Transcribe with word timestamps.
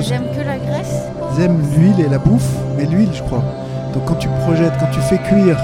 Elles 0.00 0.12
aiment 0.14 0.30
que 0.34 0.46
la 0.46 0.56
graisse 0.58 1.02
Ils 1.36 1.42
aiment 1.42 1.62
l'huile 1.76 2.00
et 2.00 2.08
la 2.08 2.18
bouffe, 2.18 2.50
mais 2.76 2.86
l'huile, 2.86 3.10
je 3.12 3.22
crois. 3.22 3.42
Donc 3.94 4.04
quand 4.06 4.14
tu 4.14 4.28
projettes, 4.44 4.72
quand 4.80 4.90
tu 4.92 5.00
fais 5.00 5.18
cuire 5.18 5.56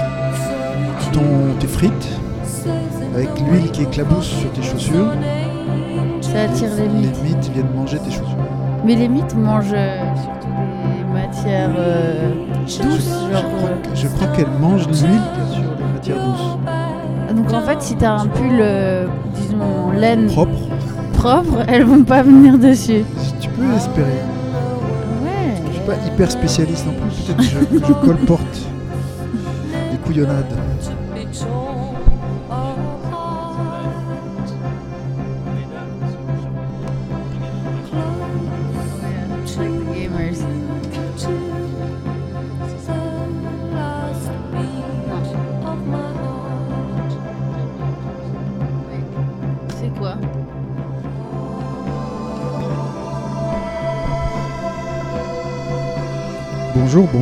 ton, 1.11 1.21
tes 1.59 1.67
frites 1.67 2.07
avec 3.15 3.29
l'huile 3.49 3.71
qui 3.71 3.83
éclabousse 3.83 4.25
sur 4.27 4.51
tes 4.51 4.61
chaussures, 4.61 5.11
Ça 6.21 6.41
attire 6.43 6.69
les 6.77 6.83
les 6.83 6.89
mythes. 6.89 7.23
mythes 7.23 7.49
viennent 7.53 7.73
manger 7.75 7.97
tes 7.99 8.11
chaussures. 8.11 8.37
Mais 8.85 8.95
les 8.95 9.07
mythes 9.07 9.35
mangent 9.35 9.71
euh, 9.73 9.97
surtout 10.15 10.47
des 10.97 11.13
matières 11.19 11.69
euh, 11.77 12.29
douces. 12.65 12.77
Je 12.77 12.83
Genre, 13.33 13.43
euh, 13.63 13.75
je 13.95 14.07
crois 14.07 14.27
qu'elles 14.27 14.45
mangent 14.59 14.87
l'huile 14.87 15.21
sur 15.51 15.61
les 15.63 15.93
matières 15.93 16.17
douces. 16.23 17.35
Donc 17.35 17.53
en 17.53 17.61
fait, 17.61 17.81
si 17.81 17.95
t'as 17.95 18.11
un 18.11 18.27
pull, 18.27 18.57
euh, 18.59 19.07
disons, 19.33 19.91
laine 19.97 20.27
Propre, 20.27 20.51
propre, 21.13 21.63
elles 21.67 21.83
vont 21.85 22.03
pas 22.03 22.21
venir 22.21 22.57
dessus. 22.59 23.03
Tu 23.57 23.63
peux 23.63 23.71
l'espérer. 23.73 24.21
Ouais. 25.23 25.55
Je 25.67 25.73
suis 25.73 25.81
pas 25.85 25.95
hyper 26.05 26.29
spécialiste 26.29 26.85
non 26.85 26.93
plus, 26.93 27.33
peut-être 27.33 27.37
que 27.37 27.79
je, 27.79 27.87
je 27.87 27.93
colporte 27.93 28.61
des 29.91 29.97
couillonnades. 30.05 30.53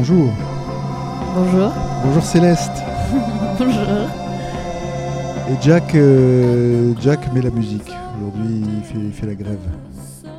Bonjour, 0.07 0.31
bonjour. 1.34 1.73
Bonjour. 2.03 2.23
Céleste. 2.23 2.71
Bonjour. 3.57 4.07
Et 5.49 5.55
Jack, 5.63 5.95
euh, 5.95 6.93
Jack 7.01 7.34
met 7.34 7.41
la 7.41 7.49
musique. 7.49 7.89
Aujourd'hui, 8.15 8.62
il 8.77 8.84
fait, 8.84 8.99
il 8.99 9.12
fait 9.12 9.25
la 9.25 9.34
grève. 9.34 9.57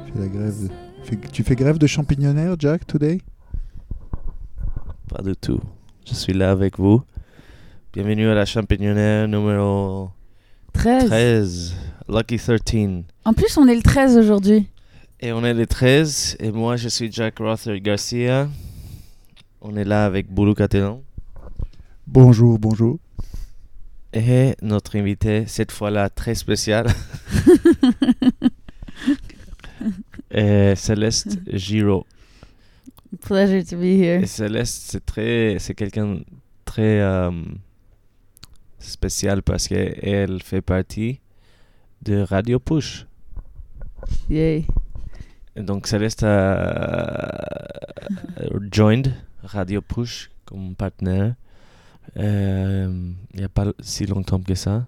Il 0.07 0.13
fait 0.13 0.19
la 0.21 0.29
grève. 0.29 0.55
Fait- 1.03 1.33
tu 1.33 1.43
fais 1.43 1.57
grève 1.57 1.79
de 1.79 1.87
champignonnaire, 1.89 2.55
Jack, 2.57 2.87
today? 2.87 3.19
Pas 5.09 5.23
du 5.23 5.35
tout. 5.35 5.59
Je 6.09 6.15
suis 6.15 6.33
là 6.33 6.53
avec 6.53 6.79
vous. 6.79 7.03
Bienvenue 7.93 8.29
à 8.29 8.35
la 8.35 8.45
champignonaire 8.45 9.27
numéro 9.27 10.11
13. 10.75 11.07
13, 11.07 11.75
Lucky 12.09 12.37
13. 12.37 13.03
En 13.25 13.33
plus, 13.33 13.59
on 13.59 13.67
est 13.67 13.75
le 13.75 13.83
13 13.83 14.17
aujourd'hui. 14.17 14.69
Et 15.19 15.33
on 15.33 15.45
est 15.45 15.55
les 15.55 15.67
13, 15.67 16.37
et 16.39 16.53
moi 16.53 16.77
je 16.77 16.89
suis 16.89 17.11
Jack 17.11 17.41
Rother 17.41 17.81
Garcia. 17.81 18.47
On 19.69 19.75
est 19.75 19.85
là 19.85 20.05
avec 20.05 20.31
Boulou 20.31 20.55
Catelan. 20.55 21.03
Bonjour, 22.07 22.57
bonjour. 22.57 23.01
Et 24.13 24.55
notre 24.63 24.97
invité, 24.97 25.45
cette 25.49 25.73
fois-là 25.73 26.09
très 26.09 26.37
spécial, 26.37 26.87
est 30.31 30.77
Céleste 30.77 31.41
Giraud. 31.49 32.07
Pleasure 33.23 33.65
to 33.65 33.77
be 33.77 34.01
here. 34.01 34.23
Et 34.23 34.27
Céleste, 34.27 34.83
c'est 34.87 35.05
très, 35.05 35.57
c'est 35.59 35.75
quelqu'un 35.75 36.21
très 36.65 37.01
euh, 37.01 37.33
spécial 38.79 39.43
parce 39.43 39.67
qu'elle 39.67 40.45
fait 40.45 40.63
partie 40.63 41.19
de 42.03 42.21
Radio 42.21 42.61
Push. 42.61 43.05
Yay. 44.31 44.65
Et 45.57 45.63
donc 45.63 45.89
Céleste 45.89 46.23
a 46.23 47.35
euh, 48.43 48.61
joined 48.71 49.13
Radio 49.47 49.81
Push 49.81 50.31
comme 50.45 50.75
partenaire 50.75 51.35
euh, 52.19 53.13
il 53.35 53.39
n'y 53.39 53.45
a 53.45 53.49
pas 53.49 53.67
si 53.81 54.07
longtemps 54.07 54.41
que 54.41 54.55
ça, 54.55 54.87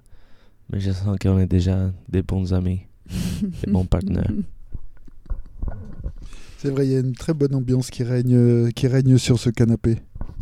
mais 0.70 0.80
je 0.80 0.92
sens 0.92 1.18
qu'on 1.18 1.38
est 1.38 1.46
déjà 1.46 1.90
des 2.08 2.22
bons 2.22 2.54
amis, 2.54 2.82
des 3.42 3.70
bons 3.70 3.84
partenaires. 3.84 4.30
C'est 6.58 6.70
vrai, 6.70 6.86
il 6.86 6.92
y 6.92 6.96
a 6.96 7.00
une 7.00 7.14
très 7.14 7.34
bonne 7.34 7.54
ambiance 7.54 7.90
qui 7.90 8.02
règne, 8.02 8.70
qui 8.72 8.88
règne 8.88 9.16
sur 9.18 9.38
ce 9.38 9.50
canapé. 9.50 9.98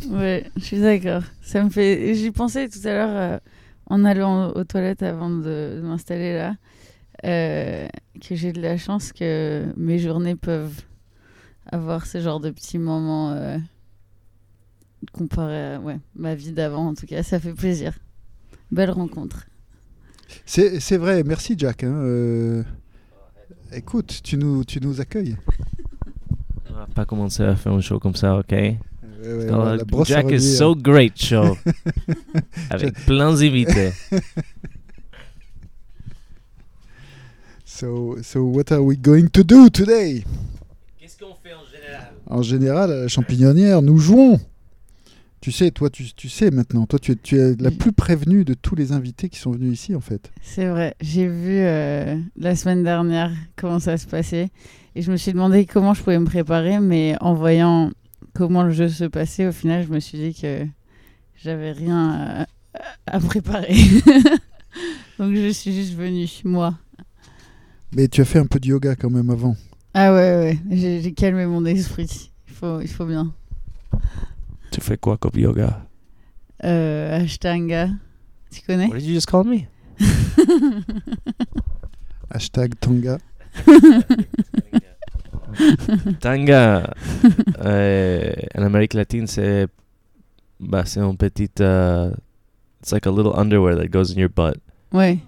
Ouais, 0.09 0.49
je 0.55 0.63
suis 0.63 0.79
d'accord. 0.79 1.23
Ça 1.41 1.63
me 1.63 1.69
fait. 1.69 2.13
J'y 2.15 2.31
pensais 2.31 2.69
tout 2.69 2.79
à 2.85 2.91
l'heure 2.91 3.09
euh, 3.15 3.37
en 3.87 4.05
allant 4.05 4.51
aux 4.51 4.63
toilettes 4.63 5.03
avant 5.03 5.29
de, 5.29 5.75
de 5.77 5.81
m'installer 5.81 6.35
là, 6.35 6.55
euh, 7.25 7.87
que 8.21 8.35
j'ai 8.35 8.51
de 8.51 8.61
la 8.61 8.77
chance 8.77 9.11
que 9.11 9.65
mes 9.75 9.99
journées 9.99 10.35
peuvent 10.35 10.81
avoir 11.71 12.05
ce 12.05 12.19
genre 12.21 12.39
de 12.39 12.49
petits 12.49 12.77
moments 12.77 13.31
euh, 13.31 13.57
comparé 15.11 15.75
à 15.75 15.79
ouais, 15.79 15.99
ma 16.15 16.35
vie 16.35 16.51
d'avant. 16.51 16.87
En 16.87 16.93
tout 16.93 17.05
cas, 17.05 17.23
ça 17.23 17.39
fait 17.39 17.53
plaisir. 17.53 17.93
Belle 18.71 18.91
rencontre. 18.91 19.47
C'est 20.45 20.79
c'est 20.79 20.97
vrai, 20.97 21.23
merci 21.23 21.55
Jack. 21.57 21.83
hein, 21.83 21.93
euh, 21.93 22.63
écoute, 23.71 24.19
tu 24.23 24.37
nous, 24.37 24.65
tu 24.65 24.81
nous 24.81 24.99
accueilles. 24.99 25.37
On 26.69 26.73
va 26.73 26.87
pas 26.87 27.05
commencer 27.05 27.43
à 27.43 27.55
faire 27.55 27.71
un 27.71 27.81
show 27.81 27.99
comme 27.99 28.15
ça, 28.15 28.37
ok? 28.37 28.51
Ouais, 28.51 28.77
ouais, 29.23 29.47
Alors, 29.47 29.67
à 29.67 30.03
Jack 30.03 30.29
is 30.31 30.57
so 30.57 30.75
great 30.75 31.19
show. 31.19 31.57
Avec 32.69 32.93
plein 33.05 33.33
d'invités. 33.33 33.91
So, 37.79 38.17
so 38.23 38.43
what 38.43 38.71
are 38.71 38.81
we 38.81 38.95
going 38.97 39.27
to 39.33 39.43
do 39.43 39.69
today? 39.69 40.23
Qu'est-ce 40.97 41.15
qu'on 41.15 41.35
fait 41.35 41.53
en 41.53 41.63
général? 41.71 42.13
En 42.25 42.41
général, 42.41 42.91
à 42.91 42.95
la 43.01 43.07
champignonnière, 43.07 43.83
nous 43.83 43.99
jouons. 43.99 44.39
Tu 45.39 45.51
sais, 45.51 45.71
toi, 45.71 45.89
tu, 45.89 46.11
tu 46.13 46.29
sais 46.29 46.49
maintenant. 46.51 46.85
Toi, 46.87 46.99
tu 46.99 47.11
es, 47.11 47.15
tu 47.15 47.37
es 47.39 47.55
la 47.59 47.71
plus 47.71 47.91
prévenue 47.91 48.43
de 48.43 48.53
tous 48.53 48.75
les 48.75 48.91
invités 48.91 49.29
qui 49.29 49.39
sont 49.39 49.51
venus 49.51 49.73
ici, 49.73 49.95
en 49.95 50.01
fait. 50.01 50.31
C'est 50.41 50.67
vrai, 50.67 50.95
j'ai 50.99 51.27
vu 51.27 51.59
euh, 51.59 52.17
la 52.37 52.55
semaine 52.55 52.83
dernière 52.83 53.31
comment 53.55 53.79
ça 53.79 53.97
se 53.97 54.07
passait 54.07 54.49
et 54.95 55.01
je 55.03 55.11
me 55.11 55.17
suis 55.17 55.31
demandé 55.31 55.65
comment 55.65 55.93
je 55.93 56.01
pouvais 56.01 56.17
me 56.17 56.25
préparer, 56.25 56.79
mais 56.79 57.15
en 57.21 57.35
voyant 57.35 57.91
comment 58.33 58.63
le 58.63 58.71
jeu 58.71 58.89
se 58.89 59.03
passait, 59.03 59.47
au 59.47 59.51
final, 59.51 59.85
je 59.87 59.93
me 59.93 59.99
suis 59.99 60.17
dit 60.17 60.33
que 60.33 60.65
j'avais 61.43 61.71
rien 61.71 62.09
à, 62.09 62.47
à 63.05 63.19
préparer. 63.19 63.75
Donc 65.19 65.35
je 65.35 65.49
suis 65.51 65.73
juste 65.73 65.93
venue, 65.93 66.27
moi. 66.43 66.75
Mais 67.95 68.07
tu 68.07 68.21
as 68.21 68.25
fait 68.25 68.39
un 68.39 68.45
peu 68.47 68.59
de 68.59 68.67
yoga 68.67 68.95
quand 68.95 69.09
même 69.09 69.29
avant. 69.29 69.55
Ah 69.93 70.13
ouais, 70.13 70.19
ouais, 70.19 70.59
j'ai 70.69 71.01
j'ai 71.01 71.13
calmé 71.13 71.45
mon 71.45 71.65
esprit. 71.65 72.31
Il 72.47 72.53
faut, 72.53 72.81
il 72.81 72.87
faut 72.87 73.05
bien. 73.05 73.33
Tu 74.71 74.81
fais 74.81 74.97
quoi 74.97 75.17
comme 75.17 75.35
yoga? 75.35 75.85
Euh, 76.63 77.21
Ashtanga, 77.23 77.89
tu 78.51 78.61
connais? 78.61 78.87
What 78.87 78.97
did 78.97 79.05
you 79.05 79.13
just 79.13 79.27
call 79.29 79.45
me? 79.45 79.67
Hashtag 82.31 82.73
Tanga. 82.79 83.17
Tanga. 86.19 86.93
euh, 87.63 88.31
en 88.55 88.63
Amérique 88.63 88.93
latine, 88.93 89.27
c'est 89.27 89.67
bah, 90.59 90.83
c'est 90.85 90.99
un 90.99 91.15
petit. 91.15 91.49
euh, 91.61 92.11
it's 92.81 92.91
like 92.91 93.07
a 93.07 93.11
little 93.11 93.33
underwear 93.35 93.75
that 93.77 93.87
goes 93.87 94.11
in 94.11 94.19
your 94.19 94.29
butt. 94.29 94.57
Ouais. 94.91 95.19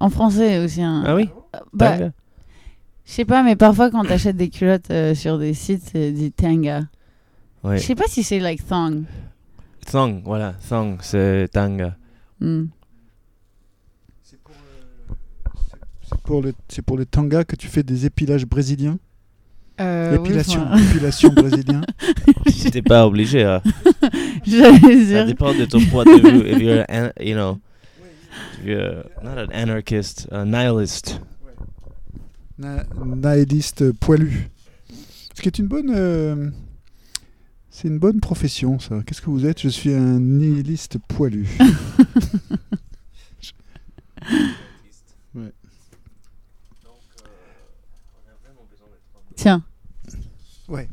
En 0.00 0.10
français 0.10 0.58
aussi. 0.64 0.82
Un... 0.82 1.04
Ah 1.06 1.14
oui? 1.14 1.30
Bah, 1.72 1.92
Tanga. 1.92 2.12
Je 3.06 3.12
sais 3.12 3.24
pas, 3.24 3.42
mais 3.42 3.56
parfois 3.56 3.90
quand 3.90 4.04
t'achètes 4.04 4.36
des 4.36 4.50
culottes 4.50 4.90
euh, 4.90 5.14
sur 5.14 5.38
des 5.38 5.52
sites, 5.54 5.82
c'est 5.92 6.12
dit 6.12 6.30
tanga. 6.32 6.82
Ouais. 7.62 7.78
Je 7.78 7.82
sais 7.84 7.94
pas 7.94 8.06
si 8.08 8.22
c'est 8.22 8.38
like 8.40 8.66
thong. 8.66 9.04
Thong, 9.90 10.22
voilà. 10.24 10.54
Thong, 10.68 10.98
c'est 11.02 11.48
tanga. 11.52 11.96
Hmm. 12.40 12.66
C'est 16.02 16.20
pour, 16.24 16.42
le, 16.42 16.52
c'est 16.68 16.82
pour 16.82 16.96
le 16.96 17.06
tanga 17.06 17.44
que 17.44 17.56
tu 17.56 17.66
fais 17.68 17.82
des 17.82 18.06
épilages 18.06 18.46
brésiliens 18.46 18.98
Euh, 19.80 20.16
oui, 20.18 20.28
Épilation, 20.28 20.62
enfin, 20.62 20.78
épilation 20.90 21.28
brésilien. 21.32 21.80
T'es 22.72 22.82
pas 22.82 23.06
obligé. 23.06 23.44
hein. 23.44 23.62
J'allais 24.46 25.04
Ça 25.06 25.24
dépend 25.24 25.54
de 25.54 25.64
ton 25.64 25.80
point 25.86 26.04
de 26.04 26.10
vue. 26.20 26.50
If 26.50 26.60
you're, 26.60 26.84
an, 26.88 27.10
you 27.20 27.34
know, 27.34 27.58
if 28.60 28.66
you're 28.66 29.04
not 29.22 29.38
an 29.38 29.50
anarchist, 29.52 30.28
a 30.30 30.44
nihilist. 30.44 31.20
Na- 32.58 32.84
Nihiliste 33.04 33.92
poilu. 33.92 34.48
Ce 35.34 35.40
qui 35.42 35.48
est 35.48 35.58
une 35.58 35.66
bonne. 35.68 35.90
euh, 35.94 36.50
c'est 37.80 37.88
une 37.88 37.98
bonne 37.98 38.20
profession, 38.20 38.78
ça. 38.78 39.00
Qu'est-ce 39.06 39.22
que 39.22 39.30
vous 39.30 39.46
êtes? 39.46 39.58
Je 39.62 39.68
suis 39.70 39.94
un 39.94 40.18
nihiliste 40.20 40.98
poilu. 41.08 41.48
Ouais. 45.34 45.52
Tiens. 49.34 49.62
Ouais. 50.68 50.88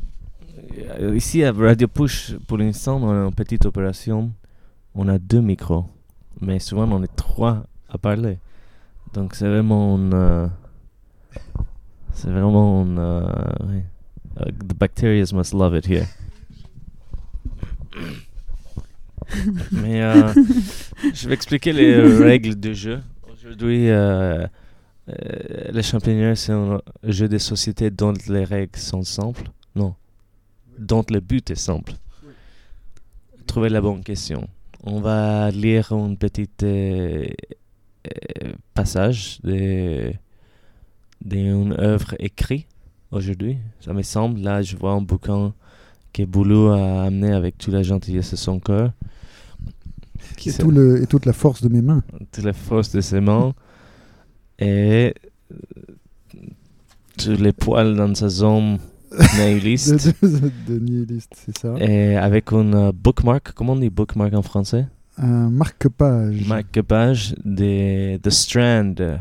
Euh, 1.01 1.15
Ici 1.15 1.43
à 1.43 1.51
Radio 1.51 1.87
Push, 1.87 2.35
pour 2.47 2.57
l'instant, 2.59 3.01
on 3.03 3.09
a 3.09 3.25
une 3.25 3.33
petite 3.33 3.65
opération. 3.65 4.31
On 4.95 5.07
a 5.09 5.17
deux 5.19 5.41
micros, 5.41 5.85
mais 6.39 6.59
souvent 6.59 6.89
on 6.89 7.03
est 7.03 7.15
trois 7.15 7.65
à 7.89 7.97
parler. 7.97 8.37
Donc 9.13 9.35
c'est 9.35 9.47
vraiment 9.47 9.97
une, 9.97 10.13
euh, 10.13 10.47
c'est 12.13 12.29
vraiment 12.29 12.83
une, 12.83 12.99
euh, 12.99 13.25
ouais. 13.65 13.83
Uh, 14.39 14.51
the 14.51 14.77
bacteria 14.77 15.25
must 15.33 15.53
love 15.53 15.75
it 15.75 15.89
here. 15.89 16.05
Mais 19.71 20.01
euh, 20.01 20.33
je 21.13 21.27
vais 21.27 21.33
expliquer 21.33 21.73
les 21.73 22.01
règles 22.01 22.55
du 22.55 22.73
jeu. 22.73 23.01
Aujourd'hui, 23.31 23.89
euh, 23.89 24.47
euh, 25.09 25.71
les 25.71 25.83
c'est 25.83 26.51
un 26.51 26.81
jeu 27.03 27.29
de 27.29 27.37
société 27.37 27.89
dont 27.89 28.13
les 28.27 28.43
règles 28.43 28.77
sont 28.77 29.03
simples. 29.03 29.49
Non, 29.75 29.95
dont 30.77 31.05
le 31.09 31.19
but 31.19 31.51
est 31.51 31.55
simple. 31.55 31.93
Trouver 33.45 33.69
la 33.69 33.79
bonne 33.79 34.03
question. 34.03 34.49
On 34.83 34.99
va 34.99 35.49
lire 35.51 35.93
un 35.93 36.15
petit 36.15 36.49
euh, 36.63 37.27
euh, 38.05 38.53
passage 38.73 39.39
d'une 39.43 40.17
œuvre 41.79 42.15
écrite 42.19 42.67
aujourd'hui. 43.11 43.57
Ça 43.79 43.93
me 43.93 44.01
semble. 44.01 44.41
Là, 44.41 44.61
je 44.61 44.75
vois 44.75 44.91
un 44.91 45.01
bouquin 45.01 45.53
que 46.17 46.23
Boulou 46.25 46.67
a 46.69 47.03
amené 47.03 47.31
avec 47.33 47.57
toute 47.57 47.73
la 47.73 47.83
gentillesse 47.83 48.31
de 48.31 48.35
son 48.37 48.59
cœur. 48.59 48.91
Qui 50.35 50.49
Et, 50.49 50.51
s'appelle- 50.51 50.65
tout 50.65 50.71
le, 50.71 51.01
et 51.03 51.07
toute 51.07 51.25
la 51.25 51.33
force 51.33 51.61
de 51.61 51.69
mes 51.69 51.81
mains. 51.81 52.03
toutes 52.31 52.43
les 52.43 52.53
forces 52.53 52.91
de 52.91 53.01
ses 53.01 53.21
mains 53.21 53.53
et 54.59 55.13
euh, 55.51 55.55
tous 57.17 57.31
les 57.41 57.53
poils 57.53 57.95
dans 57.95 58.13
sa 58.15 58.29
zone 58.29 58.77
nihiliste. 59.39 60.13
de, 60.21 60.51
de 60.67 60.79
nihiliste, 60.79 61.33
c'est 61.45 61.57
ça. 61.57 61.73
et 61.79 62.15
avec 62.15 62.51
une 62.51 62.73
euh, 62.75 62.91
bookmark, 62.91 63.51
comment 63.53 63.73
on 63.73 63.77
dit 63.77 63.89
bookmark 63.89 64.33
en 64.33 64.41
français? 64.41 64.85
Un 65.17 65.49
marque-page. 65.49 66.45
Marque-page 66.47 67.35
de 67.43 68.17
The 68.17 68.29
Strand 68.29 68.95
euh, 68.99 69.17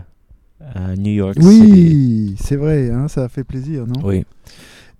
à 0.74 0.94
New 0.96 1.12
York 1.12 1.36
City. 1.40 1.46
Oui, 1.48 2.34
c'est 2.38 2.56
vrai, 2.56 2.90
hein, 2.90 3.08
ça 3.08 3.24
a 3.24 3.28
fait 3.28 3.44
plaisir, 3.44 3.86
non? 3.86 4.02
Oui, 4.04 4.24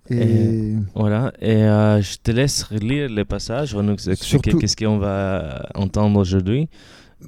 Et 0.09 0.73
voilà. 0.95 1.33
Et 1.41 1.63
euh, 1.63 2.01
je 2.01 2.17
te 2.21 2.31
laisse 2.31 2.63
relire 2.63 3.09
les 3.09 3.25
passages, 3.25 3.75
on 3.75 3.83
nous 3.83 3.93
expliquer 3.93 4.25
Surtout- 4.25 4.57
qu'est-ce 4.59 4.75
qu'on 4.75 4.97
va 4.97 5.67
entendre 5.75 6.19
aujourd'hui. 6.19 6.69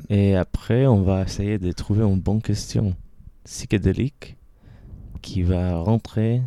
Et 0.09 0.35
après, 0.35 0.85
on 0.85 1.01
va 1.01 1.23
essayer 1.23 1.57
de 1.57 1.71
trouver 1.71 2.03
une 2.03 2.19
bonne 2.19 2.41
question 2.41 2.95
psychédélique 3.43 4.37
qui 5.21 5.41
va 5.41 5.75
rentrer 5.77 6.41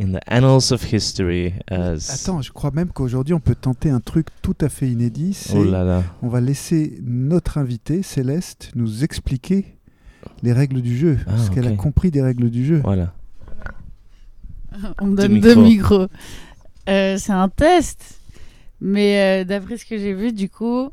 in 0.00 0.12
the 0.12 0.20
annals 0.26 0.72
of 0.72 0.92
history 0.92 1.52
as... 1.70 2.10
Attends, 2.12 2.42
je 2.42 2.52
crois 2.52 2.70
même 2.72 2.88
qu'aujourd'hui 2.90 3.34
on 3.34 3.40
peut 3.40 3.54
tenter 3.54 3.90
un 3.90 4.00
truc 4.00 4.26
tout 4.42 4.56
à 4.60 4.68
fait 4.68 4.88
inédit. 4.90 5.32
c'est 5.34 5.56
Oh 5.56 5.64
là 5.64 5.82
là. 5.84 6.02
On 6.22 6.28
va 6.28 6.40
laisser 6.40 6.98
notre 7.02 7.58
invité 7.58 8.02
Céleste 8.02 8.70
nous 8.74 9.02
expliquer 9.04 9.78
les 10.42 10.52
règles 10.52 10.82
du 10.82 10.96
jeu, 10.96 11.18
Ah, 11.26 11.30
parce 11.30 11.50
qu'elle 11.50 11.66
a 11.66 11.72
compris 11.72 12.10
des 12.10 12.22
règles 12.22 12.50
du 12.50 12.64
jeu. 12.64 12.80
Voilà. 12.84 13.12
On 15.00 15.06
me 15.06 15.16
donne 15.16 15.40
deux 15.40 15.54
micros. 15.54 16.00
micros. 16.02 16.06
Euh, 16.88 17.16
c'est 17.18 17.32
un 17.32 17.48
test. 17.48 18.20
Mais 18.80 19.42
euh, 19.42 19.44
d'après 19.44 19.76
ce 19.76 19.86
que 19.86 19.96
j'ai 19.96 20.12
vu, 20.12 20.32
du 20.32 20.48
coup, 20.48 20.90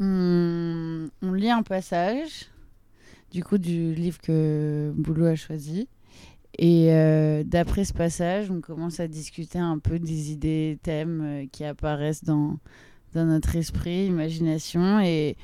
on, 0.00 1.08
on 1.22 1.32
lit 1.32 1.50
un 1.50 1.62
passage 1.62 2.50
du 3.32 3.42
coup 3.42 3.58
du 3.58 3.94
livre 3.94 4.18
que 4.20 4.92
Boulot 4.96 5.26
a 5.26 5.36
choisi. 5.36 5.88
Et 6.58 6.92
euh, 6.92 7.42
d'après 7.44 7.84
ce 7.84 7.92
passage, 7.92 8.50
on 8.50 8.60
commence 8.60 8.98
à 9.00 9.08
discuter 9.08 9.58
un 9.58 9.78
peu 9.78 9.98
des 9.98 10.32
idées, 10.32 10.78
thèmes 10.82 11.46
qui 11.52 11.64
apparaissent 11.64 12.24
dans, 12.24 12.58
dans 13.14 13.26
notre 13.26 13.56
esprit, 13.56 14.06
imagination. 14.06 15.00
Et, 15.00 15.36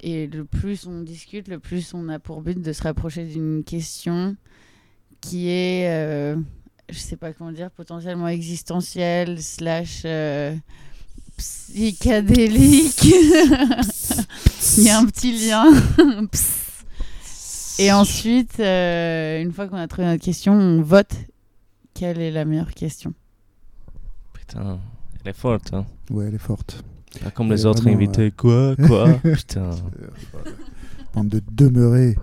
et 0.00 0.26
le 0.26 0.44
plus 0.44 0.86
on 0.86 1.02
discute, 1.02 1.48
le 1.48 1.58
plus 1.58 1.94
on 1.94 2.08
a 2.08 2.18
pour 2.18 2.42
but 2.42 2.60
de 2.60 2.72
se 2.72 2.82
rapprocher 2.82 3.24
d'une 3.26 3.62
question 3.64 4.36
qui 5.20 5.48
est, 5.48 5.88
euh, 5.88 6.36
je 6.88 6.98
sais 6.98 7.16
pas 7.16 7.32
comment 7.32 7.52
dire, 7.52 7.70
potentiellement 7.70 8.28
existentielle, 8.28 9.42
slash 9.42 10.02
euh, 10.04 10.54
psychédélique. 11.36 13.04
Il 14.78 14.84
y 14.84 14.90
a 14.90 14.98
un 14.98 15.06
petit 15.06 15.48
lien. 15.48 15.66
Et 17.78 17.92
ensuite, 17.92 18.58
euh, 18.58 19.42
une 19.42 19.52
fois 19.52 19.68
qu'on 19.68 19.76
a 19.76 19.86
trouvé 19.86 20.06
notre 20.08 20.24
question, 20.24 20.54
on 20.54 20.80
vote 20.80 21.12
quelle 21.92 22.20
est 22.20 22.30
la 22.30 22.44
meilleure 22.44 22.72
question. 22.72 23.12
Putain, 24.32 24.78
elle 25.22 25.30
est 25.30 25.36
forte, 25.36 25.74
hein. 25.74 25.86
Ouais, 26.10 26.26
elle 26.26 26.34
est 26.34 26.38
forte. 26.38 26.82
Pas 27.22 27.30
comme 27.30 27.46
Elle 27.46 27.52
les 27.52 27.66
autres 27.66 27.82
vraiment, 27.82 27.96
invités. 27.96 28.30
Quoi 28.30 28.76
Quoi? 28.76 29.12
Putain. 29.22 29.70
De 31.24 31.40
demeurer. 31.50 32.14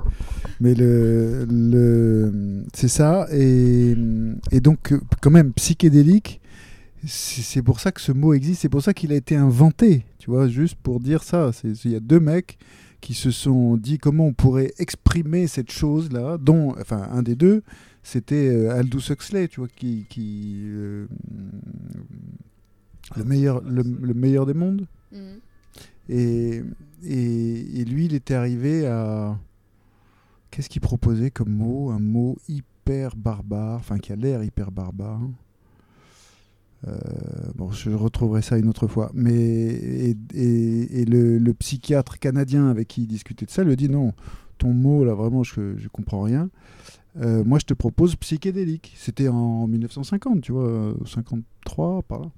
Mais 0.62 0.76
le, 0.76 1.46
le 1.50 2.64
c'est 2.74 2.88
ça. 2.88 3.28
Et, 3.32 3.96
et 4.52 4.60
donc, 4.62 4.92
euh, 4.94 5.00
quand 5.22 5.32
même, 5.32 5.52
psychédélique, 5.54 6.40
c'est 7.06 7.62
pour 7.64 7.80
ça 7.80 7.92
que 7.92 8.00
ce 8.00 8.12
mot 8.12 8.34
existe. 8.34 8.62
C'est 8.62 8.70
pour 8.70 8.82
ça 8.84 8.94
qu'il 8.94 9.12
a 9.12 9.16
été 9.16 9.36
inventé. 9.36 10.06
Tu 10.20 10.30
vois, 10.30 10.48
juste 10.48 10.76
pour 10.76 11.00
dire 11.00 11.24
ça. 11.24 11.52
C'est- 11.52 11.84
Il 11.86 11.92
y 11.92 11.96
a 11.96 12.00
deux 12.00 12.20
mecs 12.20 12.58
qui 13.02 13.14
se 13.14 13.32
sont 13.32 13.76
dit 13.78 13.98
comment 13.98 14.28
on 14.28 14.34
pourrait 14.34 14.72
exprimer 14.78 15.48
cette 15.48 15.72
chose-là, 15.72 16.38
dont, 16.38 16.74
enfin, 16.80 17.08
un 17.12 17.24
des 17.24 17.36
deux, 17.36 17.64
c'était 18.04 18.48
euh, 18.50 18.78
Aldous 18.78 19.10
Huxley, 19.12 19.48
tu 19.48 19.60
vois, 19.60 19.70
qui. 19.76 20.06
qui 20.08 20.60
euh, 20.66 21.08
le, 23.18 23.24
meilleur, 23.26 23.62
le, 23.64 23.84
le 24.02 24.14
meilleur 24.14 24.46
des 24.46 24.54
mondes. 24.54 24.86
Et, 26.10 26.62
et, 27.06 27.86
lui, 27.86 28.06
il 28.06 28.14
était 28.14 28.34
arrivé 28.34 28.88
à. 28.88 29.38
Qu'est-ce 30.52 30.70
qu'il 30.70 30.82
proposait 30.82 31.32
comme 31.32 31.50
mot? 31.50 31.90
Un 31.90 32.00
mot 32.00 32.38
hyper 32.48 33.16
barbare, 33.16 33.80
enfin 33.80 33.98
qui 33.98 34.12
a 34.12 34.16
l'air 34.16 34.44
hyper 34.44 34.72
barbare. 34.72 35.20
Euh, 36.88 36.98
bon, 37.56 37.72
je 37.72 37.90
retrouverai 37.92 38.42
ça 38.42 38.58
une 38.58 38.68
autre 38.68 38.88
fois. 38.88 39.10
Mais 39.14 40.16
et, 40.34 41.06
le, 41.06 41.54
psychiatre 41.54 42.20
canadien 42.20 42.68
avec 42.70 42.88
qui 42.88 43.04
il 43.04 43.08
discutait 43.08 43.46
de 43.46 43.52
ça 43.52 43.64
lui 43.64 43.76
dit 43.76 43.90
non, 43.90 44.14
ton 44.58 44.74
mot 44.74 45.06
là 45.06 45.14
vraiment 45.14 45.44
je, 45.44 45.78
je 45.78 45.88
comprends 45.88 46.22
rien. 46.22 46.50
Euh, 47.22 47.44
moi 47.46 47.60
je 47.60 47.66
te 47.66 47.74
propose 47.74 48.16
psychédélique. 48.16 48.94
C'était 48.98 49.28
en 49.28 49.68
1950, 49.68 50.42
tu 50.42 50.52
vois, 50.52 50.68
euh, 50.68 50.94
53 51.06 52.02
par 52.04 52.20
là. 52.22 52.32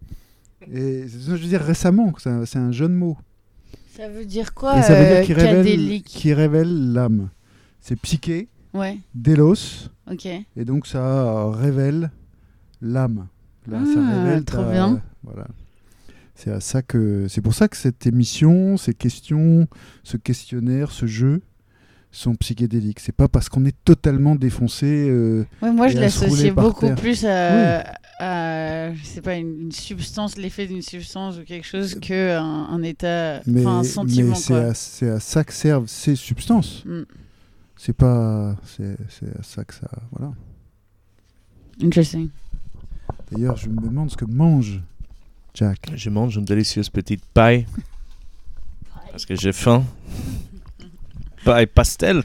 Et 0.72 1.08
je 1.08 1.32
veux 1.32 1.38
dire 1.38 1.62
récemment, 1.62 2.14
c'est 2.18 2.58
un 2.58 2.72
jeune 2.72 2.94
mot. 2.94 3.18
Ça 3.96 4.10
veut 4.10 4.26
dire 4.26 4.54
quoi 4.54 4.78
Et 4.80 4.82
ça 4.82 4.96
veut 4.96 5.06
dire 5.06 5.18
euh, 5.18 5.24
qu'il 5.24 5.36
révèle, 5.36 6.02
qu'il 6.04 6.34
révèle 6.34 6.94
l'âme. 6.94 7.30
C'est 7.80 7.96
psyché, 7.98 8.50
Ouais, 8.74 8.98
délos, 9.14 9.90
ok. 10.12 10.26
et 10.26 10.66
donc 10.66 10.86
ça 10.88 11.50
révèle 11.52 12.12
l'âme. 12.82 13.28
Là, 13.68 13.80
ça 13.86 14.00
Ah, 14.00 14.24
révèle 14.24 14.44
trop 14.44 14.64
ta- 14.64 14.72
bien. 14.72 15.02
Voilà. 15.24 15.48
C'est 16.36 16.52
à 16.52 16.60
ça 16.60 16.82
que 16.82 17.28
c'est 17.30 17.42
pour 17.42 17.54
ça 17.54 17.68
que 17.70 17.78
cette 17.78 18.06
émission, 18.06 18.76
ces 18.78 18.94
questions, 18.94 19.68
ce 20.04 20.18
questionnaire, 20.18 20.92
ce 20.92 21.06
jeu 21.06 21.42
sont 22.12 22.36
psychédéliques. 22.36 23.00
C'est 23.00 23.16
pas 23.16 23.28
parce 23.30 23.48
qu'on 23.50 23.66
est 23.66 23.76
totalement 23.86 24.36
défoncé. 24.36 25.08
euh, 25.10 25.46
Ouais, 25.62 25.72
moi, 25.72 25.88
je 25.88 25.98
l'associais 25.98 26.52
par 26.52 26.66
beaucoup 26.66 26.88
terre. 26.88 26.96
plus 26.96 27.26
à, 27.26 27.80
à, 27.82 27.94
je 28.20 29.04
sais 29.04 29.22
pas, 29.22 29.36
une, 29.36 29.62
une 29.62 29.72
substance, 29.72 30.38
l'effet 30.38 30.68
d'une 30.68 30.82
substance 30.82 31.38
ou 31.38 31.44
quelque 31.44 31.68
chose 31.68 32.00
que 32.00 32.38
un, 32.38 32.68
un 32.70 32.82
état, 32.84 33.42
mais 33.46 33.66
un 33.66 33.82
mais 33.82 33.88
sentiment, 33.88 34.36
c'est 34.36 34.54
quoi. 34.54 34.62
à, 34.64 34.74
c'est 34.74 35.10
à 35.10 35.20
ça 35.20 35.44
que 35.44 35.54
servent 35.54 35.88
ces 35.88 36.16
substances. 36.16 36.84
Mm. 36.86 37.04
C'est 37.78 37.94
pas. 37.94 38.56
C'est 38.66 38.98
c'est 39.10 39.38
à 39.38 39.44
ça 39.44 39.64
que 39.66 39.74
ça. 39.74 39.90
Voilà. 40.12 40.34
Interesting. 41.84 42.30
D'ailleurs, 43.32 43.58
je 43.58 43.68
me 43.68 43.82
demande 43.82 44.10
ce 44.10 44.18
que 44.18 44.26
mange 44.26 44.82
Jack. 45.54 45.92
Je 45.96 46.10
mange 46.10 46.38
une 46.38 46.46
délicieuse 46.46 46.90
petite 46.90 47.24
paille. 47.26 47.66
Parce 49.12 49.26
que 49.26 49.36
j'ai 49.36 49.54
faim. 49.54 49.84
Paille 51.44 51.68
pastel. 51.68 52.24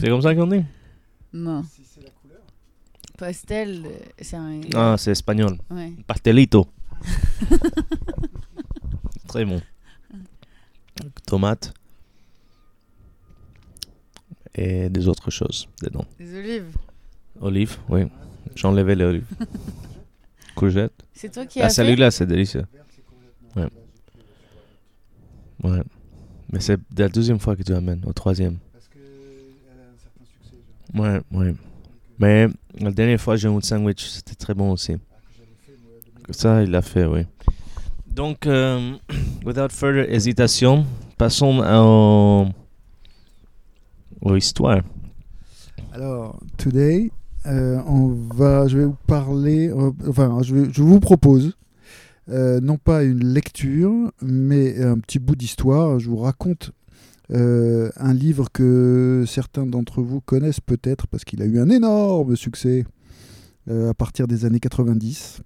C'est 0.00 0.08
comme 0.08 0.22
ça 0.22 0.34
qu'on 0.34 0.46
dit 0.46 0.64
Non. 1.32 1.64
Pastel, 3.22 3.84
c'est 4.20 4.34
un. 4.34 4.60
Ah, 4.74 4.96
c'est 4.98 5.12
espagnol. 5.12 5.56
Ouais. 5.70 5.92
Pastelito. 6.08 6.66
Très 9.28 9.44
bon. 9.44 9.62
Tomate. 11.24 11.72
Et 14.56 14.88
des 14.88 15.06
autres 15.06 15.30
choses 15.30 15.68
dedans. 15.80 16.04
Des 16.18 16.36
olives. 16.36 16.74
Olives, 17.40 17.76
oui. 17.88 18.08
J'ai 18.56 18.66
enlevé 18.66 18.96
les 18.96 19.04
olives. 19.04 19.26
Courgettes. 20.56 21.04
C'est 21.14 21.30
toi 21.32 21.46
qui 21.46 21.60
Ah, 21.60 21.66
as 21.66 21.68
fait 21.68 21.74
celui-là, 21.76 22.10
c'est 22.10 22.26
délicieux. 22.26 22.64
Ouais. 23.54 23.68
Ouais. 25.62 25.82
Mais 26.50 26.58
c'est 26.58 26.80
la 26.98 27.08
deuxième 27.08 27.38
fois 27.38 27.54
que 27.54 27.62
tu 27.62 27.72
amènes, 27.72 28.02
au 28.04 28.12
troisième. 28.12 28.58
Parce 28.72 28.88
qu'elle 28.88 29.00
a 29.00 29.94
un 29.94 29.96
certain 29.96 30.24
succès. 30.24 30.56
Ouais, 30.92 31.20
ouais. 31.38 31.54
Mais 32.22 32.46
la 32.78 32.92
dernière 32.92 33.20
fois, 33.20 33.34
j'ai 33.34 33.48
eu 33.48 33.50
un 33.50 33.60
sandwich, 33.60 34.06
c'était 34.06 34.36
très 34.36 34.54
bon 34.54 34.70
aussi. 34.70 34.94
Ça, 36.30 36.62
il 36.62 36.70
l'a 36.70 36.80
fait, 36.80 37.04
oui. 37.04 37.26
Donc, 38.06 38.46
euh, 38.46 38.92
without 39.44 39.70
further 39.70 40.08
hésitation, 40.08 40.86
passons 41.18 41.58
au, 41.58 42.46
aux 44.20 44.36
histoires. 44.36 44.82
Alors, 45.92 46.38
today, 46.58 47.10
on 47.44 48.16
va, 48.32 48.68
je 48.68 48.78
vais 48.78 48.84
vous 48.84 48.96
parler, 49.08 49.72
enfin, 50.06 50.38
je, 50.42 50.70
je 50.70 50.80
vous 50.80 51.00
propose 51.00 51.56
non 52.28 52.76
pas 52.76 53.02
une 53.02 53.34
lecture, 53.34 54.12
mais 54.22 54.80
un 54.80 55.00
petit 55.00 55.18
bout 55.18 55.34
d'histoire. 55.34 55.98
Je 55.98 56.08
vous 56.08 56.18
raconte 56.18 56.70
un 57.32 58.14
livre 58.14 58.48
que 58.52 59.24
certains 59.26 59.66
d'entre 59.66 60.02
vous 60.02 60.20
connaissent 60.20 60.60
peut-être 60.60 61.06
parce 61.06 61.24
qu'il 61.24 61.42
a 61.42 61.46
eu 61.46 61.58
un 61.58 61.70
énorme 61.70 62.36
succès 62.36 62.84
à 63.68 63.94
partir 63.94 64.26
des 64.26 64.44
années 64.44 64.60
90, 64.60 65.40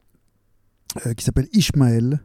qui 1.16 1.24
s'appelle 1.24 1.48
Ishmael 1.52 2.20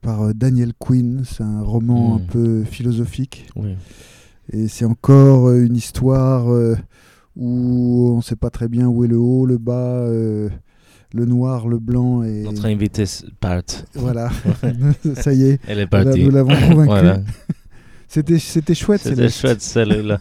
par 0.00 0.22
euh, 0.22 0.32
Daniel 0.34 0.72
Quinn. 0.78 1.22
C'est 1.24 1.42
un 1.42 1.62
roman 1.62 2.16
un 2.16 2.18
hmm. 2.18 2.26
peu 2.26 2.64
philosophique. 2.64 3.46
Et 4.52 4.68
c'est 4.68 4.84
encore 4.84 5.48
euh, 5.48 5.64
une 5.64 5.76
histoire 5.76 6.50
euh, 6.50 6.76
où 7.36 8.12
on 8.14 8.16
ne 8.16 8.22
sait 8.22 8.36
pas 8.36 8.50
très 8.50 8.68
bien 8.68 8.88
où 8.88 9.04
est 9.04 9.08
le 9.08 9.18
haut, 9.18 9.46
le 9.46 9.58
bas, 9.58 10.06
le 10.08 11.24
noir, 11.24 11.68
le 11.68 11.78
blanc. 11.78 12.22
Et... 12.22 12.42
Notre 12.42 12.66
invité 12.66 13.04
part. 13.40 13.62
Voilà, 13.94 14.30
ça 15.14 15.32
y 15.32 15.44
est. 15.44 15.60
Elle 15.66 15.80
est 15.80 15.86
partie. 15.86 16.24
nous 16.24 16.30
l'avons 16.30 16.54
convaincu. 16.68 17.22
C'était, 18.08 18.38
c'était 18.38 18.74
chouette, 18.74 19.02
C'était 19.02 19.28
chouette, 19.28 19.60
celle-là. 19.60 20.20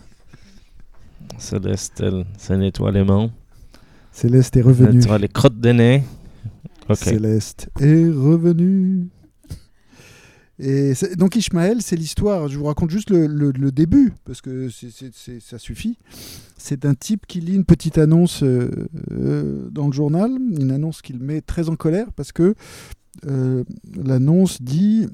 Céleste, 1.37 2.03
elle 2.03 2.57
nettoie 2.59 2.91
les 2.91 3.03
mains. 3.03 3.31
Céleste 4.11 4.57
est 4.57 4.61
revenue. 4.61 4.97
Nettoie 4.97 5.17
les 5.17 5.29
crottes 5.29 5.59
de 5.59 5.71
nez. 5.71 6.03
Céleste 6.95 7.69
est 7.79 8.09
revenue. 8.09 9.07
Et 10.59 10.93
donc 11.17 11.35
Ishmael, 11.35 11.83
c'est 11.83 11.95
l'histoire, 11.95 12.47
je 12.47 12.57
vous 12.57 12.65
raconte 12.65 12.89
juste 12.89 13.11
le, 13.11 13.71
début, 13.71 14.13
parce 14.25 14.41
que 14.41 14.69
ça 15.39 15.59
suffit. 15.59 15.97
C'est 16.57 16.83
un 16.85 16.95
type 16.95 17.27
qui 17.27 17.41
lit 17.41 17.53
une 17.53 17.65
petite 17.65 17.99
annonce 17.99 18.41
euh, 18.41 18.87
euh, 19.11 19.69
dans 19.69 19.85
le 19.85 19.93
journal, 19.93 20.31
une 20.31 20.71
annonce 20.71 21.03
qu'il 21.03 21.19
met 21.19 21.41
très 21.41 21.69
en 21.69 21.75
colère, 21.75 22.07
parce 22.15 22.31
que 22.31 22.55
euh, 23.27 23.63
l'annonce 23.95 24.61
dit 24.61 25.07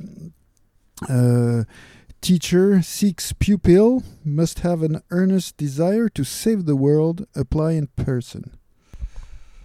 Teacher 2.23 2.81
seeks 2.81 3.33
pupil, 3.33 4.01
must 4.23 4.59
have 4.59 4.81
an 4.81 5.01
earnest 5.11 5.57
desire 5.57 6.07
to 6.07 6.23
save 6.23 6.65
the 6.65 6.77
world, 6.77 7.27
apply 7.35 7.73
in 7.73 7.87
person. 7.97 8.51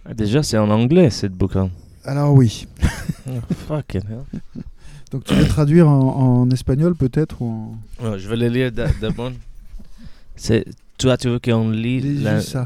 Ah, 0.05 0.13
déjà, 0.13 0.43
c'est 0.43 0.57
en 0.57 0.69
anglais, 0.69 1.09
cette 1.09 1.31
bouquin. 1.31 1.71
Alors 2.03 2.33
oui. 2.33 2.67
oh, 3.29 3.39
fucking 3.65 4.01
hell. 4.09 4.25
Donc 5.11 5.23
tu 5.23 5.35
veux 5.35 5.47
traduire 5.47 5.87
en, 5.87 6.41
en 6.41 6.51
espagnol 6.51 6.95
peut-être 6.95 7.41
ou 7.41 7.77
en... 8.03 8.17
Je 8.17 8.27
vais 8.27 8.35
le 8.35 8.49
lire 8.49 8.73
d'abord. 8.73 9.31
C'est 10.35 10.65
toi 10.97 11.15
tu 11.15 11.29
veux 11.29 11.39
qu'on 11.39 11.69
lit 11.69 12.21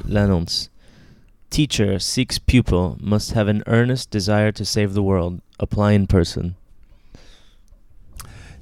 l'annonce. 0.10 0.72
Teacher 1.52 2.00
seeks 2.00 2.40
pupil 2.40 2.98
must 3.00 3.36
have 3.36 3.48
an 3.48 3.62
earnest 3.68 4.10
desire 4.12 4.52
to 4.54 4.66
save 4.66 4.96
the 4.96 5.04
world. 5.04 5.40
Apply 5.60 5.94
in 5.94 6.08
person. 6.08 6.56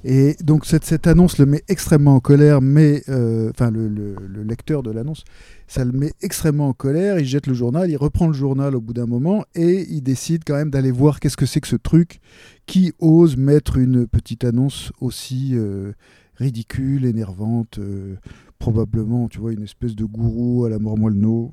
Et 0.04 0.36
donc 0.42 0.66
cette, 0.66 0.84
cette, 0.84 1.06
annonce 1.06 1.38
le 1.38 1.46
met 1.46 1.62
extrêmement 1.68 2.16
en 2.16 2.20
colère, 2.20 2.60
mais 2.60 3.02
euh, 3.08 3.50
enfin 3.50 3.70
le, 3.70 3.86
le, 3.86 4.16
le, 4.26 4.42
lecteur 4.42 4.82
de 4.82 4.90
l'annonce, 4.90 5.24
ça 5.68 5.84
le 5.84 5.92
met 5.92 6.12
extrêmement 6.22 6.68
en 6.68 6.72
colère. 6.72 7.20
Il 7.20 7.24
jette 7.24 7.46
le 7.46 7.54
journal, 7.54 7.88
il 7.88 7.96
reprend 7.96 8.26
le 8.26 8.32
journal 8.32 8.74
au 8.74 8.80
bout 8.80 8.94
d'un 8.94 9.06
moment 9.06 9.44
et 9.54 9.86
il 9.88 10.02
décide 10.02 10.42
quand 10.44 10.56
même 10.56 10.70
d'aller 10.70 10.90
voir 10.90 11.20
qu'est-ce 11.20 11.36
que 11.36 11.46
c'est 11.46 11.60
que 11.60 11.68
ce 11.68 11.76
truc 11.76 12.20
qui 12.66 12.92
ose 12.98 13.36
mettre 13.36 13.76
une 13.76 14.08
petite 14.08 14.42
annonce 14.42 14.92
aussi 15.00 15.52
euh, 15.52 15.92
ridicule, 16.34 17.04
énervante, 17.04 17.78
euh, 17.78 18.16
probablement, 18.58 19.28
tu 19.28 19.38
vois, 19.38 19.52
une 19.52 19.62
espèce 19.62 19.94
de 19.94 20.04
gourou 20.04 20.64
à 20.64 20.68
la 20.68 20.80
mormoilno 20.80 21.52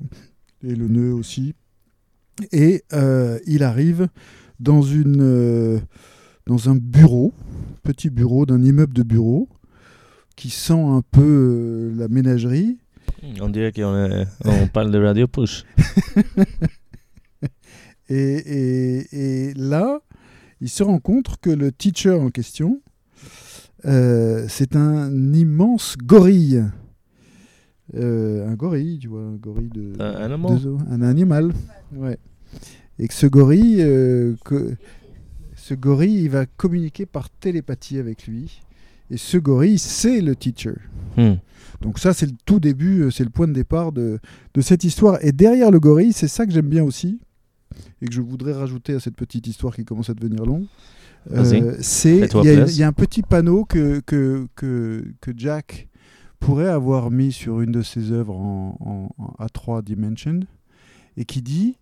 et 0.64 0.74
le 0.74 0.88
nœud 0.88 1.12
aussi. 1.12 1.54
Et 2.52 2.82
il 3.46 3.62
arrive 3.62 4.08
dans 4.60 4.80
une 4.80 5.80
dans 6.46 6.68
un 6.68 6.74
bureau, 6.74 7.32
petit 7.82 8.10
bureau 8.10 8.46
d'un 8.46 8.62
immeuble 8.62 8.94
de 8.94 9.02
bureau, 9.02 9.48
qui 10.40 10.48
sent 10.48 10.72
un 10.72 11.02
peu 11.02 11.20
euh, 11.20 11.94
la 11.96 12.08
ménagerie. 12.08 12.78
On 13.42 13.50
dirait 13.50 13.72
qu'on 13.72 14.24
on 14.46 14.66
parle 14.68 14.90
de 14.90 14.98
Radio 14.98 15.28
Push. 15.28 15.64
et, 18.08 19.06
et, 19.12 19.54
là, 19.54 20.00
il 20.62 20.70
se 20.70 20.82
rend 20.82 20.98
compte 20.98 21.36
que 21.42 21.50
le 21.50 21.72
teacher 21.72 22.12
en 22.12 22.30
question, 22.30 22.80
euh, 23.84 24.46
c'est 24.48 24.76
un 24.76 25.34
immense 25.34 25.98
gorille. 25.98 26.64
Euh, 27.94 28.48
un 28.48 28.54
gorille, 28.54 28.98
tu 28.98 29.08
vois, 29.08 29.22
un 29.22 29.36
gorille 29.36 29.68
de. 29.68 30.00
Un, 30.00 30.14
animal. 30.22 30.58
un 30.88 31.02
animal, 31.02 31.52
ouais. 31.96 32.18
Et 32.98 33.08
que 33.08 33.14
ce 33.14 33.26
gorille, 33.26 33.78
que, 34.44 34.76
ce 35.70 35.74
gorille, 35.76 36.24
il 36.24 36.30
va 36.30 36.46
communiquer 36.46 37.06
par 37.06 37.30
télépathie 37.30 37.98
avec 37.98 38.26
lui. 38.26 38.60
Et 39.08 39.16
ce 39.16 39.38
gorille, 39.38 39.78
c'est 39.78 40.20
le 40.20 40.34
teacher. 40.34 40.74
Hmm. 41.16 41.34
Donc 41.80 42.00
ça, 42.00 42.12
c'est 42.12 42.26
le 42.26 42.32
tout 42.44 42.58
début, 42.58 43.02
euh, 43.02 43.10
c'est 43.12 43.22
le 43.22 43.30
point 43.30 43.46
de 43.46 43.52
départ 43.52 43.92
de, 43.92 44.18
cette 44.60 44.82
histoire. 44.82 45.24
Et 45.24 45.30
derrière 45.30 45.70
le 45.70 45.78
gorille, 45.78 46.12
c'est 46.12 46.26
ça 46.26 46.44
que 46.44 46.52
j'aime 46.52 46.68
bien 46.68 46.82
aussi, 46.82 47.20
et 48.02 48.06
que 48.06 48.12
je 48.12 48.20
voudrais 48.20 48.52
rajouter 48.52 48.94
à 48.94 49.00
cette 49.00 49.14
petite 49.14 49.46
histoire 49.46 49.76
qui 49.76 49.84
commence 49.84 50.10
à 50.10 50.14
devenir 50.14 50.44
longue. 50.44 50.66
Euh, 51.30 51.76
c'est 51.80 52.16
il 52.18 52.76
y, 52.76 52.82
a 52.82 52.88
un 52.88 52.92
petit 52.92 53.22
panneau 53.22 53.64
que, 53.64 54.00
que, 54.00 54.48
que, 54.56 55.32
Jack 55.36 55.88
pourrait 56.40 56.70
avoir 56.70 57.12
mis 57.12 57.30
sur 57.30 57.60
une 57.60 57.70
de 57.70 57.82
ses 57.82 58.10
œuvres 58.10 58.34
en, 58.34 59.12
en, 59.18 59.44
A3 59.44 59.84
Dimension 59.84 60.40
et 61.16 61.26
qui 61.26 61.42
dit 61.42 61.76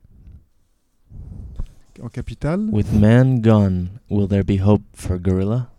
en 2.02 2.08
capitale. 2.08 2.68
With 2.72 2.92
man 2.92 3.40
gone, 3.40 3.88
will 4.10 4.28
there 4.28 4.44
be 4.44 4.60
hope 4.60 4.82
for 4.94 5.18
gorilla? 5.18 5.70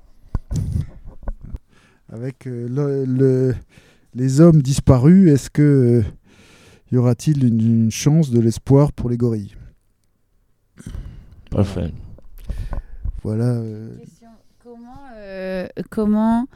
Avec 2.11 2.47
euh, 2.47 2.67
le, 3.05 3.55
les 4.15 4.41
hommes 4.41 4.61
disparus, 4.61 5.29
est-ce 5.29 5.49
que 5.49 5.61
euh, 5.61 6.03
y 6.91 6.97
aura-t-il 6.97 7.45
une, 7.45 7.91
chance 7.91 8.31
de 8.31 8.39
l'espoir 8.39 8.91
pour 8.91 9.09
les 9.09 9.17
gorilles? 9.17 9.55
Parfait. 11.51 11.91
Voilà. 13.23 13.45
Euh, 13.45 13.95
comment, 14.59 15.67
comment 15.89 16.47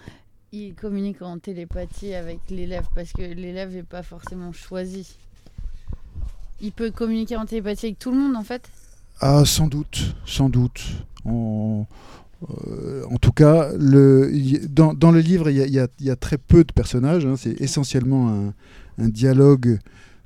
il 0.51 0.73
communique 0.73 1.21
en 1.21 1.37
télépathie 1.37 2.15
avec 2.15 2.39
l'élève? 2.49 2.87
Parce 2.95 3.11
que 3.11 3.21
l'élève 3.21 3.73
n'est 3.73 3.83
pas 3.83 4.03
forcément 4.03 4.51
choisi. 4.51 5.17
Il 6.61 6.71
peut 6.71 6.91
communiquer 6.91 7.35
en 7.35 7.45
télépathie 7.45 7.87
avec 7.87 7.99
tout 7.99 8.11
le 8.11 8.17
monde 8.17 8.35
en 8.35 8.43
fait? 8.43 8.69
Ah, 9.19 9.43
sans 9.45 9.67
doute, 9.67 10.15
sans 10.25 10.49
doute. 10.49 10.81
En, 11.25 11.87
euh, 12.49 13.03
en 13.09 13.17
tout 13.17 13.31
cas, 13.31 13.71
le, 13.77 14.31
dans, 14.67 14.93
dans, 14.93 15.11
le 15.11 15.19
livre, 15.19 15.49
il 15.49 15.57
y, 15.57 16.03
y, 16.03 16.09
a 16.09 16.15
très 16.15 16.37
peu 16.37 16.63
de 16.63 16.71
personnages. 16.73 17.25
Hein. 17.25 17.35
c'est 17.37 17.59
essentiellement 17.61 18.29
un, 18.29 18.53
un, 18.97 19.09
dialogue 19.09 19.79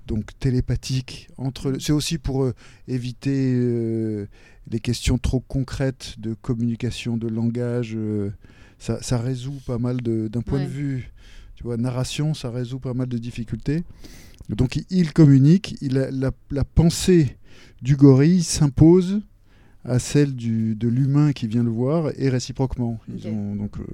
donc 0.08 0.32
télépathique 0.39 1.29
entre. 1.38 1.75
C'est 1.79 1.91
aussi 1.91 2.17
pour 2.17 2.44
euh, 2.44 2.53
éviter 2.88 3.53
euh, 3.56 4.27
les 4.70 4.79
questions 4.79 5.17
trop 5.17 5.41
concrètes 5.41 6.15
de 6.17 6.34
communication, 6.34 7.17
de 7.17 7.27
langage. 7.27 7.98
Ça, 8.79 9.01
ça, 9.01 9.17
résout 9.17 9.60
pas 9.65 9.77
mal 9.77 10.01
d'un 10.01 10.41
point 10.41 10.63
de 10.63 10.70
vue, 10.70 11.12
tu 11.56 11.63
vois, 11.63 11.77
narration, 11.77 12.34
ça 12.34 12.51
résout 12.51 12.79
pas 12.79 12.94
mal 12.94 13.08
de 13.08 13.17
difficultés. 13.17 13.84
Donc 14.50 14.79
il, 14.89 15.13
communique, 15.13 15.75
il 15.82 15.94
la, 15.94 16.32
la 16.51 16.63
pensée 16.63 17.38
du 17.81 17.96
gorille 17.96 18.43
s'impose 18.43 19.22
à 19.84 20.00
celle 20.00 20.36
du, 20.36 20.75
de 20.75 20.88
l'humain 20.88 21.31
qui 21.31 21.48
vient 21.48 21.63
le 21.63 21.69
voir 21.69 22.12
et 22.17 22.29
réciproquement. 22.29 23.00
Ils 23.07 23.31
n'ont 23.31 23.55
donc 23.55 23.79
euh, 23.79 23.86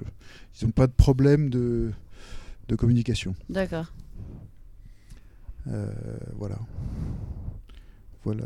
ils 0.60 0.72
pas 0.72 0.86
de 0.86 0.92
problème 0.92 1.50
de, 1.50 1.90
de 2.68 2.76
communication. 2.76 3.34
D'accord. 3.48 3.92
Euh, 5.68 5.92
voilà. 6.36 6.58
Voilà. 8.24 8.44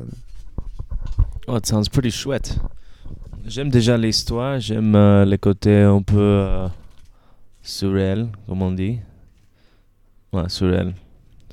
Oh, 1.47 1.57
it 1.57 1.67
sounds 1.67 1.89
pretty 1.89 2.11
chouette. 2.11 2.59
J'aime 3.47 3.71
déjà 3.71 3.97
l'histoire, 3.97 4.61
j'aime 4.61 4.95
euh, 4.95 5.25
les 5.25 5.39
côtés 5.39 5.81
un 5.81 6.03
peu 6.03 6.19
euh, 6.19 6.69
surréel, 7.63 8.29
comme 8.47 8.61
on 8.61 8.73
dit. 8.73 8.99
Ouais, 10.33 10.49
surréel. 10.49 10.95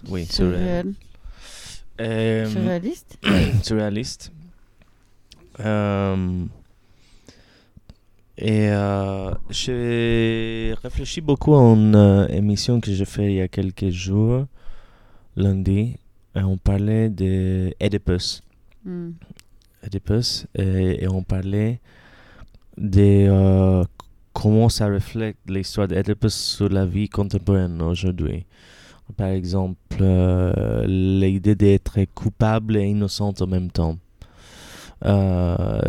Oui, 0.09 0.25
surréel. 0.25 0.93
Euh, 2.01 2.45
surréaliste 2.45 3.17
Surréaliste. 3.63 4.31
Euh, 5.61 6.45
et 8.37 8.69
euh, 8.69 9.33
j'ai 9.49 10.75
réfléchi 10.83 11.21
beaucoup 11.21 11.55
à 11.55 11.61
une 11.61 12.27
émission 12.29 12.81
que 12.81 12.91
j'ai 12.91 13.05
fait 13.05 13.25
il 13.25 13.35
y 13.35 13.41
a 13.41 13.47
quelques 13.47 13.89
jours, 13.89 14.45
lundi. 15.37 15.95
Et 16.35 16.41
on 16.41 16.57
parlait 16.57 17.09
d'Oedipus. 17.09 18.41
Mm. 18.83 19.11
Oedipus. 19.85 20.47
Et, 20.55 21.07
on 21.07 21.23
parlait 21.23 21.79
de 22.77 23.85
comment 24.33 24.67
ça 24.67 24.87
reflète 24.87 25.37
l'histoire 25.47 25.87
d'Oedipus 25.87 26.33
sur 26.33 26.67
la 26.67 26.85
vie 26.85 27.07
contemporaine 27.07 27.81
aujourd'hui. 27.81 28.45
Par 29.17 29.27
exemple, 29.27 29.77
euh, 30.01 30.85
l'idée 30.87 31.55
d'être 31.55 31.99
coupable 32.13 32.77
et 32.77 32.85
innocente 32.85 33.41
en 33.41 33.47
même 33.47 33.71
temps. 33.71 33.97
Euh, 35.05 35.81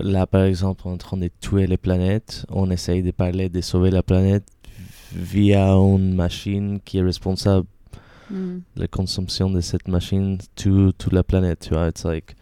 là, 0.00 0.26
par 0.26 0.42
exemple, 0.42 0.82
on 0.84 0.90
est 0.90 0.94
en 0.94 0.98
train 0.98 1.16
de 1.16 1.30
tuer 1.40 1.66
les 1.66 1.76
planètes. 1.76 2.44
On 2.50 2.70
essaye 2.70 3.02
de 3.02 3.10
parler 3.10 3.48
de 3.48 3.60
sauver 3.60 3.90
la 3.90 4.02
planète 4.02 4.44
via 5.12 5.70
une 5.74 6.14
machine 6.14 6.80
qui 6.84 6.98
est 6.98 7.02
responsable 7.02 7.66
Mm. 8.30 8.60
de 8.76 8.80
la 8.80 8.88
consommation 8.88 9.50
de 9.50 9.60
cette 9.60 9.88
machine 9.88 10.38
to 10.56 10.92
toute 10.92 11.12
la 11.12 11.22
planète. 11.22 11.60
Tu 11.60 11.74
vois, 11.74 11.88
it's 11.88 12.04
like 12.04 12.34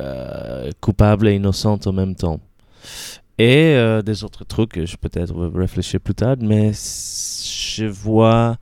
euh, 0.00 0.70
coupable 0.80 1.28
et 1.28 1.34
innocente 1.34 1.86
en 1.86 1.92
même 1.92 2.14
temps. 2.14 2.40
Et 3.38 3.74
euh, 3.76 4.02
des 4.02 4.24
autres 4.24 4.44
trucs 4.44 4.84
je 4.84 4.96
peut-être 4.96 5.34
réfléchir 5.54 6.00
plus 6.00 6.14
tard, 6.14 6.36
mais 6.40 6.72
je 7.78 7.86
vois 7.86 8.56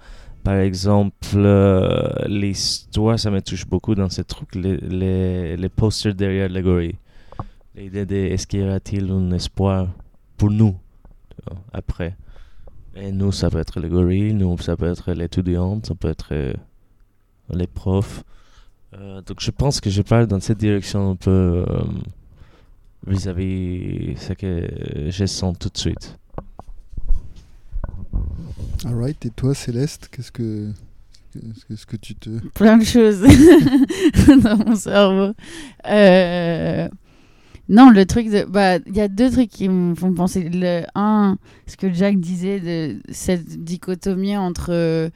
par 0.44 0.56
exemple 0.56 1.35
euh, 1.35 2.08
l'histoire, 2.28 3.18
ça 3.18 3.30
me 3.30 3.40
touche 3.40 3.66
beaucoup 3.66 3.94
dans 3.94 4.11
ces 4.11 4.25
trucs, 4.25 4.54
les, 4.54 5.56
les, 5.56 5.68
posters 5.68 6.14
derrière 6.14 6.49
gorille. 6.62 6.94
L'idée 7.75 8.06
de 8.06 8.14
est-ce 8.14 8.46
qu'il 8.46 8.61
y 8.61 8.62
aura-t-il 8.62 9.11
un 9.11 9.32
espoir 9.32 9.88
pour 10.37 10.50
nous 10.50 10.76
après? 11.73 12.14
Et 12.94 13.12
nous, 13.12 13.32
ça 13.32 13.50
peut 13.50 13.58
être 13.58 13.80
gorille, 13.80 14.32
nous, 14.32 14.56
ça 14.58 14.76
peut 14.76 14.90
être 14.90 15.12
l'étudiante, 15.12 15.87
ça 15.87 15.94
peut 15.94 16.08
être 16.08 16.28
euh, 16.32 16.54
les 17.50 17.66
profs. 17.66 18.25
Euh, 18.94 19.20
donc 19.23 19.40
je 19.40 19.50
pense 19.50 19.80
que 19.80 19.90
je 19.90 20.00
parle 20.00 20.26
dans 20.26 20.40
cette 20.40 20.58
direction 20.58 21.11
un 21.11 21.16
peu 21.16 21.64
euh, 21.68 21.85
vis-à-vis 23.06 24.16
ce 24.16 24.32
que 24.32 25.11
je 25.11 25.26
sens 25.26 25.58
tout 25.58 25.68
de 25.68 25.76
suite. 25.76 26.18
Alright, 28.85 29.25
et 29.25 29.30
toi, 29.30 29.54
Céleste, 29.54 30.09
qu'est-ce 30.12 30.30
que, 30.30 30.71
qu'est-ce 31.68 31.87
que 31.87 31.97
tu 31.97 32.14
te. 32.14 32.30
plein 32.54 32.76
de 32.76 32.85
choses 32.85 33.21
dans 34.42 34.56
mon 34.59 34.76
cerveau. 34.76 35.33
Euh, 35.88 36.88
Non, 37.68 37.90
le 37.90 38.06
truc 38.06 38.28
de. 38.28 38.45
Bah, 38.45 38.76
il 38.87 38.95
y 38.97 39.00
a 39.00 39.09
deux 39.09 39.30
trucs 39.30 39.50
qui 39.50 39.68
me 39.68 39.95
font 39.95 40.12
penser. 40.12 40.49
Le 40.52 40.83
un, 40.95 41.38
ce 41.66 41.76
que 41.76 41.92
Jack 41.92 42.21
disait 42.21 42.61
de 42.61 43.00
cette 43.11 43.64
dichotomie 43.64 44.37
entre 44.37 44.68
euh, 44.71 45.09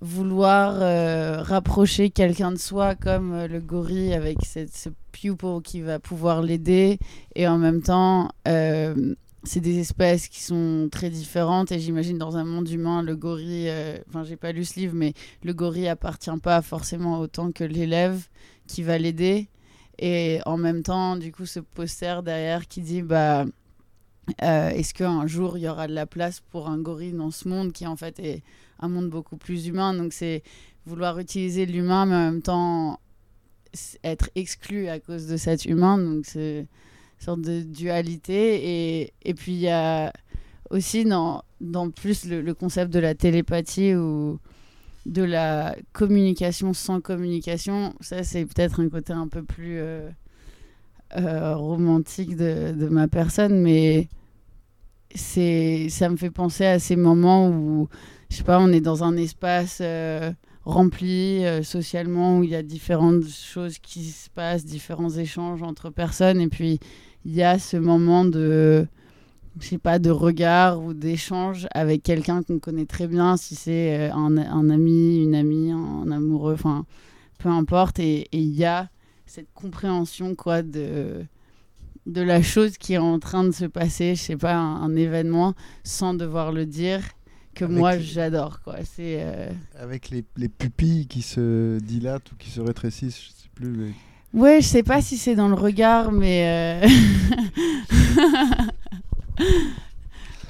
vouloir 0.00 0.76
euh, 0.80 1.42
rapprocher 1.42 2.10
quelqu'un 2.10 2.52
de 2.52 2.58
soi, 2.58 2.94
comme 2.94 3.46
le 3.46 3.60
gorille 3.60 4.12
avec 4.12 4.38
cette, 4.44 4.74
ce 4.76 4.90
pupil 5.10 5.62
qui 5.64 5.80
va 5.80 5.98
pouvoir 5.98 6.42
l'aider, 6.42 6.98
et 7.34 7.48
en 7.48 7.58
même 7.58 7.82
temps. 7.82 8.30
C'est 9.44 9.60
des 9.60 9.78
espèces 9.78 10.28
qui 10.28 10.40
sont 10.40 10.88
très 10.90 11.10
différentes 11.10 11.70
et 11.70 11.78
j'imagine 11.78 12.18
dans 12.18 12.36
un 12.36 12.44
monde 12.44 12.68
humain 12.68 13.02
le 13.02 13.14
gorille 13.14 13.68
euh, 13.68 13.98
enfin 14.08 14.24
j'ai 14.24 14.36
pas 14.36 14.52
lu 14.52 14.64
ce 14.64 14.78
livre 14.80 14.94
mais 14.94 15.14
le 15.42 15.54
gorille 15.54 15.88
appartient 15.88 16.30
pas 16.42 16.60
forcément 16.60 17.20
autant 17.20 17.52
que 17.52 17.64
l'élève 17.64 18.26
qui 18.66 18.82
va 18.82 18.98
l'aider. 18.98 19.48
Et 20.00 20.40
en 20.46 20.56
même 20.56 20.82
temps 20.82 21.16
du 21.16 21.32
coup 21.32 21.46
ce 21.46 21.60
poster 21.60 22.22
derrière 22.22 22.68
qui 22.68 22.80
dit 22.80 23.02
bah 23.02 23.46
euh, 24.42 24.68
est-ce 24.70 24.92
qu'un 24.92 25.26
jour 25.26 25.56
il 25.56 25.62
y 25.62 25.68
aura 25.68 25.88
de 25.88 25.94
la 25.94 26.06
place 26.06 26.40
pour 26.40 26.68
un 26.68 26.78
gorille 26.78 27.12
dans 27.12 27.30
ce 27.30 27.48
monde 27.48 27.72
qui 27.72 27.86
en 27.86 27.96
fait 27.96 28.18
est 28.20 28.42
un 28.80 28.88
monde 28.88 29.08
beaucoup 29.08 29.36
plus 29.36 29.66
humain? 29.66 29.94
Donc 29.94 30.12
c'est 30.12 30.42
vouloir 30.84 31.18
utiliser 31.18 31.66
l'humain 31.66 32.06
mais 32.06 32.14
en 32.14 32.32
même 32.32 32.42
temps 32.42 33.00
être 34.02 34.30
exclu 34.34 34.88
à 34.88 34.98
cause 34.98 35.26
de 35.26 35.36
cet 35.36 35.64
humain. 35.64 35.98
Donc 35.98 36.26
c'est 36.26 36.66
sorte 37.18 37.40
de 37.40 37.62
dualité. 37.62 39.10
Et, 39.22 39.34
puis 39.34 39.52
il 39.52 39.60
y 39.60 39.68
a 39.68 40.12
aussi 40.70 41.04
dans, 41.04 41.42
plus 41.90 42.26
le, 42.26 42.54
concept 42.54 42.92
de 42.92 42.98
la 42.98 43.14
télépathie 43.14 43.94
ou 43.94 44.38
de 45.06 45.22
la 45.22 45.76
communication 45.92 46.74
sans 46.74 47.00
communication 47.00 47.94
ça 48.00 48.22
c'est 48.24 48.44
peut-être 48.44 48.80
un 48.80 48.90
côté 48.90 49.14
un 49.14 49.26
peu 49.26 49.42
plus 49.42 49.78
euh, 49.78 50.10
euh, 51.16 51.56
romantique 51.56 52.36
de, 52.36 52.72
de 52.72 52.88
ma 52.88 53.08
personne 53.08 53.58
mais 53.58 54.08
c'est 55.14 55.88
ça 55.88 56.10
me 56.10 56.16
fait 56.16 56.30
penser 56.30 56.66
à 56.66 56.78
ces 56.78 56.96
moments 56.96 57.48
où 57.48 57.88
je 58.28 58.36
sais 58.36 58.42
pas 58.42 58.60
on 58.60 58.70
est 58.70 58.82
dans 58.82 59.02
un 59.02 59.16
espace 59.16 59.78
euh, 59.80 60.30
rempli 60.66 61.42
socialement 61.62 62.38
où 62.38 62.44
il 62.44 62.50
y 62.50 62.54
a 62.54 62.62
différentes 62.62 63.26
choses 63.26 63.78
qui 63.78 64.04
se 64.04 64.28
passent 64.28 64.66
différents 64.66 65.08
échanges 65.08 65.62
entre 65.62 65.88
personnes. 65.88 66.42
Et 66.42 66.48
puis 66.48 66.78
il 67.28 67.34
y 67.34 67.42
a 67.42 67.58
ce 67.58 67.76
moment 67.76 68.24
de 68.24 68.86
je 69.60 69.66
sais 69.68 69.78
pas 69.78 69.98
de 69.98 70.10
regard 70.10 70.80
ou 70.82 70.94
d'échange 70.94 71.66
avec 71.72 72.02
quelqu'un 72.02 72.42
qu'on 72.42 72.58
connaît 72.58 72.86
très 72.86 73.06
bien 73.08 73.36
si 73.36 73.54
c'est 73.54 74.08
euh, 74.10 74.12
un, 74.14 74.36
un 74.38 74.70
ami 74.70 75.22
une 75.22 75.34
amie 75.34 75.70
un 75.72 76.10
amoureux 76.10 76.54
enfin 76.54 76.86
peu 77.38 77.48
importe 77.50 77.98
et 77.98 78.20
et 78.32 78.38
il 78.40 78.54
y 78.54 78.64
a 78.64 78.88
cette 79.26 79.52
compréhension 79.54 80.34
quoi 80.34 80.62
de 80.62 81.24
de 82.06 82.22
la 82.22 82.40
chose 82.40 82.78
qui 82.78 82.94
est 82.94 82.98
en 82.98 83.18
train 83.18 83.44
de 83.44 83.50
se 83.52 83.66
passer 83.66 84.14
je 84.14 84.22
sais 84.22 84.36
pas 84.36 84.54
un, 84.56 84.76
un 84.82 84.96
événement 84.96 85.54
sans 85.84 86.14
devoir 86.14 86.52
le 86.52 86.64
dire 86.64 87.00
que 87.54 87.64
Avec 87.64 87.76
moi 87.76 87.96
les- 87.96 88.02
j'adore 88.02 88.60
quoi 88.62 88.76
c'est 88.84 89.18
euh, 89.20 89.50
Avec 89.78 90.08
les, 90.10 90.24
les 90.36 90.48
pupilles 90.48 91.06
qui 91.08 91.20
se 91.22 91.78
dilatent 91.80 92.30
ou 92.32 92.36
qui 92.36 92.50
se 92.50 92.60
rétrécissent, 92.60 93.20
je 93.20 93.28
sais 93.42 93.48
plus. 93.54 93.68
mais- 93.70 93.94
Ouais, 94.34 94.60
je 94.60 94.66
sais 94.66 94.82
pas 94.82 95.00
si 95.00 95.16
c'est 95.16 95.34
dans 95.34 95.48
le 95.48 95.54
regard, 95.54 96.12
mais. 96.12 96.82
euh, 96.84 96.88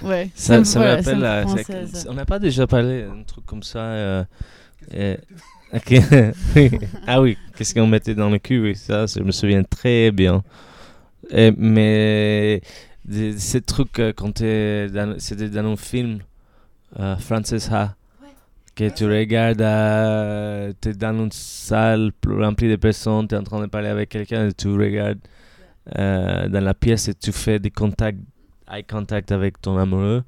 ouais. 0.02 0.30
Ça, 0.34 0.58
me- 0.58 0.64
ça 0.64 0.78
voilà, 0.80 0.94
me 0.94 0.98
rappelle. 0.98 1.18
me 1.82 1.86
ça. 1.86 2.10
on 2.10 2.14
n'a 2.14 2.24
pas 2.26 2.38
déjà 2.38 2.66
parlé 2.66 3.02
d'un 3.04 3.22
truc 3.22 3.44
comme 3.46 3.62
ça. 3.62 3.78
euh, 3.80 4.24
euh, 4.94 5.16
ah 7.06 7.20
oui, 7.20 7.36
qu'est-ce 7.56 7.74
qu'on 7.74 7.86
mettait 7.86 8.14
dans 8.14 8.30
le 8.30 8.38
cul 8.38 8.60
Oui, 8.62 8.74
ça, 8.74 9.04
je 9.06 9.20
me 9.20 9.30
souviens 9.32 9.62
très 9.62 10.10
bien. 10.10 10.42
Et- 11.30 11.52
mais 11.56 12.62
ces 13.36 13.60
trucs, 13.60 13.98
euh, 14.00 14.12
quand 14.16 14.32
t'es 14.32 14.88
dans- 14.88 15.16
c'était 15.18 15.48
dans 15.50 15.66
un 15.72 15.76
film, 15.76 16.20
euh, 16.98 17.16
Frances 17.16 17.52
Ha, 17.70 17.94
que 18.78 18.88
tu 18.94 19.06
regardes, 19.06 19.60
euh, 19.60 20.72
tu 20.80 20.90
es 20.90 20.92
dans 20.94 21.18
une 21.24 21.32
salle 21.32 22.12
pl- 22.20 22.42
remplie 22.44 22.68
de 22.70 22.76
personnes, 22.76 23.26
tu 23.26 23.34
es 23.34 23.38
en 23.38 23.42
train 23.42 23.60
de 23.60 23.66
parler 23.66 23.88
avec 23.88 24.08
quelqu'un 24.10 24.48
et 24.48 24.52
tu 24.52 24.68
regardes 24.68 25.18
euh, 25.98 26.48
dans 26.48 26.60
la 26.64 26.74
pièce 26.74 27.08
et 27.08 27.14
tu 27.14 27.32
fais 27.32 27.58
des 27.58 27.70
contacts, 27.72 28.20
eye 28.70 28.84
contact 28.84 29.32
avec 29.32 29.60
ton 29.60 29.76
amoureux 29.78 30.22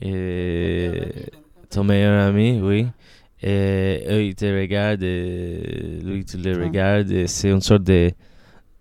et 0.00 1.00
ton 1.70 1.82
meilleur 1.84 2.28
ami, 2.28 2.60
oui. 2.62 2.86
Et 3.42 4.04
eux, 4.08 4.24
ils 4.24 4.34
te 4.34 4.44
regardent 4.46 5.02
et 5.02 6.00
lui, 6.04 6.24
tu 6.24 6.36
les 6.38 6.54
Ah. 6.54 6.64
regardes 6.64 7.10
et 7.10 7.26
c'est 7.26 7.50
une 7.50 7.60
sorte 7.60 7.82
de, 7.84 8.10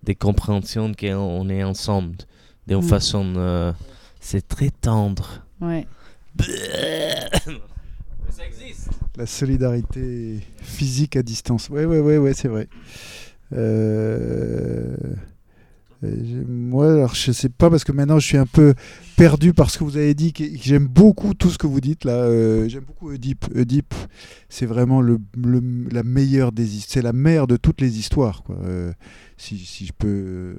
de 0.03 0.13
compréhension 0.13 0.91
qu'on 0.93 1.15
on 1.15 1.49
est 1.49 1.63
ensemble 1.63 2.17
d'une 2.67 2.80
Mm. 2.80 2.84
façon. 2.84 3.34
euh, 3.38 3.71
c'est 4.19 4.47
très 4.47 4.69
tendre. 4.69 5.43
Ouais. 5.62 5.86
La 9.17 9.25
solidarité 9.25 10.39
physique 10.62 11.15
à 11.15 11.23
distance. 11.23 11.69
Ouais, 11.69 11.86
ouais, 11.86 11.99
ouais, 11.99 12.17
ouais, 12.17 12.34
c'est 12.34 12.47
vrai. 12.47 12.67
Euh, 13.53 14.95
Moi, 16.03 16.93
alors 16.93 17.15
je 17.15 17.32
sais 17.32 17.49
pas 17.49 17.71
parce 17.71 17.84
que 17.84 17.91
maintenant 17.91 18.19
je 18.19 18.27
suis 18.27 18.38
un 18.38 18.45
peu 18.45 18.75
perdu 19.15 19.51
par 19.53 19.71
ce 19.71 19.80
que 19.80 19.84
vous 19.84 19.97
avez 19.97 20.13
dit. 20.13 20.32
que- 20.32 20.43
J'aime 20.62 20.86
beaucoup 20.86 21.34
tout 21.34 21.49
ce 21.49 21.58
que 21.58 21.65
vous 21.65 21.82
dites 21.82 22.06
là. 22.06 22.12
euh, 22.13 22.69
J'aime 22.69 22.84
beaucoup 22.84 23.10
Oedipe. 23.10 23.45
Oedipe, 23.56 23.95
c'est 24.47 24.67
vraiment 24.67 25.01
le, 25.01 25.17
la 25.91 26.03
meilleure 26.03 26.51
des. 26.51 26.67
C'est 26.67 27.01
la 27.01 27.13
mère 27.13 27.47
de 27.47 27.58
toutes 27.58 27.82
les 27.82 27.97
histoires. 27.97 28.43
Quoi. 28.43 28.58
Euh, 28.63 28.93
si, 29.38 29.58
si 29.58 29.88
je 29.88 29.93
peux, 29.97 30.56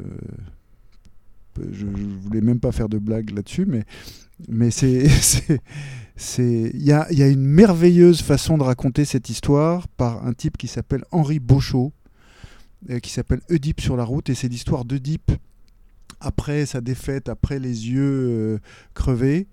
je, 1.72 1.86
je 1.86 1.86
voulais 2.22 2.40
même 2.40 2.60
pas 2.60 2.72
faire 2.72 2.88
de 2.88 2.98
blague 2.98 3.30
là-dessus, 3.30 3.66
mais 3.66 3.84
mais 4.46 4.70
c'est 4.70 5.08
il 6.38 6.82
y 6.82 6.92
a, 6.92 7.10
y 7.12 7.22
a 7.22 7.28
une 7.28 7.44
merveilleuse 7.44 8.22
façon 8.22 8.58
de 8.58 8.62
raconter 8.62 9.04
cette 9.04 9.28
histoire 9.30 9.88
par 9.88 10.24
un 10.26 10.32
type 10.32 10.56
qui 10.56 10.68
s'appelle 10.68 11.04
Henri 11.10 11.40
Beauchot 11.40 11.92
euh, 12.90 13.00
qui 13.00 13.10
s'appelle 13.10 13.40
Oedipe 13.50 13.80
sur 13.80 13.96
la 13.96 14.04
route 14.04 14.30
et 14.30 14.34
c'est 14.34 14.48
l'histoire 14.48 14.84
d'Oedipe 14.84 15.32
après 16.20 16.66
sa 16.66 16.80
défaite 16.80 17.28
après 17.28 17.58
les 17.58 17.88
yeux 17.88 18.28
euh, 18.28 18.58
crevés 18.94 19.48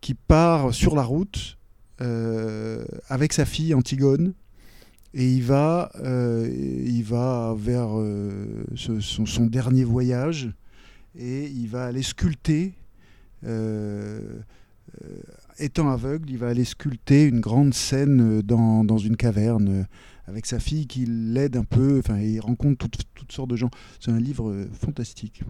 qui 0.00 0.14
part 0.14 0.72
sur 0.72 0.96
la 0.96 1.02
route 1.02 1.58
euh, 2.00 2.84
avec 3.08 3.34
sa 3.34 3.44
fille 3.44 3.74
Antigone 3.74 4.32
et 5.12 5.30
il 5.30 5.42
va 5.42 5.90
il 6.02 7.02
va 7.02 7.54
vers 7.58 7.90
son 9.00 9.46
dernier 9.46 9.84
voyage 9.84 10.50
et 11.18 11.46
il 11.46 11.68
va 11.68 11.86
aller 11.86 12.02
sculpter 12.02 12.74
euh, 13.44 14.38
euh, 15.02 15.08
étant 15.58 15.90
aveugle, 15.90 16.30
il 16.30 16.38
va 16.38 16.48
aller 16.48 16.64
sculpter 16.64 17.24
une 17.26 17.40
grande 17.40 17.74
scène 17.74 18.42
dans, 18.42 18.84
dans 18.84 18.98
une 18.98 19.16
caverne 19.16 19.86
avec 20.26 20.46
sa 20.46 20.58
fille 20.60 20.86
qui 20.86 21.06
l'aide 21.06 21.56
un 21.56 21.64
peu. 21.64 21.98
Enfin, 21.98 22.18
il 22.18 22.40
rencontre 22.40 22.88
toutes, 22.88 23.02
toutes 23.14 23.32
sortes 23.32 23.50
de 23.50 23.56
gens. 23.56 23.70
C'est 23.98 24.10
un 24.10 24.20
livre 24.20 24.66
fantastique. 24.72 25.42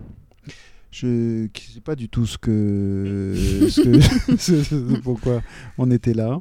Je 0.91 1.07
ne 1.45 1.49
sais 1.55 1.81
pas 1.81 1.95
du 1.95 2.09
tout 2.09 2.27
ce 2.27 2.39
que, 2.39 3.35
ce- 4.39 5.01
pourquoi 5.01 5.43
on 5.79 5.91
était 5.91 6.15
là. 6.15 6.41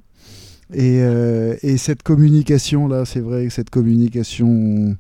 Et, 0.74 1.02
euh, 1.02 1.56
et 1.62 1.78
cette 1.78 2.04
communication 2.04 2.88
là, 2.88 3.06
c'est 3.06 3.20
vrai 3.22 3.46
que 3.48 3.54
cette 3.54 3.70
communication 3.70 4.98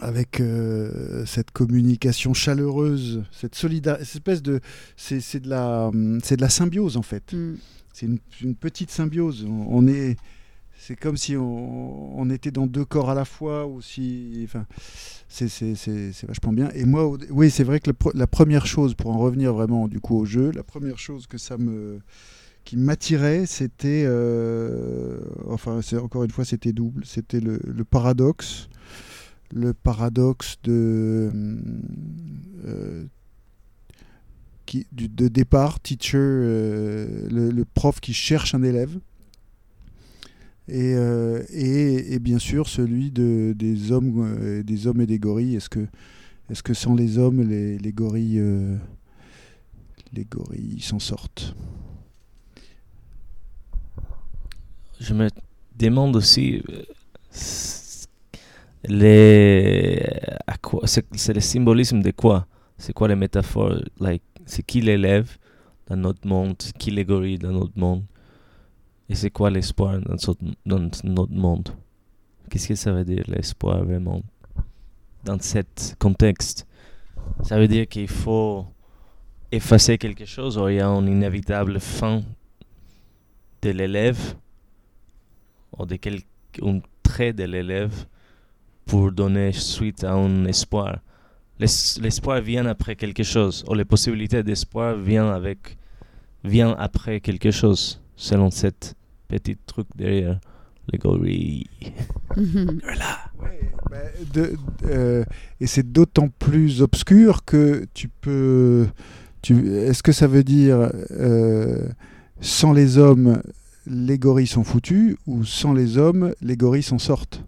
avec 0.00 0.40
euh, 0.40 1.24
cette 1.26 1.50
communication 1.50 2.34
chaleureuse, 2.34 3.22
cette 3.32 3.54
solidarité, 3.54 4.04
cette 4.04 4.16
espèce 4.16 4.42
de, 4.42 4.60
c'est 4.96 5.40
de 5.40 5.48
la, 5.48 5.90
c'est 6.22 6.36
de 6.36 6.42
la 6.42 6.48
symbiose 6.48 6.96
en 6.96 7.02
fait. 7.02 7.32
Mm. 7.32 7.54
C'est 7.92 8.06
une, 8.06 8.18
une 8.42 8.54
petite 8.54 8.90
symbiose. 8.90 9.44
On, 9.48 9.66
on 9.68 9.86
est, 9.88 10.16
c'est 10.78 10.96
comme 10.96 11.16
si 11.16 11.36
on, 11.36 12.18
on 12.18 12.30
était 12.30 12.50
dans 12.50 12.66
deux 12.66 12.84
corps 12.84 13.10
à 13.10 13.14
la 13.14 13.24
fois 13.24 13.66
ou 13.66 13.82
si, 13.82 14.40
enfin, 14.44 14.64
c'est 15.28 15.48
c'est- 15.48 15.74
c'est- 15.74 16.12
c'est 16.12 16.26
vachement 16.26 16.52
bien. 16.52 16.70
Et 16.74 16.84
moi, 16.84 17.16
oui, 17.30 17.50
c'est 17.50 17.64
vrai 17.64 17.80
que 17.80 17.90
le 17.90 17.96
la 18.14 18.26
première 18.26 18.66
chose, 18.66 18.94
pour 18.94 19.10
en 19.10 19.18
revenir 19.18 19.52
vraiment 19.52 19.88
du 19.88 20.00
coup 20.00 20.16
au 20.16 20.24
jeu, 20.24 20.50
la 20.52 20.62
première 20.62 20.98
chose 20.98 21.26
que 21.26 21.36
ça 21.36 21.58
me 21.58 22.00
qui 22.64 22.76
m'attirait, 22.76 23.46
c'était, 23.46 24.04
euh, 24.06 25.18
enfin, 25.48 25.80
c'est 25.82 25.96
encore 25.98 26.24
une 26.24 26.30
fois, 26.30 26.44
c'était 26.44 26.72
double, 26.72 27.04
c'était 27.06 27.40
le, 27.40 27.58
le 27.66 27.84
paradoxe, 27.84 28.68
le 29.52 29.74
paradoxe 29.74 30.56
de 30.62 31.30
euh, 32.64 33.04
qui, 34.66 34.86
du, 34.92 35.08
de 35.08 35.28
départ, 35.28 35.80
teacher, 35.80 36.18
euh, 36.18 37.28
le, 37.30 37.64
prof 37.64 38.00
qui 38.00 38.12
cherche 38.12 38.54
un 38.54 38.62
élève. 38.62 38.98
Et, 40.68 40.94
euh, 40.94 41.42
et, 41.50 42.14
et 42.14 42.18
bien 42.20 42.38
sûr 42.38 42.68
celui 42.68 43.10
de, 43.10 43.52
des, 43.56 43.90
hommes, 43.90 44.62
des 44.62 44.86
hommes 44.86 45.00
et 45.00 45.06
des 45.06 45.18
gorilles. 45.18 45.56
Est-ce 45.56 45.68
que, 45.68 45.86
est 46.48 46.62
que 46.62 46.74
sans 46.74 46.94
les 46.94 47.18
hommes, 47.18 47.42
les, 47.42 47.78
les 47.78 47.92
gorilles, 47.92 48.42
les 50.12 50.24
gorilles 50.24 50.80
s'en 50.80 51.00
sortent? 51.00 51.56
Je 55.00 55.14
me 55.14 55.28
demande 55.76 56.14
aussi 56.14 56.62
c'est 58.84 58.92
le 61.34 61.40
symbolisme 61.40 62.00
de 62.00 62.10
quoi 62.10 62.46
C'est 62.78 62.92
quoi 62.92 63.08
les 63.08 63.16
métaphores 63.16 63.82
like 63.98 64.22
c'est 64.46 64.62
qui 64.62 64.80
l'élève 64.80 65.36
dans 65.86 65.96
notre 65.96 66.26
monde, 66.26 66.56
c'est 66.58 66.76
qui 66.76 66.90
les 66.90 67.04
gorilles 67.04 67.38
dans 67.38 67.52
notre 67.52 67.78
monde 67.78 68.04
et 69.08 69.14
c'est 69.14 69.30
quoi 69.30 69.50
l'espoir 69.50 70.00
dans, 70.00 70.16
dans 70.66 70.90
notre 71.04 71.32
monde 71.32 71.68
Qu'est-ce 72.48 72.68
que 72.68 72.74
ça 72.74 72.92
veut 72.92 73.04
dire 73.04 73.24
l'espoir 73.28 73.84
vraiment 73.84 74.22
dans 75.24 75.38
cet 75.40 75.96
contexte 75.98 76.66
Ça 77.42 77.58
veut 77.58 77.68
dire 77.68 77.86
qu'il 77.86 78.08
faut 78.08 78.66
effacer 79.52 79.98
quelque 79.98 80.24
chose 80.24 80.58
ou 80.58 80.68
il 80.68 80.76
y 80.76 80.80
a 80.80 80.88
une 80.88 81.08
inévitable 81.08 81.78
fin 81.80 82.22
de 83.62 83.70
l'élève 83.70 84.34
ou 85.78 85.86
de 85.86 85.96
quel 85.96 86.20
un 86.62 86.80
trait 87.02 87.32
de 87.32 87.44
l'élève 87.44 88.06
pour 88.90 89.12
donner 89.12 89.52
suite 89.52 90.02
à 90.04 90.14
un 90.14 90.44
espoir. 90.46 90.98
L'es- 91.60 91.98
L'espoir 92.02 92.40
vient 92.40 92.66
après 92.66 92.96
quelque 92.96 93.22
chose, 93.22 93.64
ou 93.68 93.74
les 93.74 93.84
possibilités 93.84 94.42
d'espoir 94.42 94.96
viennent 94.96 95.32
avec, 95.40 95.76
vient 96.42 96.74
après 96.78 97.20
quelque 97.20 97.50
chose, 97.50 98.00
selon 98.16 98.50
cette 98.50 98.94
petit 99.28 99.56
truc 99.66 99.86
derrière 99.96 100.40
les 100.92 100.98
gorilles. 100.98 101.66
Voilà. 102.36 103.12
bah, 103.90 103.96
de- 104.34 104.54
euh, 104.86 105.24
et 105.60 105.66
c'est 105.66 105.92
d'autant 105.92 106.28
plus 106.28 106.82
obscur 106.82 107.44
que 107.44 107.84
tu 107.94 108.08
peux. 108.08 108.86
Tu, 109.42 109.54
Est-ce 109.88 110.02
que 110.02 110.12
ça 110.12 110.26
veut 110.26 110.44
dire 110.44 110.90
euh, 111.12 111.88
sans 112.40 112.72
les 112.72 112.98
hommes, 112.98 113.40
les 113.86 114.18
gorilles 114.18 114.46
sont 114.46 114.64
foutus 114.64 115.16
ou 115.26 115.44
sans 115.44 115.72
les 115.72 115.96
hommes, 115.96 116.34
les 116.40 116.56
gorilles 116.56 116.82
s'en 116.82 116.98
sortent? 116.98 117.44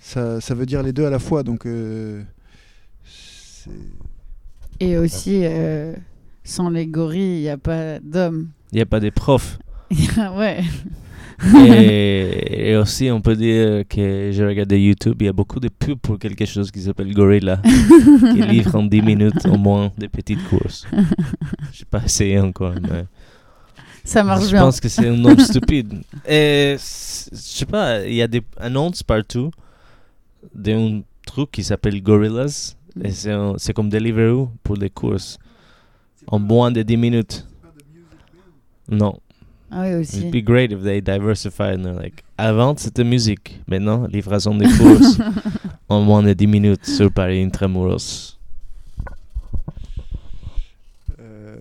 Ça, 0.00 0.40
ça 0.40 0.54
veut 0.54 0.66
dire 0.66 0.82
les 0.82 0.92
deux 0.92 1.04
à 1.06 1.10
la 1.10 1.18
fois. 1.20 1.42
Donc, 1.42 1.66
euh, 1.66 2.22
c'est- 3.04 3.70
Et 4.80 4.96
aussi, 4.96 5.40
euh, 5.44 5.94
sans 6.42 6.70
les 6.70 6.86
gorilles, 6.86 7.38
il 7.38 7.42
n'y 7.42 7.48
a 7.50 7.58
pas 7.58 7.98
d'hommes. 8.00 8.48
Il 8.72 8.76
n'y 8.76 8.82
a 8.82 8.86
pas 8.86 9.00
de 9.00 9.10
profs. 9.10 9.58
ouais. 10.36 10.62
et, 11.66 12.70
et 12.70 12.76
aussi, 12.76 13.10
on 13.10 13.20
peut 13.20 13.34
dire 13.36 13.84
que 13.88 14.30
j'ai 14.32 14.44
regardé 14.46 14.78
YouTube, 14.80 15.16
il 15.20 15.24
y 15.26 15.28
a 15.28 15.32
beaucoup 15.32 15.58
de 15.60 15.68
pubs 15.68 15.98
pour 15.98 16.18
quelque 16.18 16.44
chose 16.44 16.70
qui 16.70 16.80
s'appelle 16.80 17.12
Gorilla, 17.14 17.60
qui 18.32 18.42
livre 18.42 18.74
en 18.76 18.84
10 18.84 19.02
minutes 19.02 19.46
au 19.46 19.56
moins 19.56 19.92
des 19.98 20.08
petites 20.08 20.42
courses. 20.48 20.86
Je 20.92 21.80
n'ai 21.80 21.86
pas 21.90 22.02
essayé 22.04 22.38
encore, 22.38 22.74
mais 22.82 23.04
Ça 24.04 24.22
marche 24.22 24.44
je 24.46 24.50
bien. 24.52 24.60
pense 24.62 24.80
que 24.80 24.88
c'est 24.88 25.08
un 25.08 25.24
homme 25.24 25.38
stupide. 25.40 26.02
Et 26.28 26.76
je 26.78 27.36
sais 27.36 27.66
pas, 27.66 28.04
il 28.06 28.14
y 28.14 28.22
a 28.22 28.28
des 28.28 28.42
annonces 28.58 29.02
partout 29.02 29.50
d'un 30.54 31.02
truc 31.26 31.50
qui 31.52 31.62
s'appelle 31.64 32.02
Gorillas, 32.02 32.76
et 33.02 33.10
c'est 33.12 33.32
un- 33.32 33.54
c'est 33.58 33.72
comme 33.72 33.88
Deliveroo 33.88 34.50
pour 34.62 34.76
les 34.76 34.90
courses, 34.90 35.38
en 36.26 36.38
moins 36.38 36.70
de 36.72 36.82
10 36.82 36.96
minutes. 36.96 37.46
Non. 38.88 39.18
Ah 39.70 39.82
oui, 39.82 39.88
It'd 39.88 40.00
aussi. 40.00 40.30
be 40.30 40.42
great 40.44 40.72
if 40.72 40.82
they 40.82 41.00
diversified. 41.00 41.78
And 41.78 41.82
they're 41.84 41.94
like, 42.02 42.24
avant 42.36 42.76
c'était 42.76 43.04
musique, 43.04 43.60
maintenant 43.68 44.06
livraison 44.08 44.56
des 44.56 44.66
courses 44.78 45.18
en 45.88 46.00
moins 46.00 46.24
de 46.24 46.32
10 46.32 46.46
minutes 46.48 46.86
sur 46.86 47.12
Paris 47.12 47.40
Intramuros. 47.42 48.36
euh, 51.20 51.56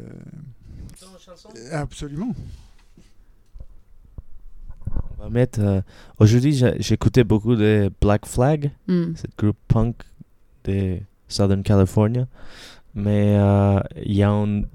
absolument. 1.72 2.34
On 5.20 5.24
va 5.24 5.30
mettre. 5.30 5.60
euh, 5.62 5.82
Aujourd'hui, 6.20 6.62
j'écoutais 6.80 7.24
beaucoup 7.24 7.56
de 7.56 7.92
Black 8.02 8.26
Flag, 8.26 8.72
Mm. 8.88 9.16
cette 9.16 9.38
groupe 9.38 9.58
punk 9.68 9.96
de 10.66 10.98
Southern 11.28 11.64
California. 11.64 12.28
Mais 12.96 13.36
euh, 13.38 13.80
il 14.04 14.16
y 14.16 14.24
a 14.24 14.30
une, 14.30 14.66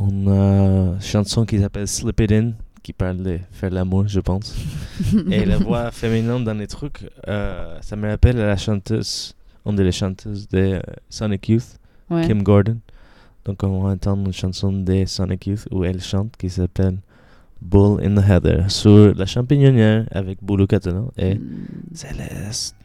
une 0.00 0.28
euh, 0.28 1.00
chanson 1.00 1.44
qui 1.44 1.58
s'appelle 1.60 1.86
Slip 1.86 2.20
It 2.20 2.32
In, 2.32 2.52
qui 2.82 2.92
parle 2.92 3.18
de 3.22 3.38
faire 3.50 3.70
l'amour, 3.70 4.08
je 4.08 4.20
pense. 4.20 4.54
Et 5.30 5.44
la 5.44 5.58
voix 5.58 5.90
féminine 5.90 6.42
dans 6.44 6.54
les 6.58 6.66
trucs, 6.66 7.08
euh, 7.28 7.78
ça 7.80 7.96
me 7.96 8.08
rappelle 8.08 8.36
la 8.36 8.56
chanteuse, 8.56 9.34
une 9.66 9.76
des 9.76 9.92
chanteuses 9.92 10.48
de 10.48 10.58
euh, 10.58 10.80
Sonic 11.08 11.48
Youth, 11.48 11.78
Ouais. 12.10 12.26
Kim 12.26 12.42
Gordon. 12.42 12.78
Donc 13.44 13.62
on 13.62 13.82
va 13.82 13.90
entendre 13.90 14.26
une 14.26 14.32
chanson 14.32 14.70
de 14.72 15.04
Sonic 15.06 15.46
Youth 15.46 15.66
où 15.70 15.82
elle 15.84 16.00
chante 16.00 16.36
qui 16.36 16.50
s'appelle 16.50 16.98
Bull 17.62 18.00
in 18.04 18.14
the 18.16 18.24
Heather 18.28 18.70
sur 18.70 19.14
la 19.14 19.24
champignonnière 19.26 20.06
avec 20.10 20.42
Boulou 20.42 20.66
Catalan 20.66 21.10
et 21.16 21.36
Mm. 21.36 21.66
Céleste. 21.94 22.76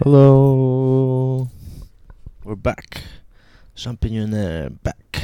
Hello. 0.00 1.48
We're 2.44 2.56
back. 2.56 3.02
Champignonnaire 3.76 4.70
back. 4.82 5.22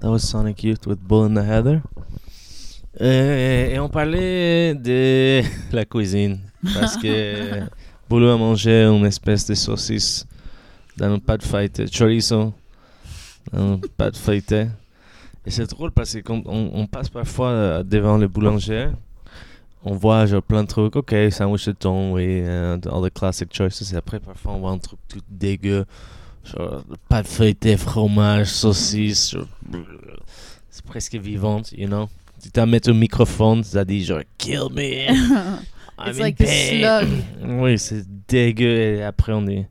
That 0.00 0.10
was 0.10 0.28
Sonic 0.28 0.62
Youth 0.62 0.86
with 0.86 1.00
Bull 1.00 1.24
in 1.24 1.32
the 1.34 1.42
Heather. 1.42 1.82
Euh, 3.00 3.70
et 3.70 3.78
on 3.78 3.88
parlait 3.88 4.74
de 4.74 5.42
la 5.72 5.84
cuisine. 5.86 6.40
Parce 6.74 6.98
que 6.98 7.62
Boulot 8.08 8.28
a 8.30 8.36
mangé 8.36 8.84
une 8.84 9.06
espèce 9.06 9.46
de 9.46 9.54
saucisse 9.54 10.26
dans 10.98 11.10
un 11.10 11.18
pâte 11.18 11.42
feuilleté, 11.42 11.86
chorizo, 11.88 12.52
dans 13.50 13.72
un 13.72 13.80
pâte 13.96 14.18
feuilleté. 14.18 14.66
Et 15.46 15.50
c'est 15.50 15.68
drôle 15.70 15.90
parce 15.90 16.12
que 16.12 16.18
quand 16.18 16.42
on, 16.44 16.70
on 16.74 16.86
passe 16.86 17.08
parfois 17.08 17.82
devant 17.82 18.18
le 18.18 18.28
boulanger, 18.28 18.90
on 19.84 19.94
voit 19.94 20.26
genre 20.26 20.42
plein 20.42 20.62
de 20.62 20.68
trucs, 20.68 20.94
ok, 20.96 21.14
sandwich 21.30 21.66
de 21.66 21.72
thon, 21.72 22.12
oui, 22.12 22.42
and 22.46 22.80
all 22.90 23.02
the 23.08 23.12
classic 23.12 23.48
choices. 23.54 23.92
Et 23.92 23.96
après, 23.96 24.20
parfois, 24.20 24.52
on 24.52 24.60
voit 24.60 24.70
un 24.70 24.78
truc 24.78 24.98
tout 25.08 25.20
dégueu, 25.28 25.84
genre 26.44 26.82
pâte 27.08 27.26
feuilletée, 27.26 27.76
fromage, 27.76 28.46
saucisse, 28.48 29.34
c'est 30.70 30.84
presque 30.84 31.14
vivante, 31.16 31.72
you 31.72 31.86
know. 31.86 32.08
Tu 32.42 32.50
t'as 32.50 32.66
mis 32.66 32.80
au 32.88 32.94
microphone, 32.94 33.62
ça 33.62 33.84
dit 33.84 34.04
genre 34.04 34.22
kill 34.38 34.68
me. 34.72 35.12
I'm 35.98 36.08
It's 36.08 36.18
in 36.18 36.22
like 36.22 36.40
a 36.40 36.44
pain. 36.44 36.78
slug. 37.06 37.08
Oui, 37.60 37.78
c'est 37.78 38.04
dégueu. 38.26 38.96
Et 38.96 39.02
après, 39.04 39.32
on 39.32 39.46
est. 39.46 39.68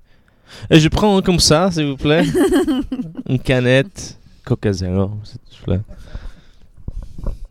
Et 0.69 0.79
je 0.79 0.87
prends 0.87 1.17
un 1.17 1.21
comme 1.21 1.39
ça, 1.39 1.69
s'il 1.71 1.87
vous 1.87 1.97
plaît. 1.97 2.23
Une 3.27 3.39
canette. 3.39 4.17
Coca 4.45 4.71
Zero, 4.71 5.11
s'il 5.23 5.39
vous 5.59 5.63
plaît. 5.65 5.81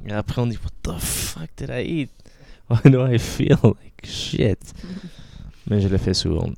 Et 0.07 0.13
après, 0.13 0.41
on 0.41 0.47
dit 0.47 0.57
What 0.57 0.95
the 0.95 0.99
fuck 0.99 1.49
did 1.57 1.69
I 1.71 1.83
eat? 2.03 2.11
Why 2.85 2.91
do 2.91 3.05
I 3.07 3.19
feel 3.19 3.59
like 3.65 4.05
shit? 4.05 4.59
Mais 5.69 5.81
je 5.81 5.89
le 5.89 5.99
fais 5.99 6.15
souvent. 6.15 6.49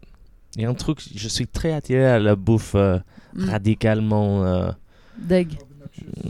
Il 0.57 0.63
y 0.63 0.65
a 0.67 0.71
un 0.71 0.75
truc, 0.75 1.01
je 1.15 1.29
suis 1.29 1.47
très 1.47 1.73
attiré 1.73 2.05
à 2.07 2.19
la 2.19 2.37
bouffe 2.37 2.75
euh, 2.75 2.99
Mm. 3.35 3.49
radicalement. 3.49 4.45
euh, 4.45 4.71
Deg. 5.19 5.57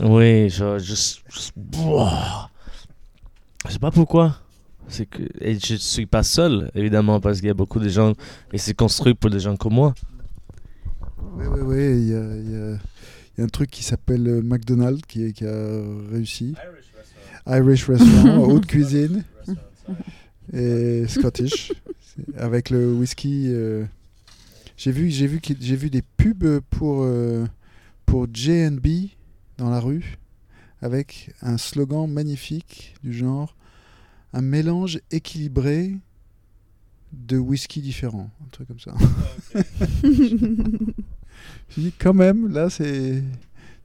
oui, 0.01 0.49
juste. 0.49 1.21
juste- 1.29 1.51
Wouah. 1.77 2.49
Je 3.67 3.73
sais 3.73 3.79
pas 3.79 3.91
pourquoi. 3.91 4.37
C'est 4.87 5.05
que. 5.05 5.21
Et 5.41 5.59
je 5.59 5.75
suis 5.75 6.05
pas 6.05 6.23
seul, 6.23 6.71
évidemment, 6.75 7.19
parce 7.19 7.39
qu'il 7.39 7.47
y 7.47 7.51
a 7.51 7.53
beaucoup 7.53 7.79
de 7.81 7.89
gens. 7.89 8.13
Et 8.53 8.57
c'est 8.57 8.73
construit 8.73 9.13
pour 9.15 9.29
des 9.29 9.39
gens 9.41 9.57
comme 9.57 9.73
moi. 9.73 9.93
Oui, 11.35 11.45
oui, 11.45 11.59
oui. 11.61 11.75
Il 11.77 12.07
y 12.09 12.15
a, 12.15 12.35
il 12.37 12.51
y 12.51 12.55
a- 12.55 12.77
il 13.35 13.39
y 13.39 13.41
a 13.41 13.43
un 13.43 13.47
truc 13.47 13.69
qui 13.71 13.83
s'appelle 13.83 14.25
euh, 14.27 14.41
McDonald's 14.41 15.01
qui, 15.07 15.33
qui 15.33 15.45
a 15.45 15.81
réussi. 16.11 16.55
Irish 17.47 17.85
Restaurant, 17.89 18.37
haute 18.45 18.65
cuisine 18.65 19.25
et 20.53 21.05
Scottish, 21.07 21.73
avec 22.35 22.69
le 22.69 22.93
whisky. 22.93 23.45
euh, 23.47 23.85
J'ai 24.77 24.91
vu, 24.91 25.09
j'ai 25.09 25.27
vu, 25.27 25.39
j'ai 25.59 25.75
vu 25.75 25.89
des 25.89 26.01
pubs 26.01 26.59
pour 26.69 27.03
euh, 27.03 27.45
pour 28.05 28.27
J&B 28.33 29.09
dans 29.57 29.69
la 29.69 29.79
rue 29.79 30.17
avec 30.81 31.31
un 31.41 31.57
slogan 31.57 32.07
magnifique 32.11 32.95
du 33.03 33.13
genre 33.13 33.55
un 34.33 34.41
mélange 34.41 34.99
équilibré 35.11 35.95
de 37.13 37.37
whisky 37.37 37.81
différents, 37.81 38.31
un 38.43 38.49
truc 38.51 38.67
comme 38.67 38.79
ça. 38.79 38.93
Je 41.69 41.81
dis 41.81 41.93
quand 41.97 42.13
même, 42.13 42.51
là 42.51 42.69
c'est, 42.69 43.23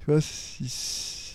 tu 0.01 0.07
vois, 0.07 0.19
s- 0.19 0.59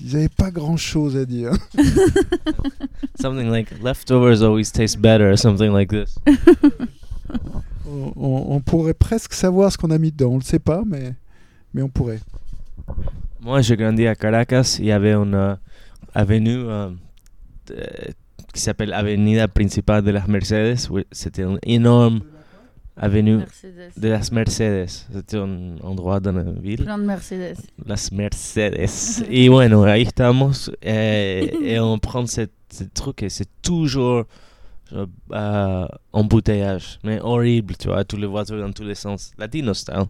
ils 0.04 0.13
n'avaient 0.13 0.30
pas 0.30 0.52
grand 0.52 0.78
chose 0.78 1.16
à 1.18 1.26
dire. 1.26 1.52
Something 3.22 3.50
like 3.50 3.72
leftovers 3.82 4.42
always 4.42 4.72
taste 4.72 5.00
better, 5.00 5.32
or 5.32 5.38
something 5.38 5.72
like 5.72 5.89
this. 5.89 6.16
On, 7.86 8.12
on- 8.16 8.56
on 8.56 8.60
pourrait 8.62 8.94
presque 8.94 9.34
savoir 9.34 9.72
ce 9.72 9.78
qu'on 9.78 9.92
a 9.92 9.98
mis 9.98 10.12
dedans, 10.12 10.32
on 10.32 10.38
le 10.38 10.44
sait 10.44 10.60
pas, 10.60 10.84
mais 10.86 11.13
mais 11.74 11.82
on 11.82 11.89
pourrait. 11.89 12.20
Moi, 13.42 13.62
j'ai 13.62 13.76
grandi 13.76 14.08
à 14.08 14.16
Caracas. 14.16 14.78
Il 14.80 14.86
y 14.86 14.92
avait 14.92 15.13
une 15.13 15.36
euh, 15.36 15.56
avenue 16.13 16.63
euh, 16.66 16.89
euh, 17.72 17.84
qui 18.54 18.62
s'appelle 18.62 18.94
Avenida 18.94 19.48
Principal 19.48 20.02
de 20.02 20.12
las 20.12 20.28
Mercedes. 20.28 20.78
C'était 21.12 21.44
une 21.44 21.60
énorme 21.63 22.22
avenue 22.98 23.38
Mercedes. 23.38 23.92
de 23.98 24.08
las 24.10 24.32
Mercedes. 24.32 25.08
C'était 25.12 25.38
un 25.38 25.76
endroit 25.84 26.20
dans 26.20 26.32
la 26.34 26.44
ville. 26.44 26.84
Plein 26.84 26.98
de 27.00 27.04
Mercedes. 27.06 27.58
Las 27.86 28.12
Mercedes. 28.12 29.24
y 29.30 29.48
bueno, 29.50 29.84
ahí 29.84 30.04
estamos. 30.04 30.72
eh, 30.82 31.52
et 31.64 31.80
on 31.80 31.98
prend 32.00 32.26
ce, 32.28 32.48
truc 32.94 33.24
et 33.24 33.30
c'est 33.30 33.50
toujours 33.62 34.26
genre, 34.92 35.08
euh, 35.32 35.88
embouteillage. 36.12 37.00
Mais 37.04 37.20
horrible, 37.22 37.76
tu 37.78 37.88
vois, 37.88 38.04
tous 38.04 38.18
les 38.18 38.28
voitures 38.28 38.60
dans 38.60 38.72
tous 38.72 38.84
les 38.84 38.96
sens. 38.96 39.32
Latino 39.38 39.74
style. 39.74 40.06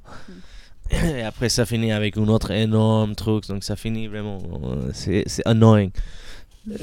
Et 0.91 1.21
après, 1.23 1.47
ça 1.49 1.65
finit 1.65 1.91
avec 1.93 2.17
un 2.17 2.27
autre 2.27 2.51
énorme 2.51 3.15
truc. 3.15 3.47
Donc, 3.47 3.63
ça 3.63 3.75
finit 3.77 4.07
vraiment. 4.07 4.39
C'est 4.93 5.23
annoying. 5.45 5.91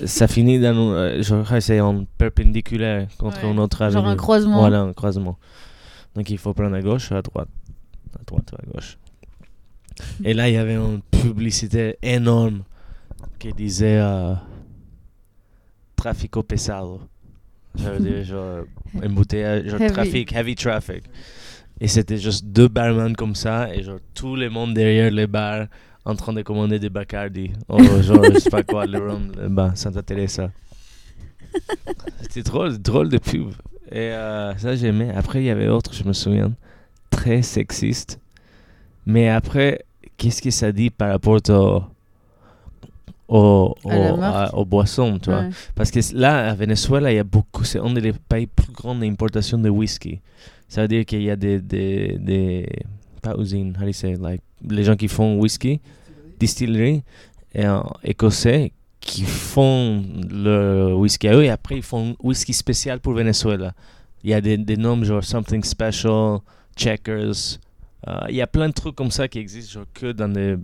Ça 0.06 0.26
finit 0.26 0.58
dans. 0.58 0.74
un- 0.74 0.92
euh, 0.94 1.22
genre, 1.22 1.46
c'est 1.60 1.80
en 1.80 2.04
perpendiculaire 2.18 3.06
contre 3.18 3.44
Ouais. 3.44 3.50
une 3.52 3.58
autre 3.58 3.82
avenue. 3.82 4.00
Genre 4.00 4.08
un 4.08 4.16
croisement. 4.16 4.58
Voilà, 4.58 4.80
un 4.80 4.92
croisement. 4.94 5.38
Donc 6.14 6.28
il 6.30 6.38
faut 6.38 6.52
prendre 6.52 6.74
à 6.74 6.82
gauche 6.82 7.10
ou 7.10 7.14
à 7.14 7.22
droite. 7.22 7.48
À 8.18 8.22
droite 8.24 8.52
ou 8.52 8.56
à 8.56 8.72
gauche. 8.72 8.98
Et 10.24 10.34
là, 10.34 10.48
il 10.48 10.54
y 10.54 10.58
avait 10.58 10.76
une 10.76 11.02
publicité 11.02 11.96
énorme 12.02 12.62
qui 13.38 13.52
disait 13.52 13.98
euh, 14.00 14.34
Trafico 15.96 16.42
pesado. 16.42 17.00
Ça 17.76 17.92
veut 17.92 18.00
dire 18.00 18.24
genre 18.24 18.64
embouteillage, 19.04 19.66
genre 19.68 19.80
Heavy. 19.80 19.92
trafic, 19.92 20.32
heavy 20.32 20.54
traffic. 20.54 21.04
Et 21.80 21.88
c'était 21.88 22.18
juste 22.18 22.44
deux 22.46 22.68
barman 22.68 23.14
comme 23.14 23.34
ça 23.34 23.74
et 23.74 23.82
genre 23.82 24.00
tout 24.14 24.36
le 24.36 24.50
monde 24.50 24.74
derrière 24.74 25.10
les 25.10 25.26
bars 25.26 25.66
en 26.04 26.14
train 26.14 26.32
de 26.32 26.42
commander 26.42 26.78
des 26.78 26.90
Bacardi. 26.90 27.52
Oh, 27.68 27.78
genre, 28.02 28.24
je 28.24 28.38
sais 28.38 28.50
pas 28.50 28.62
quoi, 28.62 28.86
le 28.86 28.98
rhum, 28.98 29.32
le 29.36 29.48
bah, 29.48 29.72
Santa 29.74 30.02
Teresa. 30.02 30.50
C'était 32.22 32.42
drôle, 32.42 32.78
drôle 32.78 33.08
de 33.08 33.18
pub. 33.18 33.52
Et 33.92 33.98
euh, 34.12 34.56
ça, 34.56 34.76
j'aimais. 34.76 35.10
Après, 35.14 35.42
il 35.42 35.46
y 35.46 35.50
avait 35.50 35.68
autre, 35.68 35.92
je 35.92 36.04
me 36.04 36.12
souviens, 36.12 36.52
très 37.10 37.42
sexiste. 37.42 38.20
Mais 39.06 39.28
après, 39.28 39.84
qu'est-ce 40.16 40.40
que 40.42 40.50
ça 40.50 40.70
dit 40.72 40.90
par 40.90 41.10
rapport 41.10 41.40
au, 41.48 41.82
au, 43.28 43.74
au- 43.84 43.90
aux 44.54 44.64
boissons, 44.64 45.18
tu 45.18 45.30
vois? 45.30 45.40
Ouais. 45.40 45.50
Parce 45.74 45.90
que 45.90 46.00
là, 46.14 46.50
à 46.50 46.54
Venezuela, 46.54 47.12
il 47.12 47.16
y 47.16 47.18
a 47.18 47.24
beaucoup, 47.24 47.64
c'est 47.64 47.78
un 47.78 47.92
des 47.92 48.12
pays 48.12 48.46
plus 48.46 48.72
grands 48.72 48.94
d'importation 48.94 49.58
de 49.58 49.68
whisky. 49.68 50.20
Ça 50.68 50.82
veut 50.82 50.88
dire 50.88 51.04
qu'il 51.04 51.22
y 51.22 51.30
a 51.30 51.36
des, 51.36 51.60
des, 51.60 52.16
des 52.18 52.68
pas 53.22 53.34
usines, 53.38 53.74
how 53.76 53.80
do 53.82 53.86
you 53.88 53.92
say, 53.92 54.16
like, 54.16 54.42
les 54.68 54.84
gens 54.84 54.96
qui 54.96 55.08
font 55.08 55.38
whisky, 55.38 55.80
distilleries, 56.38 57.02
et, 57.54 57.64
euh, 57.66 57.80
écossais, 58.04 58.72
qui 59.00 59.24
font 59.24 60.04
le 60.30 60.94
whisky 60.94 61.28
à 61.28 61.34
eux, 61.34 61.44
et 61.44 61.50
après 61.50 61.76
ils 61.76 61.82
font 61.82 62.16
whisky 62.22 62.52
spécial 62.52 63.00
pour 63.00 63.14
Venezuela. 63.14 63.74
Il 64.22 64.30
y 64.30 64.34
a 64.34 64.40
des, 64.40 64.76
noms 64.76 65.02
genre 65.02 65.24
Something 65.24 65.64
Special, 65.64 66.38
Checkers, 66.76 67.58
euh, 68.08 68.18
il 68.28 68.36
y 68.36 68.42
a 68.42 68.46
plein 68.46 68.68
de 68.68 68.74
trucs 68.74 68.94
comme 68.94 69.10
ça 69.10 69.28
qui 69.28 69.38
existent 69.38 69.72
genre, 69.80 69.86
que 69.92 70.12
dans 70.12 70.28
des 70.28 70.56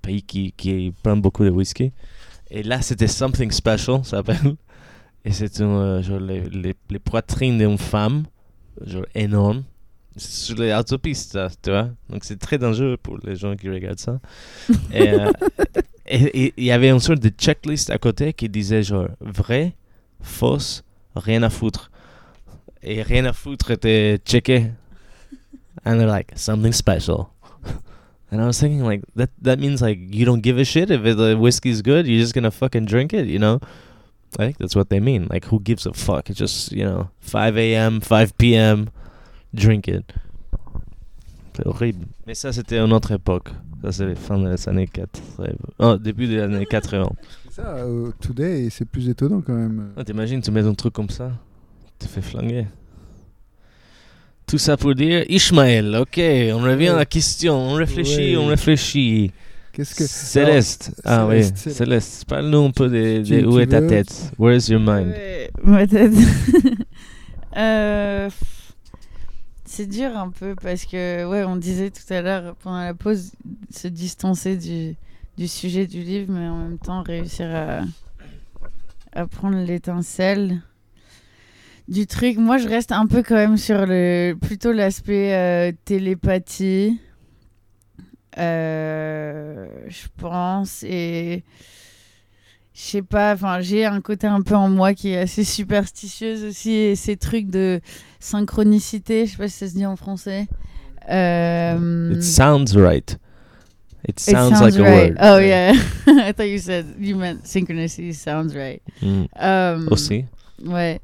pays 0.00 0.22
qui, 0.22 0.52
qui 0.52 0.92
prennent 1.02 1.20
beaucoup 1.20 1.44
de 1.44 1.50
whisky. 1.50 1.92
Et 2.50 2.62
là, 2.62 2.82
c'était 2.82 3.06
Something 3.06 3.50
Special, 3.50 4.04
ça 4.04 4.18
s'appelle. 4.18 4.56
Et 5.24 5.32
c'est 5.32 5.60
euh, 5.60 6.18
les, 6.18 6.74
les, 6.90 6.98
poitrines 6.98 7.58
d'une 7.58 7.78
femme, 7.78 8.24
genre 8.84 9.06
énorme. 9.14 9.62
Sur 10.16 10.58
les 10.58 10.74
autopistes, 10.74 11.38
tu 11.62 11.70
vois. 11.70 11.88
Donc 12.10 12.24
c'est 12.24 12.38
très 12.38 12.58
dangereux 12.58 12.96
pour 13.00 13.18
les 13.22 13.36
gens 13.36 13.56
qui 13.56 13.70
regardent 13.70 14.00
ça. 14.00 14.20
et 14.92 15.10
euh, 15.10 15.30
et- 16.14 16.54
il 16.56 16.64
y 16.64 16.70
avait 16.72 16.90
une 16.90 17.00
sorte 17.00 17.20
de 17.20 17.28
checklist 17.30 17.90
à 17.90 17.98
côté 17.98 18.32
qui 18.32 18.48
disait 18.48 18.82
genre 18.82 19.08
vrai, 19.20 19.74
fausse, 20.20 20.82
rien 21.16 21.42
à 21.42 21.50
foutre. 21.50 21.90
Et 22.82 23.02
rien 23.02 23.24
à 23.24 23.32
foutre 23.32 23.70
était 23.70 24.18
checké. 24.24 24.72
And 25.84 25.98
they're 25.98 26.06
like, 26.08 26.32
something 26.36 26.72
special. 26.72 27.26
And 28.30 28.40
I 28.40 28.46
was 28.46 28.58
thinking, 28.58 28.82
like, 28.82 29.02
that 29.16 29.28
that 29.42 29.56
means 29.58 29.82
like 29.82 29.98
you 30.10 30.24
don't 30.24 30.40
give 30.42 30.58
a 30.58 30.64
shit 30.64 30.90
if 30.90 31.02
the 31.02 31.34
whiskey's 31.38 31.82
good. 31.82 32.06
You're 32.06 32.20
just 32.20 32.34
gonna 32.34 32.50
fucking 32.50 32.86
drink 32.86 33.12
it, 33.12 33.26
you 33.26 33.38
know? 33.38 33.58
I 34.38 34.46
think 34.46 34.56
that's 34.58 34.74
what 34.74 34.88
they 34.88 35.00
mean. 35.00 35.26
Like, 35.30 35.44
who 35.50 35.60
gives 35.60 35.84
a 35.86 35.92
fuck? 35.92 36.30
It's 36.30 36.38
just 36.38 36.72
you 36.72 36.84
know, 36.84 37.10
5 37.20 37.56
a.m., 37.58 38.00
5 38.00 38.36
p.m. 38.38 38.88
Drink 39.54 39.86
it. 39.88 40.10
C'est 41.54 41.66
horrible. 41.66 42.06
Mais 42.26 42.34
ça, 42.34 42.50
c'était 42.52 42.78
une 42.78 42.92
autre 42.94 43.12
époque. 43.12 43.50
Ça, 43.82 43.90
c'est 43.92 44.06
les 44.06 44.14
fins 44.14 44.38
des 44.38 44.68
années 44.68 44.86
80. 44.86 45.48
Oh, 45.78 45.96
début 45.98 46.26
des 46.28 46.40
années 46.40 46.66
80. 46.66 47.10
Ça, 47.50 47.76
euh, 47.78 48.10
today, 48.20 48.68
c'est 48.70 48.84
plus 48.84 49.08
étonnant 49.08 49.40
quand 49.44 49.54
même. 49.54 49.90
Ah, 49.96 50.04
T'imagines, 50.04 50.40
tu 50.40 50.50
mets 50.50 50.60
un 50.66 50.74
truc 50.74 50.92
comme 50.94 51.10
ça, 51.10 51.32
tu 51.98 52.06
te 52.06 52.12
fais 52.12 52.22
flinguer. 52.22 52.66
Tout 54.46 54.58
ça 54.58 54.76
pour 54.76 54.94
dire 54.94 55.24
Ishmael, 55.28 55.96
ok, 55.96 56.18
on 56.54 56.58
revient 56.62 56.88
à 56.88 56.96
la 56.96 57.06
question, 57.06 57.54
on 57.54 57.74
réfléchit, 57.74 58.36
Ouais. 58.36 58.42
on 58.42 58.46
réfléchit. 58.46 59.32
Qu'est-ce 59.72 59.94
que 59.94 60.04
Céleste, 60.04 60.92
ah 61.04 61.26
oui, 61.26 61.36
Céleste, 61.42 61.56
Céleste. 61.56 61.78
Céleste, 61.78 62.24
parle-nous 62.26 62.64
un 62.66 62.70
peu 62.70 62.88
de, 62.88 63.22
Tu- 63.24 63.40
de 63.40 63.46
où 63.46 63.56
tu 63.56 63.62
est 63.62 63.66
ta 63.68 63.80
tête, 63.80 64.30
where's 64.38 64.68
your 64.68 64.80
mind? 64.80 65.08
Ouais, 65.12 65.50
ma 65.64 65.86
tête. 65.86 66.12
Euh, 67.54 68.30
C'est 69.74 69.86
dur 69.86 70.18
un 70.18 70.28
peu 70.28 70.54
parce 70.54 70.84
que, 70.84 71.24
ouais, 71.24 71.44
on 71.44 71.56
disait 71.56 71.90
tout 71.90 72.12
à 72.12 72.20
l'heure 72.20 72.56
pendant 72.56 72.82
la 72.82 72.92
pause, 72.92 73.32
se 73.70 73.88
distancer 73.88 74.58
du, 74.58 74.96
du 75.38 75.48
sujet 75.48 75.86
du 75.86 76.02
livre, 76.02 76.30
mais 76.30 76.46
en 76.46 76.58
même 76.58 76.78
temps 76.78 77.02
réussir 77.02 77.46
à, 77.50 77.80
à 79.18 79.26
prendre 79.26 79.56
l'étincelle 79.56 80.60
du 81.88 82.06
truc. 82.06 82.36
Moi, 82.36 82.58
je 82.58 82.68
reste 82.68 82.92
un 82.92 83.06
peu 83.06 83.22
quand 83.22 83.36
même 83.36 83.56
sur 83.56 83.86
le 83.86 84.34
plutôt 84.34 84.72
l'aspect 84.72 85.34
euh, 85.34 85.72
télépathie, 85.86 87.00
euh, 88.36 89.68
je 89.88 90.06
pense, 90.18 90.82
et 90.82 91.44
je 92.74 92.80
sais 92.82 93.00
pas, 93.00 93.32
enfin, 93.32 93.62
j'ai 93.62 93.86
un 93.86 94.02
côté 94.02 94.26
un 94.26 94.42
peu 94.42 94.54
en 94.54 94.68
moi 94.68 94.92
qui 94.92 95.12
est 95.12 95.18
assez 95.18 95.44
superstitieuse 95.44 96.44
aussi, 96.44 96.72
et 96.72 96.94
ces 96.94 97.16
trucs 97.16 97.46
de 97.46 97.80
synchronicité, 98.22 99.26
je 99.26 99.32
sais 99.32 99.36
pas 99.36 99.48
si 99.48 99.58
ça 99.58 99.68
se 99.68 99.74
dit 99.74 99.84
en 99.86 99.96
français. 99.96 100.46
Euh, 101.10 102.12
It 102.14 102.22
sounds 102.22 102.76
right. 102.76 103.18
It 104.08 104.20
it 104.20 104.20
sounds, 104.20 104.60
like 104.60 104.76
a 104.76 104.82
word. 104.82 105.16
Oh 105.20 105.38
Yeah. 105.38 105.72
I 106.06 106.32
thought 106.32 106.48
you 106.48 106.58
said 106.58 106.86
you 106.98 107.16
meant 107.16 107.44
synchronicity 107.44 108.14
sounds 108.14 108.54
right. 108.54 108.80
Mm. 109.00 109.24
Euh, 109.40 109.86
Aussi. 109.90 110.24
Ouais. 110.64 111.00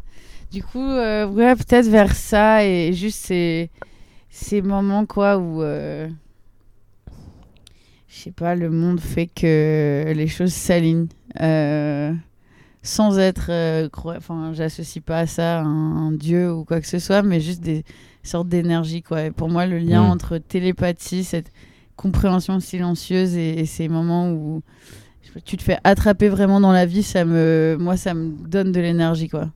Du 0.52 0.62
coup, 0.62 0.80
euh, 0.80 1.26
ouais, 1.26 1.54
peut-être 1.56 1.88
vers 1.88 2.14
ça 2.14 2.64
et 2.64 2.92
juste 2.92 3.26
ces, 3.26 3.70
ces 4.30 4.62
moments 4.62 5.04
quoi 5.04 5.36
où 5.38 5.62
euh, 5.62 6.08
je 8.08 8.16
sais 8.16 8.30
pas, 8.30 8.54
le 8.54 8.70
monde 8.70 9.00
fait 9.00 9.26
que 9.26 10.12
les 10.14 10.28
choses 10.28 10.52
s'alignent 10.52 11.08
euh, 11.40 12.12
sans 12.88 13.18
être 13.18 13.46
euh, 13.50 13.88
enfin, 14.04 14.52
j'associe 14.54 15.04
pas 15.04 15.20
à 15.20 15.26
ça 15.26 15.60
un, 15.60 16.08
un 16.08 16.12
dieu 16.12 16.52
ou 16.52 16.64
quoi 16.64 16.80
que 16.80 16.86
ce 16.86 16.98
soit, 16.98 17.22
mais 17.22 17.40
juste 17.40 17.60
des 17.60 17.84
sortes 18.22 18.48
d'énergie 18.48 19.02
quoi. 19.02 19.24
Et 19.24 19.30
pour 19.30 19.48
moi, 19.48 19.66
le 19.66 19.78
lien 19.78 20.02
Mm. 20.02 20.10
entre 20.10 20.38
télépathie, 20.38 21.24
cette 21.24 21.52
compréhension 21.96 22.60
silencieuse 22.60 23.36
et, 23.36 23.60
et 23.60 23.66
ces 23.66 23.88
moments 23.88 24.30
où 24.32 24.62
pas, 25.34 25.40
tu 25.44 25.56
te 25.58 25.62
fais 25.62 25.78
attraper 25.84 26.28
vraiment 26.28 26.60
dans 26.60 26.72
la 26.72 26.86
vie, 26.86 27.02
ça 27.02 27.24
me, 27.24 27.76
moi, 27.78 27.96
ça 27.96 28.14
me 28.14 28.30
donne 28.48 28.72
de 28.72 28.80
l'énergie 28.80 29.28
quoi. 29.28 29.50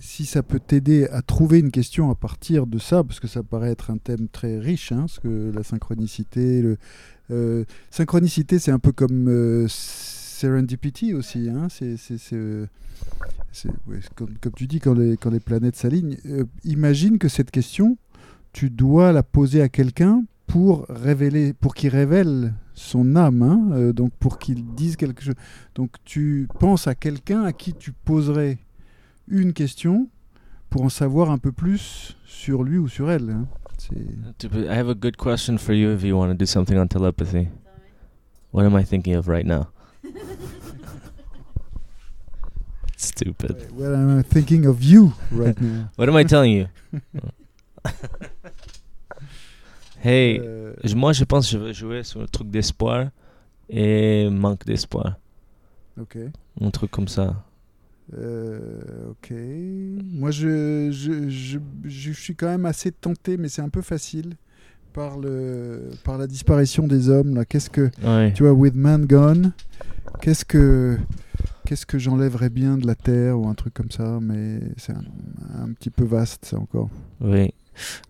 Si 0.00 0.24
ça 0.26 0.42
peut 0.42 0.60
t'aider 0.60 1.06
à 1.08 1.22
trouver 1.22 1.58
une 1.58 1.70
question 1.70 2.10
à 2.10 2.14
partir 2.14 2.66
de 2.66 2.78
ça, 2.78 3.02
parce 3.04 3.20
que 3.20 3.26
ça 3.28 3.42
paraît 3.42 3.70
être 3.70 3.90
un 3.90 3.98
thème 3.98 4.28
très 4.28 4.58
riche, 4.58 4.92
hein, 4.92 5.00
parce 5.00 5.18
que 5.20 5.52
la 5.54 5.62
synchronicité, 5.62 6.62
le, 6.62 6.76
euh, 7.30 7.64
synchronicité, 7.90 8.58
c'est 8.58 8.70
un 8.70 8.78
peu 8.78 8.92
comme 8.92 9.28
euh, 9.28 9.66
serendipity 10.36 11.14
aussi. 11.14 11.48
Hein, 11.48 11.68
c'est, 11.68 11.96
ouais, 13.86 14.00
comme, 14.14 14.36
comme 14.40 14.52
tu 14.52 14.66
dis, 14.66 14.80
quand 14.80 14.94
les, 14.94 15.16
quand 15.16 15.30
les 15.30 15.40
planètes 15.40 15.76
s'alignent. 15.76 16.16
Euh, 16.26 16.44
imagine 16.64 17.18
que 17.18 17.28
cette 17.28 17.50
question, 17.50 17.96
tu 18.52 18.70
dois 18.70 19.12
la 19.12 19.22
poser 19.22 19.62
à 19.62 19.68
quelqu'un 19.68 20.24
pour 20.46 20.86
révéler, 20.88 21.52
pour 21.54 21.74
qu'il 21.74 21.90
révèle 21.90 22.54
son 22.74 23.16
âme, 23.16 23.42
hein, 23.42 23.68
euh, 23.72 23.92
donc 23.92 24.12
pour 24.20 24.38
qu'il 24.38 24.64
dise 24.74 24.96
quelque 24.96 25.22
chose. 25.22 25.34
Donc 25.74 25.90
tu 26.04 26.46
penses 26.60 26.86
à 26.86 26.94
quelqu'un 26.94 27.42
à 27.42 27.52
qui 27.52 27.74
tu 27.74 27.92
poserais 27.92 28.58
une 29.28 29.52
question 29.52 30.08
pour 30.70 30.82
en 30.82 30.88
savoir 30.88 31.30
un 31.30 31.38
peu 31.38 31.52
plus 31.52 32.16
sur 32.26 32.62
lui 32.62 32.78
ou 32.78 32.88
sur 32.88 33.10
elle. 33.10 33.30
hein. 33.30 33.46
I 33.92 34.68
have 34.68 34.88
a 34.88 34.94
good 34.94 35.16
question 35.16 35.58
for 35.58 35.74
you 35.74 35.90
if 35.92 36.02
you 36.02 36.16
want 36.16 36.28
to 36.28 36.34
do 36.34 36.46
something 36.46 36.76
on 36.78 36.86
telepathy. 36.88 37.48
What 38.52 38.64
am 38.64 38.74
I 38.74 38.84
thinking 38.84 39.14
of 39.16 39.28
right 39.28 39.46
now? 39.46 39.68
Stupid. 42.96 43.56
Well, 43.74 43.94
I'm 43.94 44.22
thinking 44.22 44.64
of 44.66 44.82
you 44.82 45.12
right 45.30 45.60
now? 45.60 45.90
What 45.96 46.08
am 46.08 46.16
I 46.16 46.24
telling 46.24 46.52
you? 46.52 46.66
hey, 50.02 50.38
Euh, 50.40 50.72
moi 50.94 51.12
je 51.12 51.24
pense 51.24 51.46
que 51.50 51.52
je 51.52 51.58
vais 51.58 51.74
jouer 51.74 52.02
sur 52.04 52.20
le 52.20 52.28
truc 52.28 52.50
d'espoir 52.50 53.10
et 53.68 54.28
manque 54.30 54.64
d'espoir. 54.64 55.16
ok. 56.00 56.16
Un 56.60 56.70
truc 56.70 56.90
comme 56.90 57.08
ça. 57.08 57.44
Euh, 58.16 59.10
ok. 59.10 59.32
Moi, 59.32 60.30
je, 60.30 60.90
je, 60.92 61.28
je, 61.28 61.58
je 61.84 62.12
suis 62.12 62.34
quand 62.36 62.46
même 62.46 62.64
assez 62.64 62.92
tenté, 62.92 63.36
mais 63.36 63.48
c'est 63.48 63.62
un 63.62 63.68
peu 63.68 63.82
facile 63.82 64.36
par, 64.92 65.18
le, 65.18 65.90
par 66.04 66.16
la 66.16 66.26
disparition 66.28 66.86
des 66.86 67.08
hommes. 67.10 67.34
Là. 67.34 67.44
Qu'est-ce 67.44 67.68
que, 67.68 67.90
Ouais. 68.04 68.32
tu 68.32 68.44
vois, 68.44 68.52
with 68.52 68.74
man 68.76 69.04
gone, 69.06 69.52
qu'est-ce 70.20 70.44
que, 70.44 70.98
qu'est-ce 71.64 71.86
que 71.86 71.98
j'enlèverais 71.98 72.50
bien 72.50 72.76
de 72.78 72.86
la 72.86 72.94
terre 72.94 73.38
ou 73.38 73.48
un 73.48 73.54
truc 73.54 73.74
comme 73.74 73.90
ça, 73.90 74.18
mais 74.20 74.60
c'est 74.76 74.92
un, 74.92 75.04
un 75.62 75.72
petit 75.72 75.90
peu 75.90 76.04
vaste, 76.04 76.44
ça 76.46 76.58
encore. 76.58 76.88
Oui. 77.20 77.52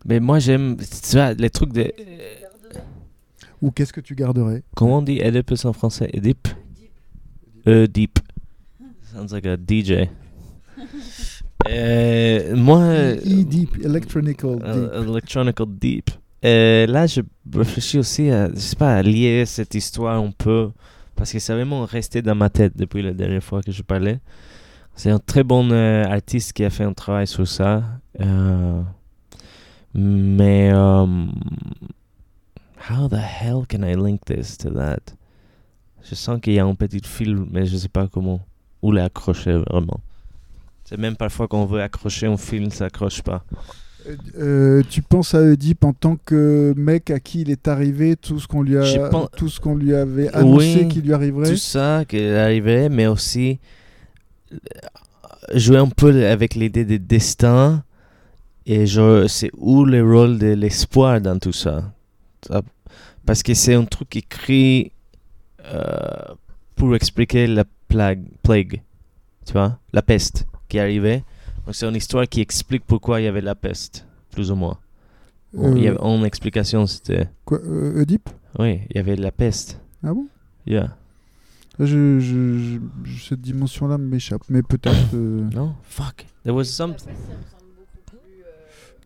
Mais 0.05 0.21
moi 0.21 0.39
j'aime, 0.39 0.77
tu 0.77 1.17
vois, 1.17 1.33
les 1.35 1.51
trucs 1.51 1.73
de. 1.73 1.93
Ou 3.63 3.71
qu'est-ce 3.71 3.93
que 3.93 4.01
tu 4.01 4.15
garderais? 4.15 4.63
Comment 4.77 4.99
on 4.99 5.03
dit 5.03 5.21
Oedipus 5.23 5.65
en 5.65 5.73
français? 5.73 6.11
Oedipe? 6.15 6.49
Oedipe. 7.67 8.19
Sounds 9.13 9.33
like 9.33 9.47
a 9.47 9.57
DJ. 9.57 10.09
Euh, 11.69 12.55
moi. 12.55 12.83
E 12.85 13.45
deep, 13.45 13.77
electronical 13.85 14.59
Euh, 14.63 15.01
deep. 15.01 15.09
Electronical 15.09 15.67
Deep. 15.81 16.11
Euh, 16.45 16.87
là, 16.87 17.07
je 17.07 17.23
réfléchis 17.53 17.99
aussi 17.99 18.31
à, 18.31 18.51
je 18.51 18.59
sais 18.59 18.77
pas, 18.77 18.97
à 18.97 19.03
lier 19.03 19.45
cette 19.47 19.75
histoire 19.75 20.23
un 20.23 20.31
peu, 20.31 20.71
parce 21.17 21.33
que 21.33 21.39
c'est 21.39 21.55
vraiment 21.55 21.85
resté 21.85 22.23
dans 22.23 22.35
ma 22.35 22.51
tête 22.51 22.77
depuis 22.77 23.03
la 23.03 23.13
dernière 23.13 23.43
fois 23.43 23.63
que 23.63 23.73
je 23.73 23.83
parlais. 23.83 24.21
C'est 24.95 25.11
un 25.11 25.19
très 25.19 25.43
bon 25.43 25.71
euh, 25.73 26.05
artiste 26.05 26.53
qui 26.53 26.65
a 26.65 26.71
fait 26.71 26.85
un 26.85 26.93
travail 26.93 27.27
sur 27.27 27.47
ça. 27.49 27.83
Euh, 28.21 28.83
mais, 29.95 30.71
euh, 30.73 31.27
how 32.91 33.09
the 33.09 33.15
hell 33.15 33.67
can 33.69 33.83
I 33.83 33.95
link 33.95 34.25
this 34.25 34.57
to 34.59 34.71
that? 34.71 35.01
Je 36.03 36.15
sens 36.15 36.41
qu'il 36.41 36.53
y 36.53 36.59
a 36.59 36.65
un 36.65 36.75
petit 36.75 37.01
fil, 37.03 37.37
mais 37.51 37.67
je 37.67 37.77
sais 37.77 37.89
pas 37.89 38.07
comment. 38.07 38.41
Où 38.83 38.93
l'accrocher 38.93 39.57
vraiment. 39.57 40.01
C'est 40.85 40.99
même 40.99 41.17
parfois 41.17 41.49
quand 41.49 41.61
on 41.61 41.67
veut 41.67 41.83
accrocher 41.83 42.27
un 42.27 42.37
fil, 42.37 42.73
ça 42.73 42.87
accroche 42.87 43.23
pas. 43.23 43.45
Euh, 44.09 44.17
euh, 44.39 44.83
tu 44.89 45.03
penses 45.03 45.35
à 45.35 45.41
Oedipe 45.43 45.85
en 45.85 45.93
tant 45.93 46.17
que 46.25 46.73
mec 46.77 47.11
à 47.11 47.19
qui 47.19 47.41
il 47.41 47.51
est 47.51 47.67
arrivé 47.67 48.15
tout 48.17 48.39
ce 48.39 48.47
qu'on 48.47 48.63
lui, 48.63 48.77
a, 48.79 49.09
pense- 49.09 49.29
tout 49.37 49.49
ce 49.49 49.59
qu'on 49.59 49.75
lui 49.75 49.95
avait 49.95 50.29
annoncé 50.35 50.83
Oui, 50.85 50.89
qu'il 50.89 51.03
lui 51.03 51.13
arriverait 51.13 51.51
tout 51.51 51.57
ça 51.57 52.05
qui 52.09 52.19
est 52.19 52.37
arrivé, 52.37 52.89
mais 52.89 53.07
aussi 53.09 53.59
euh, 54.53 54.57
jouer 55.55 55.79
un 55.79 55.89
peu 55.89 56.27
avec 56.27 56.55
l'idée 56.55 56.85
de 56.85 56.97
destin 56.99 57.83
et 58.65 58.87
je 58.87 59.27
c'est 59.29 59.51
où 59.57 59.85
le 59.85 60.03
rôle 60.03 60.39
de 60.39 60.49
l'espoir 60.55 61.21
dans 61.21 61.39
tout 61.39 61.53
ça? 61.53 61.93
Ça- 62.47 62.63
Parce 63.25 63.43
que 63.43 63.55
c'est 63.55 63.75
un 63.75 63.85
truc 63.85 64.15
écrit 64.17 64.93
euh, 65.65 65.89
pour 66.77 66.95
expliquer 66.95 67.47
la 67.49 67.65
plague, 67.89 68.23
plague, 68.43 68.83
tu 69.45 69.53
vois, 69.53 69.79
la 69.93 70.03
peste 70.03 70.47
qui 70.69 70.79
arrivait. 70.79 71.25
C'est 71.73 71.87
une 71.89 71.97
histoire 71.97 72.29
qui 72.29 72.41
explique 72.41 72.85
pourquoi 72.87 73.21
il 73.21 73.25
y 73.25 73.27
avait 73.27 73.41
la 73.41 73.55
peste, 73.55 74.07
plus 74.31 74.51
ou 74.51 74.55
moins. 74.55 74.79
Bon, 75.53 75.75
il 75.77 75.83
y 75.83 75.89
Euh, 75.89 75.97
avait 75.99 76.17
une 76.17 76.25
explication, 76.25 76.87
c'était... 76.87 77.29
quoi, 77.45 77.59
euh, 77.65 78.01
Oedipe? 78.03 78.29
Oui, 78.59 78.81
il 78.91 78.97
y 78.97 78.99
avait 79.01 79.17
la 79.17 79.33
peste. 79.33 79.81
Ah 80.03 80.13
bon? 80.15 80.27
Yeah. 80.67 80.97
je, 81.79 82.19
je- 82.21 82.79
je- 83.05 83.21
Cette 83.29 83.41
dimension-là 83.41 83.99
m'échappe, 83.99 84.43
mais 84.49 84.63
peut-être 84.63 85.15
euh, 85.15 85.49
No? 85.55 85.73
Fuck. 85.83 86.27
There 86.45 86.55
was 86.55 86.65
some... 86.65 86.95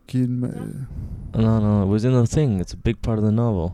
qu'il 0.07 0.27
m'a- 0.29 0.47
No, 1.35 1.59
no, 1.61 1.83
it 1.83 1.89
was 1.89 2.05
in 2.05 2.21
the 2.23 2.27
thing. 2.27 2.59
It's 2.59 2.73
a 2.73 2.77
big 2.77 2.97
part 2.97 3.17
of 3.17 3.23
the 3.23 3.31
novel. 3.31 3.71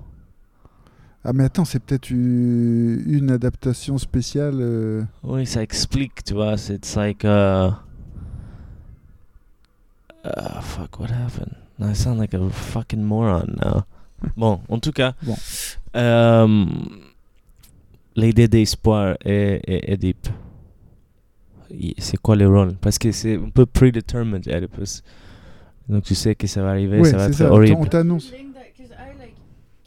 Ah 1.23 1.33
mais 1.33 1.43
attends, 1.45 1.65
c'est 1.65 1.79
peut-être 1.83 2.09
une, 2.11 3.03
une 3.07 3.31
adaptation 3.31 3.97
spéciale. 3.97 4.57
euh, 4.59 5.03
Oui, 5.23 5.45
ça 5.45 5.61
explique, 5.63 6.23
tu 6.23 6.33
vois. 6.35 6.55
c'est- 6.57 6.75
It's 6.75 6.95
like, 6.95 7.23
uh... 7.25 7.71
Uh, 10.35 10.61
fuck, 10.61 10.99
what 10.99 11.09
happened? 11.09 11.55
I 11.79 11.93
sound 11.93 12.19
like 12.19 12.33
a 12.33 12.49
fucking 12.49 13.03
moron 13.03 13.55
now. 13.63 13.85
bon, 14.35 14.59
en 14.67 14.79
tout 14.79 14.91
cas, 14.91 15.13
Bon. 15.21 15.35
euh, 15.95 16.65
l'idée 18.15 18.47
d'espoir 18.47 19.15
est, 19.23 19.61
est, 19.67 19.91
est 19.93 19.97
deep. 19.97 20.27
Y- 21.69 21.93
C'est 21.99 22.17
quoi 22.17 22.35
le 22.35 22.47
rôle 22.47 22.73
Parce 22.81 22.97
que 22.97 23.11
c'est 23.11 23.35
un 23.35 23.49
peu 23.49 23.65
predetermined, 23.65 24.47
Oedipus. 24.47 25.03
Donc 25.87 26.03
tu 26.03 26.15
sais 26.15 26.33
que 26.35 26.47
ça 26.47 26.61
va 26.63 26.69
arriver, 26.71 26.99
Ouais, 26.99 27.09
ça 27.11 27.17
va 27.17 27.23
c'est 27.25 27.29
être 27.31 27.37
ça. 27.37 27.51
horrible. 27.51 27.77
On 27.79 27.85
t'annonce. 27.85 28.31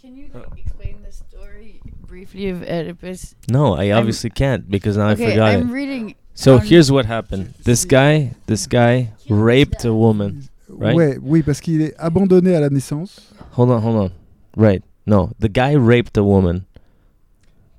Can 0.03 0.09
you 0.17 0.29
like, 0.33 0.47
explain 0.59 0.97
the 1.07 1.13
story 1.13 1.81
briefly 2.09 2.51
of 2.51 2.63
Oedipus? 2.63 3.35
No, 3.51 3.75
I 3.77 3.89
I'm- 3.91 3.99
obviously 3.99 4.31
can't 4.31 4.69
because 4.71 4.97
now 4.97 5.09
I 5.09 5.13
okay, 5.13 5.31
forgot 5.31 5.53
I'm 5.55 5.69
it. 5.69 5.73
reading. 5.73 6.15
So 6.41 6.55
on- 6.57 6.67
here's 6.67 6.91
what 6.91 7.05
happened. 7.07 7.53
This 7.65 7.85
guy, 7.85 8.33
this 8.47 8.67
guy 8.67 9.13
raped 9.29 9.85
a 9.85 9.93
woman. 9.93 10.49
Right? 10.69 10.97
Ouais, 10.97 11.19
oui, 11.21 11.43
parce 11.43 11.61
qu'il 11.61 11.83
est 11.83 11.95
abandonné 11.99 12.55
à 12.57 12.61
la 12.61 12.71
naissance. 12.71 13.21
Hold 13.57 13.71
on, 13.71 13.81
hold 13.81 13.97
on. 13.97 14.11
Right. 14.57 14.83
No, 15.05 15.33
the 15.39 15.49
guy 15.49 15.73
raped 15.75 16.17
a 16.17 16.23
woman. 16.25 16.65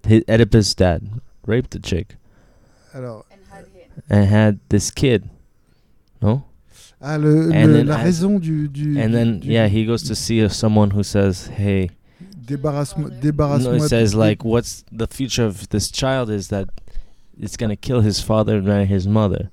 His 0.05 0.23
Oedipus' 0.27 0.75
dad 0.75 1.01
raped 1.47 1.73
a 1.75 1.79
chick 1.79 2.17
Alors, 2.93 3.25
and 4.09 4.25
had 4.29 4.59
this 4.69 4.91
kid. 4.91 5.23
No? 6.21 6.43
Ah, 7.01 7.15
le, 7.17 7.49
And 7.51 7.71
le- 7.71 7.77
then 7.77 7.87
la 7.87 7.95
as- 7.97 8.03
raison 8.05 8.39
du. 8.39 8.67
du 8.67 8.99
And 8.99 9.13
then, 9.13 9.39
du- 9.39 9.47
yeah, 9.47 9.67
he 9.67 9.85
goes 9.85 10.03
to 10.03 10.13
see 10.15 10.43
uh, 10.43 10.49
someone 10.49 10.91
who 10.91 11.01
says, 11.03 11.47
"Hey." 11.47 11.89
Débarrasse-moi. 12.45 13.09
No, 13.09 13.15
Débarrasse-moi. 13.21 13.75
it 13.85 13.89
says 13.89 14.13
like, 14.13 14.43
"What's 14.43 14.83
the 14.91 15.07
future 15.07 15.45
of 15.45 15.69
this 15.69 15.89
child 15.89 16.29
is 16.29 16.49
that 16.49 16.67
it's 17.41 17.57
gonna 17.57 17.75
kill 17.75 18.01
his 18.01 18.21
father 18.21 18.57
and 18.57 18.65
marry 18.65 18.85
his 18.85 19.07
mother." 19.07 19.49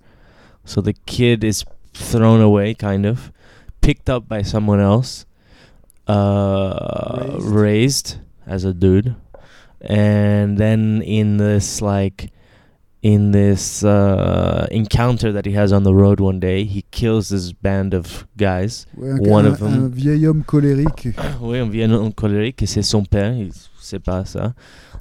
So 0.65 0.81
the 0.81 0.95
kid 1.07 1.43
is 1.43 1.65
thrown 1.95 2.41
away, 2.41 2.75
kind 2.75 3.05
of, 3.07 3.33
picked 3.81 4.09
up 4.11 4.29
by 4.29 4.43
someone 4.43 4.81
else, 4.81 5.25
uh, 6.07 7.37
Raised. 7.41 7.53
raised 7.55 8.17
as 8.47 8.65
a 8.65 8.73
dude, 8.73 9.15
and 9.81 10.59
then 10.59 11.03
in 11.03 11.37
this 11.39 11.81
like. 11.83 12.31
In 13.01 13.31
this 13.31 13.85
uh, 13.85 14.67
encounter 14.73 15.31
that 15.31 15.47
he 15.47 15.53
has 15.53 15.73
on 15.73 15.85
the 15.85 15.95
road 15.95 16.19
one 16.19 16.41
day, 16.41 16.65
he 16.65 16.83
kills 16.91 17.29
this 17.29 17.53
band 17.53 17.95
of 17.95 18.27
guys 18.37 18.87
Ouais, 18.97 19.13
un, 19.13 19.19
One 19.31 19.47
un- 19.47 19.53
of 19.53 19.61
them. 19.61 19.73
un 19.85 19.89
vieil 19.89 20.27
homme 20.27 20.43
colérique. 20.43 21.15
Oui, 21.41 21.61
on 21.61 21.69
vient 21.71 21.93
en 21.93 22.11
colérique 22.11 22.61
et 22.61 22.67
c'est 22.67 22.83
son 22.83 23.05
père, 23.05 23.33
il 23.35 23.53
sait 23.89 23.99
pas 24.01 24.25
ça. 24.25 24.55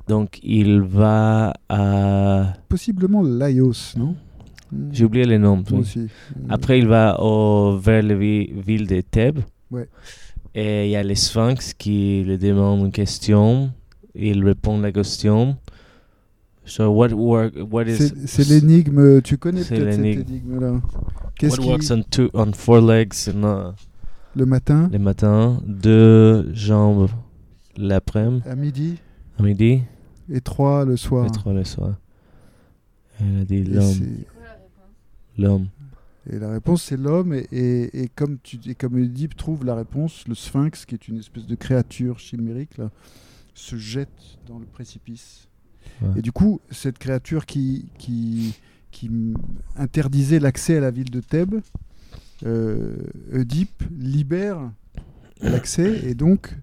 Donc 0.07 0.39
il 0.43 0.81
va 0.81 1.53
à... 1.69 2.53
Possiblement 2.69 3.21
Laios, 3.23 3.93
non? 3.97 4.15
J'ai 4.91 5.05
oublié 5.05 5.25
les 5.25 5.37
noms. 5.39 5.63
Aussi. 5.71 6.07
Après 6.49 6.79
il 6.79 6.87
va 6.87 7.21
au, 7.21 7.77
vers 7.77 8.03
la 8.03 8.15
vi- 8.15 8.51
ville 8.67 8.87
de 8.87 9.01
Thèbes. 9.01 9.39
Ouais. 9.71 9.87
Et 10.55 10.85
il 10.87 10.91
y 10.91 10.95
a 10.95 11.03
les 11.03 11.15
sphinx 11.15 11.73
qui 11.73 12.23
lui 12.25 12.37
demandent 12.37 12.85
une 12.85 12.91
question. 12.91 13.71
Il 14.15 14.43
répond 14.43 14.79
la 14.79 14.91
question. 14.91 15.55
So 16.65 16.89
what, 16.89 17.09
work, 17.13 17.53
what 17.71 17.83
is... 17.85 17.97
C'est 17.97 18.27
c'est 18.27 18.49
l'énigme. 18.49 19.21
Tu 19.21 19.37
connais 19.37 19.63
C'est 19.63 19.75
peut-être 19.77 19.95
cette 19.95 20.29
énigme-là. 20.29 20.81
Qu'est-ce 21.39 21.61
What 21.61 21.63
qui. 21.63 21.69
works 21.69 21.91
on, 21.91 22.01
two, 22.09 22.29
on 22.33 22.51
four 22.51 22.81
legs 22.81 23.13
in, 23.29 23.43
uh, 23.43 23.71
Le 24.35 24.45
matin, 24.45 24.89
les 24.91 24.97
matins, 24.99 25.61
deux 25.65 26.53
jambes 26.53 27.07
l'après-midi, 27.77 28.43
à 28.49 28.55
midi, 28.55 28.97
à 29.39 29.43
midi, 29.43 29.81
et 30.31 30.41
trois 30.41 30.85
le 30.85 30.97
soir. 30.97 31.25
et 31.27 31.31
trois 31.31 31.53
le 31.53 31.63
soir. 31.63 31.95
Elle 33.19 33.39
a 33.41 33.45
dit 33.45 33.55
Et 33.55 35.41
l'homme. 35.41 35.67
Et 36.29 36.39
la 36.39 36.51
réponse, 36.51 36.83
c'est 36.83 36.97
l'homme. 36.97 37.33
Et, 37.33 37.47
et- 37.51 38.01
et 38.03 38.09
comme, 38.09 38.37
tu, 38.43 38.59
et 38.67 38.75
comme 38.75 38.95
Oedipe 38.95 39.35
trouve 39.37 39.63
la 39.63 39.75
réponse, 39.75 40.27
le 40.27 40.35
sphinx, 40.35 40.85
qui 40.85 40.95
est 40.95 41.07
une 41.07 41.17
espèce 41.19 41.45
de 41.47 41.55
créature 41.55 42.19
chimérique, 42.19 42.77
là, 42.77 42.91
se 43.53 43.77
jette 43.77 44.09
dans 44.45 44.59
le 44.59 44.65
précipice. 44.65 45.47
Ouais. 46.01 46.09
Et 46.17 46.21
du 46.21 46.31
coup, 46.33 46.59
cette 46.69 46.97
créature 46.97 47.45
qui, 47.45 47.85
qui, 47.97 48.55
qui 48.91 49.09
interdisait 49.77 50.39
l'accès 50.39 50.77
à 50.77 50.81
la 50.81 50.91
ville 50.91 51.09
de 51.09 51.21
Thèbes, 51.21 51.61
euh, 52.45 52.97
Oedipe 53.33 53.83
libère 53.97 54.59
l'accès 55.41 56.01
et 56.09 56.13
donc 56.13 56.53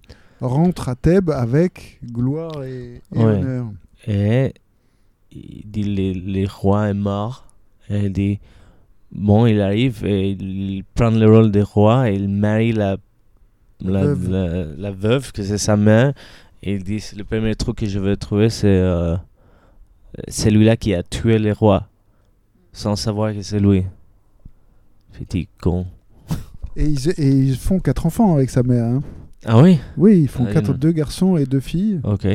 rentre 0.41 0.89
à 0.89 0.95
Thèbes 0.95 1.29
avec 1.31 1.99
gloire 2.05 2.63
et, 2.63 3.01
et 3.13 3.17
Ouais. 3.17 3.23
honneur. 3.23 3.67
Et 4.07 4.53
il 5.31 5.63
dit 5.65 5.83
le, 5.83 6.41
le 6.41 6.47
roi 6.47 6.89
est 6.89 6.93
mort. 6.93 7.47
Et 7.89 8.05
il 8.05 8.11
dit 8.13 8.39
bon, 9.11 9.45
il 9.45 9.61
arrive 9.61 10.05
et 10.05 10.31
il 10.31 10.83
prend 10.93 11.09
le 11.11 11.25
rôle 11.29 11.51
de 11.51 11.61
roi 11.61 12.09
et 12.09 12.15
il 12.15 12.27
marie 12.29 12.73
la, 12.73 12.97
la, 13.81 14.05
Veuve. 14.05 14.29
la, 14.29 14.65
la 14.77 14.91
veuve, 14.91 15.31
que 15.31 15.43
c'est 15.43 15.57
sa 15.57 15.77
mère. 15.77 16.13
Et 16.63 16.73
il 16.75 16.83
dit 16.83 17.03
le 17.15 17.23
premier 17.23 17.55
truc 17.55 17.77
que 17.77 17.85
je 17.85 17.99
veux 17.99 18.17
trouver, 18.17 18.49
c'est 18.49 18.67
euh, 18.67 19.15
celui-là 20.27 20.77
qui 20.77 20.93
a 20.95 21.03
tué 21.03 21.37
le 21.39 21.51
roi 21.53 21.87
sans 22.73 22.95
savoir 22.95 23.33
que 23.33 23.41
c'est 23.41 23.59
lui. 23.59 23.83
Petit 25.13 25.47
con. 25.61 25.85
Et 26.75 26.85
ils, 26.85 27.09
et 27.17 27.29
ils 27.29 27.55
font 27.55 27.79
quatre 27.79 28.05
enfants 28.05 28.35
avec 28.35 28.49
sa 28.49 28.63
mère. 28.63 28.83
hein. 28.85 29.01
Ah 29.45 29.61
oui 29.61 29.79
Oui, 29.97 30.21
ils 30.23 30.27
font 30.27 30.45
Ah, 30.49 30.53
quatre, 30.53 30.71
une- 30.71 30.77
deux 30.77 30.91
garçons 30.91 31.37
et 31.37 31.45
deux 31.45 31.59
filles, 31.59 31.99
Ok. 32.03 32.27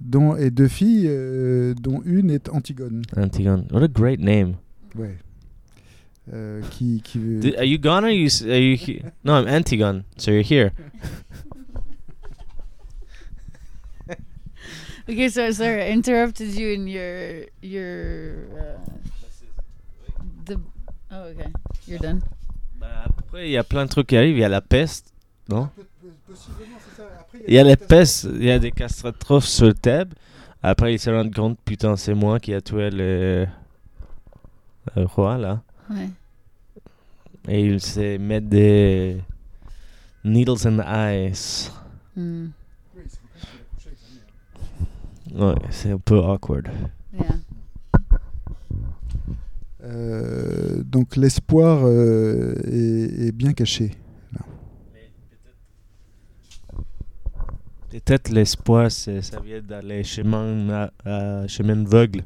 dont, 0.00 0.36
et 0.36 0.50
deux 0.50 0.68
filles 0.68 1.06
euh, 1.08 1.74
dont 1.74 2.02
une 2.04 2.30
est 2.30 2.48
Antigone. 2.48 3.02
Antigone. 3.16 3.66
What 3.72 3.82
a 3.84 3.88
great 3.88 4.20
name. 4.20 4.54
Ouais. 4.96 5.16
Euh, 6.32 6.60
qui, 6.70 7.00
qui, 7.02 7.18
Did- 7.18 7.56
are 7.56 7.64
you 7.64 7.78
gone 7.78 8.04
or 8.04 8.08
are 8.08 8.10
you, 8.12 8.26
s- 8.26 8.42
are 8.42 8.58
you 8.58 8.76
No, 9.24 9.34
I'm 9.34 9.46
Antigone, 9.48 10.02
so 10.16 10.30
you're 10.30 10.42
here. 10.44 10.70
Okay, 15.08 15.28
so 15.28 15.50
sorry, 15.50 15.82
I 15.82 15.90
interrupted 15.90 16.54
you 16.54 16.68
in 16.72 16.86
your 16.86 17.46
your 17.62 18.46
uh, 18.54 18.78
the. 20.44 20.56
Oh, 21.10 21.22
okay, 21.32 21.50
you're 21.88 21.98
done. 21.98 22.20
Bah, 22.78 23.06
après, 23.06 23.46
il 23.48 23.50
y 23.50 23.56
a 23.56 23.64
plein 23.64 23.86
de 23.86 23.90
trucs 23.90 24.06
qui 24.06 24.16
arrivent. 24.16 24.36
Il 24.36 24.40
y 24.40 24.44
a 24.44 24.48
la 24.48 24.60
peste, 24.60 25.12
non? 25.48 25.68
Il 27.46 27.54
y 27.54 27.58
a 27.58 27.62
il 27.62 28.44
y 28.44 28.50
a 28.50 28.58
des 28.58 28.70
catastrophes 28.70 29.46
sur 29.46 29.74
Thèbes. 29.74 30.14
Après, 30.62 30.94
ils 30.94 30.98
se 30.98 31.10
rendent 31.10 31.34
compte, 31.34 31.58
putain, 31.64 31.96
c'est 31.96 32.14
moi 32.14 32.38
qui 32.38 32.52
a 32.52 32.60
tué 32.60 32.90
le, 32.90 33.46
le 34.94 35.04
roi, 35.04 35.38
là. 35.38 35.62
Ouais. 35.90 36.10
Et 37.48 37.64
ils 37.64 37.80
se 37.80 38.18
mettent 38.18 38.48
des 38.48 39.22
needles 40.22 40.66
in 40.66 40.76
the 40.76 40.86
eyes. 40.86 41.70
Ouais, 45.34 45.54
c'est 45.70 45.92
un 45.92 45.98
peu 45.98 46.18
awkward. 46.18 46.68
Yeah. 47.14 47.36
Euh, 49.82 50.82
donc 50.84 51.16
l'espoir 51.16 51.80
euh, 51.84 52.54
est, 52.66 53.28
est 53.28 53.32
bien 53.32 53.54
caché. 53.54 53.92
Peut-être 57.90 58.28
l'espoir, 58.30 58.90
ça 58.90 59.10
vient 59.44 59.60
d'aller 59.60 60.04
chemin, 60.04 60.88
à- 61.04 61.46
chemin 61.48 61.84
aveugle. 61.84 62.22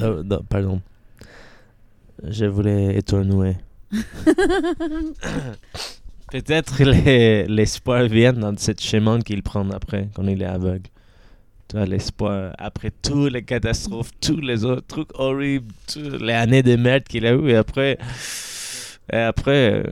Euh, 0.00 0.22
non, 0.24 0.42
pardon. 0.48 0.80
Je 2.22 2.46
voulais 2.46 2.96
éternuer. 2.96 3.56
Peut-être 6.30 6.82
les- 6.82 7.46
l'espoir 7.46 8.04
vient 8.08 8.32
dans 8.32 8.56
cette 8.56 8.80
chemin 8.82 9.20
qu'il 9.20 9.42
prend 9.42 9.68
après, 9.70 10.08
quand 10.14 10.26
il 10.26 10.42
est 10.42 10.46
aveugle. 10.46 10.88
Tu 11.68 11.76
vois, 11.76 11.86
l'espoir, 11.86 12.52
après 12.58 12.90
toutes 12.90 13.32
les 13.32 13.42
catastrophes, 13.44 14.10
tous 14.20 14.40
les 14.40 14.64
autres 14.64 14.86
trucs 14.86 15.10
horribles, 15.18 15.72
toutes 15.92 16.20
les 16.20 16.32
années 16.32 16.62
de 16.62 16.76
merde 16.76 17.04
qu'il 17.04 17.26
a 17.26 17.32
eu, 17.32 17.48
et 17.50 17.56
après, 17.56 17.98
et 19.12 19.16
après, 19.16 19.84
euh, 19.84 19.90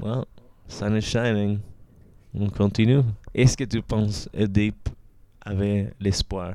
well, 0.00 0.24
sun 0.68 0.96
is 0.96 1.02
shining. 1.02 1.58
On 2.34 2.48
continue. 2.50 3.02
Est-ce 3.34 3.56
que 3.56 3.64
tu 3.64 3.82
penses 3.82 4.28
Oedipe 4.34 4.88
avait 5.42 5.92
l'espoir? 6.00 6.54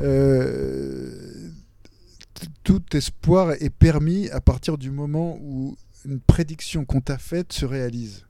Euh, 0.00 1.50
tout 2.62 2.82
espoir 2.94 3.52
est 3.52 3.70
permis 3.70 4.28
à 4.30 4.40
partir 4.40 4.76
du 4.76 4.90
moment 4.90 5.38
où 5.40 5.76
une 6.04 6.20
prédiction 6.20 6.84
qu'on 6.84 7.00
t'a 7.00 7.18
faite 7.18 7.52
se 7.52 7.64
réalise. 7.64 8.24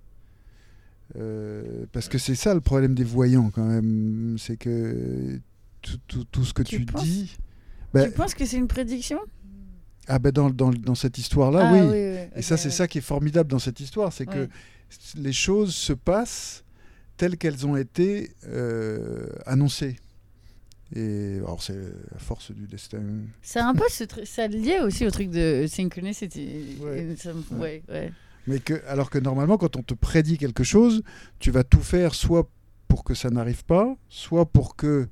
Euh, 1.16 1.86
parce 1.92 2.08
que 2.08 2.18
c'est 2.18 2.34
ça 2.34 2.54
le 2.54 2.60
problème 2.60 2.94
des 2.94 3.04
voyants 3.04 3.50
quand 3.50 3.64
même, 3.64 4.36
c'est 4.38 4.56
que 4.56 5.40
tout, 5.82 5.98
tout- 6.08 6.24
tout 6.24 6.44
ce 6.44 6.52
que 6.52 6.62
Tu 6.62 6.80
tu, 6.80 6.84
penses 6.86 7.02
dis, 7.02 7.36
bah, 7.94 8.04
tu 8.04 8.10
penses 8.12 8.34
que 8.34 8.44
c'est 8.44 8.56
une 8.56 8.66
prédiction? 8.68 9.18
Ah 10.08 10.18
bah 10.18 10.30
dans, 10.30 10.50
dans, 10.50 10.70
dans 10.70 10.94
cette 10.94 11.18
histoire-là, 11.18 11.60
Ah, 11.68 11.72
oui. 11.72 11.80
oui, 11.80 12.28
Et 12.36 12.42
ça, 12.42 12.56
c'est 12.56 12.70
ça 12.70 12.86
qui 12.86 12.98
est 12.98 13.02
formidable 13.02 13.50
dans 13.50 13.58
cette 13.58 13.80
histoire, 13.80 14.12
c'est 14.12 14.26
que. 14.26 14.48
Les 15.16 15.32
choses 15.32 15.74
se 15.74 15.92
passent 15.92 16.64
telles 17.16 17.36
qu'elles 17.36 17.66
ont 17.66 17.76
été 17.76 18.30
euh, 18.46 19.26
annoncées. 19.46 19.96
Et 20.94 21.36
alors, 21.38 21.62
c'est 21.62 21.76
la 22.12 22.18
force 22.18 22.52
du 22.52 22.66
destin. 22.66 23.02
C'est 23.42 23.58
un 23.58 23.74
peu 23.74 23.84
ce 23.90 24.04
truc, 24.04 24.26
ça 24.26 24.46
lié 24.46 24.78
aussi 24.80 25.04
au 25.04 25.10
truc 25.10 25.30
de 25.30 25.66
synchronicity. 25.68 26.76
Ouais. 26.80 27.02
Me- 27.24 27.58
ouais, 27.58 27.82
ouais. 27.88 28.12
Mais 28.46 28.60
que, 28.60 28.74
alors 28.86 29.10
que 29.10 29.18
normalement, 29.18 29.58
quand 29.58 29.74
on 29.76 29.82
te 29.82 29.94
prédit 29.94 30.38
quelque 30.38 30.62
chose, 30.62 31.02
tu 31.40 31.50
vas 31.50 31.64
tout 31.64 31.80
faire 31.82 32.14
soit 32.14 32.48
pour 32.86 33.02
que 33.02 33.14
ça 33.14 33.30
n'arrive 33.30 33.64
pas, 33.64 33.96
soit 34.08 34.46
pour 34.46 34.76
que. 34.76 35.08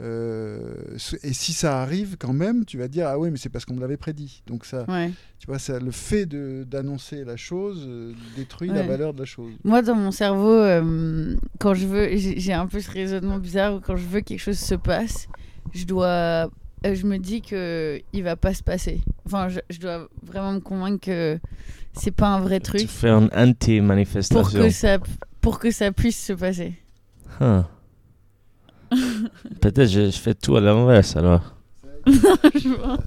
Euh, 0.00 0.74
et 1.22 1.32
si 1.32 1.52
ça 1.52 1.80
arrive 1.82 2.16
quand 2.18 2.32
même, 2.32 2.64
tu 2.64 2.78
vas 2.78 2.88
dire 2.88 3.06
ah 3.08 3.18
oui 3.18 3.30
mais 3.30 3.38
c'est 3.38 3.48
parce 3.48 3.64
qu'on 3.64 3.74
me 3.74 3.80
l'avait 3.80 3.96
prédit. 3.96 4.42
Donc 4.46 4.64
ça, 4.64 4.84
ouais. 4.88 5.10
tu 5.38 5.46
vois, 5.46 5.58
ça, 5.58 5.78
le 5.80 5.90
fait 5.90 6.26
de- 6.26 6.64
d'annoncer 6.68 7.24
la 7.24 7.36
chose 7.36 7.84
euh, 7.88 8.12
détruit 8.36 8.68
la 8.68 8.82
valeur 8.82 9.14
de 9.14 9.20
la 9.20 9.24
chose. 9.24 9.52
Moi, 9.64 9.82
dans 9.82 9.94
mon 9.94 10.10
cerveau, 10.10 10.50
euh, 10.52 11.34
quand 11.58 11.74
je 11.74 11.86
veux, 11.86 12.08
j'ai 12.16 12.52
un 12.52 12.66
peu 12.66 12.80
ce 12.80 12.90
raisonnement 12.90 13.38
bizarre 13.38 13.74
où 13.76 13.80
quand 13.80 13.96
je 13.96 14.06
veux 14.06 14.20
que 14.20 14.26
quelque 14.26 14.40
chose 14.40 14.58
se 14.58 14.74
passe, 14.74 15.26
je 15.72 15.84
dois, 15.84 16.50
euh, 16.86 16.94
je 16.94 17.06
me 17.06 17.16
dis 17.18 17.40
que 17.40 18.00
il 18.12 18.22
va 18.22 18.36
pas 18.36 18.52
se 18.54 18.62
passer. 18.62 19.00
Enfin, 19.26 19.48
je, 19.48 19.60
je 19.70 19.78
dois 19.80 20.08
vraiment 20.22 20.52
me 20.52 20.60
convaincre 20.60 21.00
que 21.06 21.38
c'est 21.94 22.10
pas 22.14 22.28
un 22.28 22.40
vrai 22.40 22.60
Tu 22.60 22.64
truc 22.78 22.88
fais 22.88 23.08
une 23.08 23.28
pour 23.30 23.38
anti-manifestation. 23.38 24.60
que 24.60 24.70
ça, 24.70 24.98
pour 25.40 25.58
que 25.58 25.70
ça 25.70 25.92
puisse 25.92 26.22
se 26.22 26.34
passer. 26.34 26.74
Huh. 27.40 27.62
Peut-être 29.60 29.86
je, 29.90 30.06
je 30.10 30.18
fais 30.18 30.34
tout 30.34 30.56
à 30.56 30.60
l'inverse 30.60 31.16
alors. 31.16 31.54
Je 32.06 32.68
vois. 32.76 32.98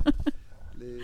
Les- 0.80 0.98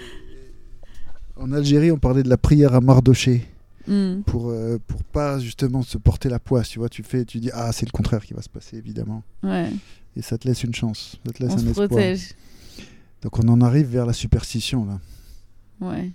En 1.36 1.52
Algérie, 1.52 1.92
on 1.92 1.98
parlait 1.98 2.24
de 2.24 2.30
la 2.30 2.38
prière 2.38 2.74
à 2.74 2.82
Mardoché 2.82 3.46
Hmm. 3.90 4.22
pour 4.26 4.50
euh, 4.50 4.78
pour 4.86 5.02
pas 5.06 5.40
justement 5.40 5.82
se 5.82 5.98
porter 5.98 6.28
la 6.28 6.40
poisse. 6.40 6.68
Tu 6.68 6.78
vois, 6.78 6.90
tu 6.90 7.04
fais, 7.04 7.24
tu 7.24 7.40
dis 7.40 7.50
ah 7.54 7.72
c'est 7.72 7.86
le 7.86 7.92
contraire 7.94 8.26
qui 8.26 8.34
va 8.34 8.42
se 8.42 8.50
passer 8.50 8.76
évidemment, 8.76 9.24
Ouais. 9.44 9.70
et 10.18 10.22
ça 10.22 10.38
te 10.38 10.46
laisse 10.46 10.62
une 10.66 10.76
chance, 10.76 11.16
ça 11.26 11.32
te 11.32 11.42
laisse 11.42 11.54
On 11.54 11.56
un 11.56 11.60
se 11.60 11.68
espoir. 11.68 11.88
protège. 11.88 12.34
Donc 13.22 13.40
on 13.40 13.48
en 13.48 13.62
arrive 13.62 13.88
vers 13.88 14.06
la 14.06 14.12
superstition 14.12 14.86
là. 14.86 15.00
Ouais. 15.80 16.12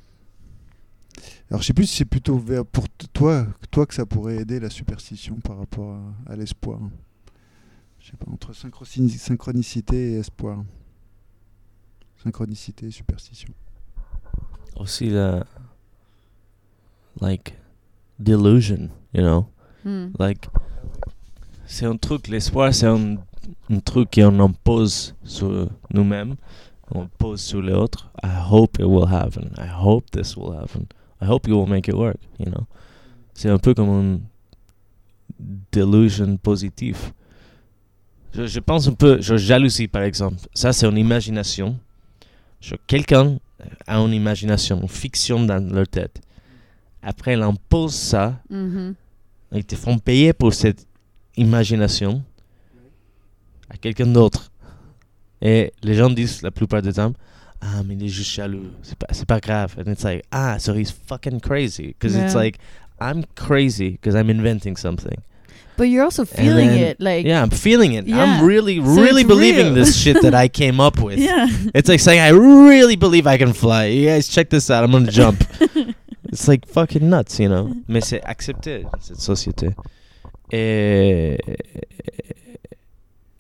Alors 1.51 1.63
je 1.63 1.67
sais 1.69 1.73
plus 1.73 1.87
si 1.87 1.97
c'est 1.97 2.05
plutôt 2.05 2.37
vers 2.37 2.67
pour 2.67 2.85
toi, 3.15 3.47
toi 3.71 3.87
que 3.87 3.95
ça 3.95 4.05
pourrait 4.05 4.37
aider 4.37 4.61
la 4.61 4.69
superstition 4.69 5.37
par 5.37 5.57
rapport 5.57 5.95
à, 6.29 6.33
à 6.35 6.37
l'espoir. 6.37 6.79
Je 8.03 8.11
sais 8.11 8.17
pas 8.17 8.31
entre 8.33 8.53
synchronicité 8.53 10.13
et 10.13 10.19
espoir. 10.19 10.65
Synchronicité 12.21 12.87
et 12.87 12.91
superstition. 12.91 13.55
Aussi 14.75 15.09
la. 15.09 15.47
Like. 17.21 17.57
Delusion, 18.19 18.91
you 19.15 19.23
know? 19.23 19.47
Hmm. 19.85 20.11
Like. 20.19 20.49
C'est 21.65 21.87
un 21.87 21.97
truc, 21.97 22.27
l'espoir, 22.27 22.75
c'est 22.75 22.87
un, 22.87 23.19
un 23.71 23.81
truc 23.81 24.11
qu'on 24.15 24.41
impose 24.41 25.15
sur 25.25 25.69
nous-mêmes, 25.93 26.35
on 26.91 27.07
pose 27.07 27.41
sur 27.41 27.63
les 27.63 27.73
autres. 27.73 28.11
I 28.23 28.29
hope 28.51 28.79
it 28.79 28.85
will 28.85 29.07
happen. 29.09 29.53
I 29.59 29.69
hope 29.69 30.11
this 30.11 30.37
will 30.37 30.55
happen. 30.57 30.87
I 31.21 31.27
hope 31.27 31.49
you 31.49 31.57
will 31.57 31.69
make 31.69 31.87
it 31.89 31.95
work, 31.95 32.19
you 32.39 32.47
know? 32.47 32.67
C'est 33.33 33.49
un 33.49 33.59
peu 33.59 33.75
comme 33.75 33.89
une 33.89 34.21
delusion 35.73 36.37
positive. 36.37 37.13
Je, 38.35 38.47
je 38.47 38.61
pense 38.61 38.89
un 38.89 38.93
peu, 38.95 39.21
je 39.21 39.37
jalousie 39.37 39.89
par 39.89 40.03
exemple. 40.03 40.37
Ça, 40.55 40.73
c'est 40.73 40.87
une 40.87 40.97
imagination. 40.99 41.79
Quelqu'un 42.87 43.39
a 43.87 43.99
une 43.99 44.13
imagination, 44.15 44.81
une 44.81 44.89
fiction 44.89 45.45
dans 45.45 45.59
leur 45.73 45.87
tête. 45.89 46.21
Après, 47.03 47.35
il 47.35 47.43
impose 47.43 47.95
ça 47.95 48.41
Mhm. 48.49 48.95
ils 49.55 49.65
te 49.65 49.75
font 49.77 49.99
payer 49.99 50.33
pour 50.33 50.55
cette 50.55 50.87
imagination 51.37 52.23
à 53.69 53.77
quelqu'un 53.77 54.07
d'autre. 54.07 54.51
Et 55.41 55.73
les 55.83 55.95
gens 55.95 56.09
disent 56.11 56.43
la 56.43 56.51
plupart 56.53 56.83
du 56.83 56.93
temps, 56.93 57.13
ah, 57.61 57.83
mais 57.85 57.95
il 57.95 58.05
est 58.05 58.09
juste 58.09 58.33
jaloux. 58.33 58.67
C'est 58.83 58.97
pas, 58.97 59.09
c'est 59.11 59.27
pas 59.27 59.41
grave. 59.41 59.75
And 59.79 59.91
it's 59.91 60.05
like, 60.05 60.25
ah, 60.31 60.59
so 60.59 60.73
he's 60.75 60.91
fucking 60.93 61.41
crazy. 61.41 61.89
Because 61.89 62.15
it's 62.17 62.33
Yeah. 62.35 62.43
like, 62.43 62.59
I'm 63.01 63.25
crazy 63.35 63.91
because 63.93 64.15
I'm 64.15 64.31
inventing 64.31 64.77
something. 64.77 65.19
But 65.83 65.89
you're 65.91 66.05
also 66.05 66.25
feeling 66.25 66.69
then- 66.69 66.79
it, 66.95 67.01
like 67.01 67.27
yeah, 67.27 67.43
I'm 67.43 67.51
feeling 67.51 67.95
it. 67.95 68.07
Yeah. 68.07 68.23
I'm 68.23 68.47
really, 68.47 68.77
So 68.79 69.03
really 69.03 69.25
believing 69.25 69.67
real. 69.67 69.75
this 69.75 69.97
shit 70.03 70.23
that 70.23 70.33
I 70.33 70.47
came 70.47 70.79
up 70.79 71.01
with. 71.03 71.19
yeah. 71.19 71.49
It's 71.75 71.89
like 71.89 71.99
saying, 71.99 72.21
I 72.21 72.29
really 72.31 72.95
believe 72.95 73.27
I 73.27 73.37
can 73.37 73.53
fly. 73.53 73.87
You 73.87 74.07
guys, 74.07 74.29
check 74.29 74.49
this 74.49 74.71
out. 74.71 74.85
I'm 74.85 74.93
gonna 74.93 75.11
jump. 75.11 75.43
It's 76.33 76.47
like 76.47 76.67
fucking 76.69 77.11
nuts, 77.11 77.41
you 77.41 77.49
know. 77.49 77.75
Mais 77.89 78.01
c'est 78.01 78.23
accepté, 78.23 78.87
cette 79.01 79.19
société. 79.21 79.75
Et. 80.53 81.37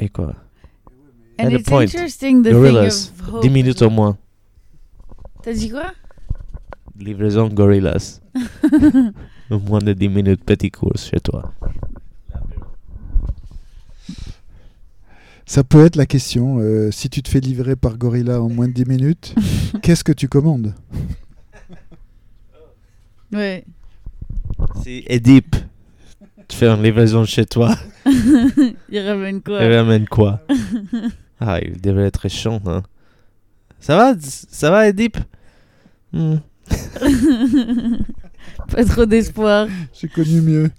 Et 0.00 0.08
quoi 0.08 0.34
And 1.38 1.46
At 1.46 1.52
it's 1.52 1.68
point, 1.68 1.84
interesting 1.84 2.42
the 2.42 2.50
Gorillas. 2.50 3.06
thing 3.06 3.24
of 3.28 3.34
hope. 3.34 3.42
10 3.42 3.50
minutes 3.50 3.82
au 3.82 3.88
moins. 3.90 4.18
T'as 5.42 5.52
dit 5.54 5.70
quoi 5.70 5.92
Livraison 6.98 7.48
Gorillas. 7.48 8.20
moins 9.50 9.78
de 9.80 9.92
10 9.94 10.08
minutes, 10.10 10.44
petit 10.44 10.70
course 10.70 11.08
chez 11.08 11.20
toi. 11.20 11.52
Ça 15.46 15.64
peut 15.64 15.84
être 15.84 15.96
la 15.96 16.06
question. 16.06 16.58
euh, 16.60 16.90
si 16.90 17.10
tu 17.10 17.22
te 17.22 17.28
fais 17.28 17.40
livrer 17.40 17.76
par 17.76 17.96
Gorilla 17.98 18.40
en 18.40 18.48
moins 18.48 18.68
de 18.68 18.72
10 18.72 18.84
minutes, 18.86 19.34
qu'est-ce 19.82 20.04
que 20.04 20.12
tu 20.12 20.28
commandes? 20.28 20.74
Ouais. 23.32 23.64
Si 24.82 25.04
Edip, 25.06 25.56
tu 26.48 26.56
fais 26.56 26.68
une 26.68 26.82
livraison 26.82 27.24
chez 27.24 27.46
toi, 27.46 27.74
Il 28.90 28.98
ramène 29.00 29.40
quoi? 29.42 29.60
Tu 29.60 29.72
ramènes 29.74 30.06
quoi? 30.08 30.40
Ah, 31.40 31.58
il 31.62 31.80
devrait 31.80 32.04
être 32.06 32.28
chiant, 32.28 32.60
hein. 32.66 32.82
Ça 33.80 33.96
va 33.96 34.14
Ça 34.20 34.70
va, 34.70 34.88
Edip? 34.88 35.16
Hmm. 36.12 36.36
Pas 38.70 38.84
trop 38.84 39.06
d'espoir. 39.06 39.66
J'ai 39.92 40.08
connu 40.08 40.40
mieux. 40.40 40.70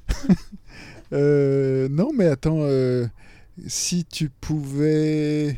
Euh, 1.12 1.88
non, 1.90 2.12
mais 2.16 2.28
attends. 2.28 2.60
euh, 2.62 3.06
si 3.68 4.06
tu 4.06 4.30
pouvais. 4.30 5.58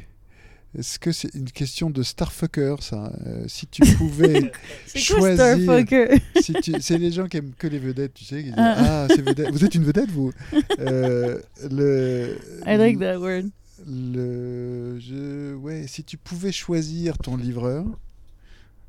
Est-ce 0.78 1.00
que 1.00 1.14
c'est 1.14 1.34
une 1.36 1.50
question 1.50 1.90
de 1.90 2.04
Starfucker, 2.04 2.76
ça 2.82 3.14
Euh, 3.26 3.46
Si 3.48 3.66
tu 3.68 3.82
pouvais. 3.96 4.52
Choisir. 4.96 5.36
Starfucker? 5.56 6.22
si 6.42 6.52
tu- 6.56 6.74
C'est 6.82 6.98
les 6.98 7.12
gens 7.14 7.28
qui 7.28 7.38
aiment 7.38 7.54
que 7.58 7.68
les 7.68 7.80
vedettes, 7.80 8.14
tu 8.14 8.26
sais. 8.26 8.40
Qui 8.40 8.50
disent, 8.50 8.54
Ah. 8.58 8.76
ah, 8.78 9.08
c'est 9.10 9.22
vedette. 9.22 9.52
Vous 9.52 9.64
êtes 9.64 9.74
une 9.76 9.86
vedette, 9.86 10.12
vous? 10.12 10.34
Euh, 10.80 11.40
le, 11.72 12.38
I 12.66 12.76
like 12.78 13.00
that 13.00 13.20
word. 13.20 13.46
Le, 13.88 15.00
je, 15.00 15.54
ouais, 15.56 15.86
si 15.88 16.04
tu 16.04 16.18
pouvais 16.18 16.52
choisir 16.52 17.18
ton 17.18 17.38
livreur 17.38 17.86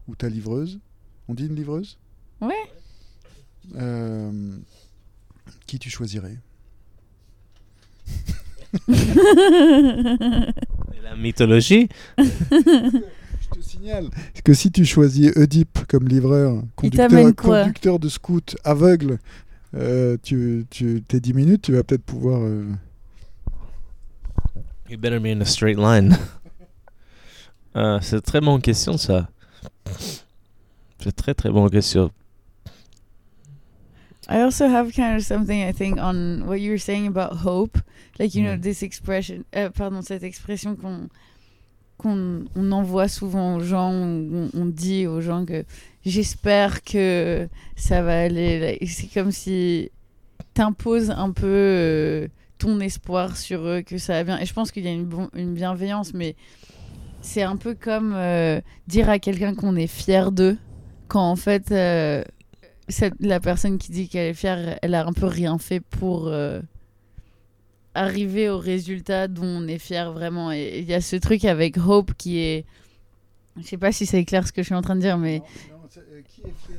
ou 0.08 0.16
ta 0.16 0.28
livreuse, 0.28 0.80
on 1.28 1.34
dit 1.34 1.46
une 1.46 1.54
livreuse? 1.54 1.98
Ouais. 2.40 2.54
Euh, 3.76 4.56
Qui 5.66 5.78
tu 5.78 5.88
choisirais? 5.90 6.38
La 11.02 11.16
mythologie 11.16 11.88
Je 12.18 12.24
te 13.52 13.60
signale 13.60 14.08
que 14.44 14.54
si 14.54 14.70
tu 14.72 14.84
choisis 14.84 15.32
Oedipe 15.36 15.78
comme 15.88 16.08
livreur, 16.08 16.62
conducteur, 16.74 17.98
de 17.98 18.08
scout 18.08 18.56
aveugle, 18.64 19.18
euh, 19.74 20.16
tu, 20.22 20.66
tu, 20.70 21.02
tes 21.06 21.20
10 21.20 21.34
minutes, 21.34 21.62
tu 21.62 21.72
vas 21.72 21.82
peut-être 21.82 22.04
pouvoir. 22.04 22.40
euh, 22.42 22.64
You 24.88 24.98
better 24.98 25.18
be 25.18 25.26
in 25.26 25.40
a 25.40 25.44
straight 25.44 25.78
line. 25.78 26.16
Euh, 27.76 27.98
c'est 28.00 28.20
très 28.22 28.40
bonne 28.40 28.60
question, 28.62 28.96
ça. 28.96 29.28
C'est 31.02 31.14
très 31.14 31.34
très 31.34 31.50
bonne 31.50 31.68
question. 31.68 32.10
I 34.28 34.40
also 34.42 34.66
have 34.68 34.92
kind 34.92 35.16
of 35.16 35.22
something 35.22 35.62
I 35.62 35.72
think 35.72 35.98
on 35.98 36.42
what 36.46 36.56
you 36.60 36.70
were 36.72 36.78
saying 36.80 37.06
about 37.06 37.36
hope, 37.44 37.78
like 38.18 38.34
you 38.34 38.42
know 38.42 38.56
Mm. 38.56 38.60
this 38.62 38.82
expression, 38.82 39.44
euh, 39.54 39.70
pardon 39.70 40.02
cette 40.02 40.24
expression 40.24 40.74
qu'on 40.76 41.08
qu'on 41.98 42.44
on 42.54 42.72
envoie 42.72 43.08
souvent 43.08 43.56
aux 43.56 43.60
gens, 43.60 43.90
on, 43.92 44.50
on 44.52 44.66
dit 44.66 45.06
aux 45.06 45.20
gens 45.22 45.44
que 45.46 45.64
j'espère 46.04 46.82
que 46.82 47.48
ça 47.76 48.02
va 48.02 48.20
aller. 48.22 48.58
like, 48.60 48.88
C'est 48.90 49.06
comme 49.14 49.30
si 49.32 49.90
t'imposes 50.54 51.10
un 51.10 51.30
peu 51.30 51.46
euh, 51.46 52.28
ton 52.58 52.80
espoir 52.80 53.36
sur 53.36 53.60
eux 53.66 53.82
que 53.82 53.96
ça 53.98 54.14
va 54.14 54.24
bien. 54.24 54.38
Et 54.40 54.44
je 54.46 54.52
pense 54.52 54.72
qu'il 54.72 54.84
y 54.84 54.88
a 54.88 54.92
une, 54.92 55.04
bon- 55.06 55.30
une 55.34 55.54
bienveillance, 55.54 56.12
mais 56.14 56.34
c'est 57.22 57.42
un 57.42 57.56
peu 57.56 57.74
comme 57.74 58.12
euh, 58.14 58.60
dire 58.88 59.08
à 59.08 59.18
quelqu'un 59.18 59.54
qu'on 59.54 59.76
est 59.76 59.86
fier 59.86 60.32
d'eux, 60.32 60.58
quand 61.08 61.30
en 61.30 61.36
fait 61.36 61.70
euh, 61.72 62.22
cette- 62.88 63.14
la 63.20 63.40
personne 63.40 63.78
qui 63.78 63.90
dit 63.92 64.08
qu'elle 64.08 64.28
est 64.30 64.34
fière, 64.34 64.78
elle 64.82 64.94
a 64.94 65.06
un 65.06 65.12
peu 65.12 65.26
rien 65.26 65.58
fait 65.58 65.80
pour 65.80 66.28
euh, 66.28 66.60
arriver 67.94 68.48
au 68.48 68.58
résultat 68.58 69.28
dont 69.28 69.44
on 69.44 69.68
est 69.68 69.78
fier 69.78 70.12
vraiment. 70.12 70.52
Et 70.52 70.78
il 70.80 70.84
y 70.84 70.94
a 70.94 71.00
ce 71.00 71.16
truc 71.16 71.44
avec 71.44 71.76
Hope 71.78 72.12
qui 72.16 72.38
est. 72.38 72.64
Je 73.58 73.62
sais 73.62 73.78
pas 73.78 73.90
si 73.92 74.04
c'est 74.04 74.24
clair 74.24 74.46
ce 74.46 74.52
que 74.52 74.62
je 74.62 74.66
suis 74.66 74.74
en 74.74 74.82
train 74.82 74.96
de 74.96 75.00
dire, 75.00 75.16
mais 75.18 75.42
euh, 75.96 76.20
qui 76.28 76.42
est 76.42 76.44
fier 76.66 76.78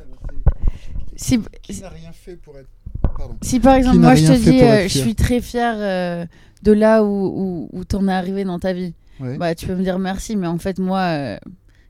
si, 1.15 1.39
Qui 1.63 1.81
n'a 1.81 1.89
rien 1.89 2.11
fait 2.11 2.35
pour 2.35 2.57
être. 2.57 2.69
Pardon. 3.17 3.35
si 3.41 3.59
par 3.59 3.75
exemple, 3.75 3.97
moi 3.97 4.13
je 4.15 4.27
te 4.27 4.33
dis, 4.37 4.61
euh, 4.61 4.83
je 4.83 4.99
suis 4.99 5.15
très 5.15 5.41
fière 5.41 5.75
euh, 5.77 6.25
de 6.61 6.71
là 6.71 7.03
où, 7.03 7.07
où, 7.07 7.69
où 7.71 7.83
t'en 7.83 8.07
es 8.07 8.11
arrivé 8.11 8.43
dans 8.43 8.59
ta 8.59 8.73
vie, 8.73 8.93
Ouais. 9.19 9.37
bah 9.37 9.55
tu 9.55 9.65
peux 9.65 9.73
me 9.75 9.81
dire 9.81 9.97
merci, 9.97 10.35
mais 10.35 10.45
en 10.45 10.59
fait, 10.59 10.77
moi, 10.77 10.99
euh, 10.99 11.37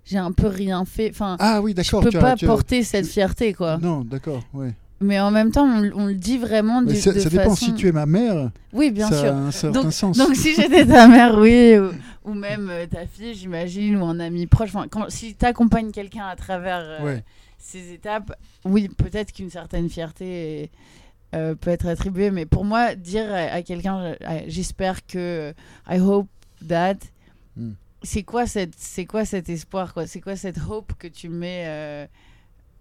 j'ai 0.09 0.17
un 0.17 0.31
peu 0.31 0.47
rien 0.47 0.85
fait. 0.85 1.09
Enfin, 1.11 1.35
ah 1.39 1.61
oui, 1.61 1.71
je 1.71 1.75
d'accord. 1.77 2.01
peux 2.03 2.09
tu 2.09 2.17
as- 2.17 2.21
pas 2.21 2.31
as- 2.31 2.45
porter 2.45 2.83
cette 2.83 3.07
fierté, 3.07 3.53
quoi. 3.53 3.77
Non, 3.77 4.01
d'accord, 4.03 4.41
ouais. 4.53 4.73
Mais 4.99 5.19
en 5.19 5.29
même 5.29 5.51
temps, 5.51 5.65
on, 5.67 5.91
on 5.93 6.05
le 6.07 6.15
dit 6.15 6.39
vraiment 6.39 6.81
du- 6.81 6.95
ça, 6.95 7.11
de 7.13 7.19
ça 7.19 7.29
dépend. 7.29 7.51
façon... 7.51 7.65
Si 7.65 7.73
tu 7.75 7.87
es 7.87 7.91
ma 7.91 8.07
mère, 8.07 8.49
Oui, 8.73 8.89
bien 8.89 9.07
ça 9.09 9.19
sûr. 9.19 9.27
a 9.33 9.37
un 9.37 9.51
certain 9.51 9.91
sens. 9.91 10.17
Donc 10.17 10.35
si 10.35 10.55
j'étais 10.55 10.85
ta 10.87 11.07
mère, 11.07 11.37
oui, 11.37 11.77
ou, 11.77 11.91
ou 12.31 12.33
même 12.33 12.67
euh, 12.71 12.87
ta 12.87 13.05
fille, 13.05 13.35
j'imagine, 13.35 13.97
ou 13.97 14.05
un 14.05 14.19
ami 14.19 14.47
proche. 14.47 14.69
Enfin, 14.73 14.87
quand, 14.89 15.05
si 15.09 15.35
tu 15.35 15.45
accompagnes 15.45 15.91
quelqu'un 15.91 16.25
à 16.25 16.35
travers 16.35 16.79
euh, 16.81 17.05
Ouais. 17.05 17.23
ces 17.59 17.93
étapes, 17.93 18.33
oui, 18.65 18.89
peut-être 18.89 19.31
qu'une 19.33 19.51
certaine 19.51 19.87
fierté 19.87 20.71
euh, 21.35 21.53
peut 21.53 21.69
être 21.69 21.85
attribuée. 21.87 22.31
Mais 22.31 22.47
pour 22.47 22.65
moi, 22.65 22.95
dire 22.95 23.31
à, 23.31 23.53
à 23.53 23.61
quelqu'un, 23.61 24.15
j'espère 24.47 25.05
que, 25.05 25.53
I 25.87 25.99
hope 25.99 26.27
that, 26.67 26.95
Hmm. 27.55 27.73
C'est 28.03 28.23
quoi 28.23 28.45
cette, 28.47 28.75
c'est 28.77 29.05
quoi 29.05 29.25
cet 29.25 29.49
espoir, 29.49 29.93
quoi? 29.93 30.07
C'est 30.07 30.21
quoi 30.21 30.35
cette 30.35 30.59
hope 30.69 30.93
que 30.99 31.07
tu 31.07 31.29
mets 31.29 31.65
euh, 31.67 32.07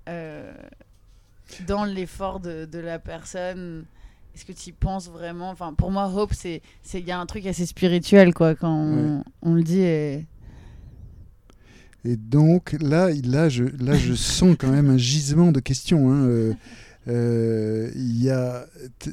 euh, 0.09 0.53
dans 1.67 1.85
l'effort 1.85 2.41
de, 2.41 2.65
de 2.67 2.79
la 2.79 2.99
personne? 2.99 3.85
Est-ce 4.35 4.45
que 4.45 4.53
tu 4.53 4.71
y 4.71 4.73
penses 4.73 5.09
vraiment? 5.09 5.51
Enfin, 5.51 5.73
pour 5.75 5.91
moi, 5.91 6.09
hope, 6.15 6.35
c'est 6.35 6.61
c'est 6.83 7.01
il 7.01 7.07
y 7.07 7.13
a 7.13 7.19
un 7.19 7.27
truc 7.27 7.47
assez 7.47 7.67
spirituel 7.67 8.35
quoi 8.35 8.55
quand 8.55 8.71
on, 8.75 9.25
on 9.43 9.55
le 9.55 9.63
dit. 9.63 9.81
Et... 9.81 10.27
Et 12.05 12.17
donc 12.17 12.77
là, 12.81 13.11
là, 13.25 13.49
je, 13.49 13.65
là, 13.65 13.95
je 13.97 14.15
sens 14.15 14.57
quand 14.59 14.71
même 14.71 14.91
un 14.91 14.97
gisement 14.99 15.53
de 15.53 15.61
questions. 15.61 16.11
hein, 16.13 16.25
euh, 16.27 16.55
euh, 17.09 17.91
Il 17.97 18.23
y 18.23 18.31
a, 18.31 18.67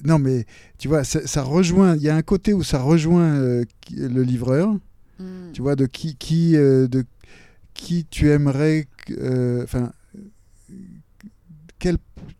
non 0.03 0.19
mais 0.19 0.45
tu 0.77 0.87
vois, 0.87 1.03
ça, 1.03 1.25
ça 1.25 1.43
rejoint. 1.43 1.95
Il 1.95 2.01
y 2.03 2.09
a 2.09 2.15
un 2.15 2.21
côté 2.21 2.53
où 2.53 2.63
ça 2.63 2.79
rejoint 2.81 3.35
euh, 3.35 3.65
le 3.91 4.23
livreur. 4.23 4.75
Mm. 5.23 5.51
Tu 5.53 5.61
vois, 5.61 5.75
de 5.75 5.85
qui, 5.85 6.15
qui, 6.15 6.55
euh, 6.55 6.87
de 6.87 7.05
qui 7.73 8.05
tu 8.05 8.29
aimerais, 8.29 8.87
euh, 9.11 9.63
enfin, 9.63 9.91
quel, 11.79 11.97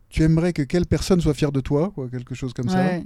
tu 0.09 0.23
aimerais 0.23 0.53
que 0.53 0.61
quelle 0.61 0.85
personne 0.85 1.21
soit 1.21 1.33
fière 1.33 1.51
de 1.51 1.61
toi, 1.61 1.91
quoi, 1.93 2.09
quelque 2.09 2.35
chose 2.35 2.53
comme 2.53 2.69
ça 2.69 2.99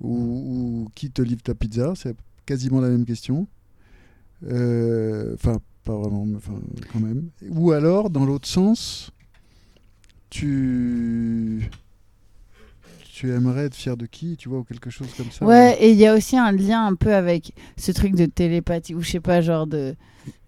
ou, 0.00 0.08
ou 0.10 0.90
qui 0.94 1.10
te 1.10 1.22
livre 1.22 1.42
ta 1.42 1.54
pizza 1.54 1.92
C'est 1.96 2.16
quasiment 2.46 2.80
la 2.80 2.88
même 2.88 3.04
question. 3.04 3.46
Euh, 4.46 5.34
Enfin, 5.34 5.60
pas 5.84 5.96
vraiment, 5.96 6.26
mais 6.26 6.36
enfin, 6.36 6.60
quand 6.92 7.00
même. 7.00 7.28
Ou 7.50 7.72
alors, 7.72 8.10
dans 8.10 8.24
l'autre 8.24 8.48
sens, 8.48 9.10
tu 10.30 11.70
tu 13.14 13.30
aimerais 13.30 13.66
être 13.66 13.76
fier 13.76 13.96
de 13.96 14.06
qui, 14.06 14.36
tu 14.36 14.48
vois, 14.48 14.58
ou 14.58 14.64
quelque 14.64 14.90
chose 14.90 15.14
comme 15.16 15.30
ça. 15.30 15.44
Ouais, 15.44 15.76
et 15.80 15.90
il 15.90 15.96
y 15.96 16.04
a 16.06 16.14
aussi 16.14 16.36
un 16.36 16.50
lien 16.50 16.84
un 16.84 16.96
peu 16.96 17.14
avec 17.14 17.52
ce 17.76 17.92
truc 17.92 18.16
de 18.16 18.26
télépathie, 18.26 18.92
ou 18.94 19.00
je 19.02 19.10
sais 19.10 19.20
pas, 19.20 19.40
genre 19.40 19.68
de, 19.68 19.94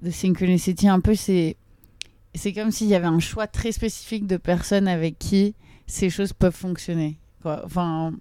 de 0.02 0.10
synchronicity. 0.10 0.88
Un 0.88 0.98
peu, 1.00 1.14
c'est 1.14 1.56
c'est 2.34 2.52
comme 2.52 2.72
s'il 2.72 2.88
y 2.88 2.94
avait 2.96 3.06
un 3.06 3.20
choix 3.20 3.46
très 3.46 3.70
spécifique 3.72 4.26
de 4.26 4.36
personnes 4.36 4.88
avec 4.88 5.16
qui 5.18 5.54
ces 5.86 6.10
choses 6.10 6.32
peuvent 6.32 6.54
fonctionner. 6.56 7.18
Quoi. 7.42 7.62
Enfin, 7.64 8.12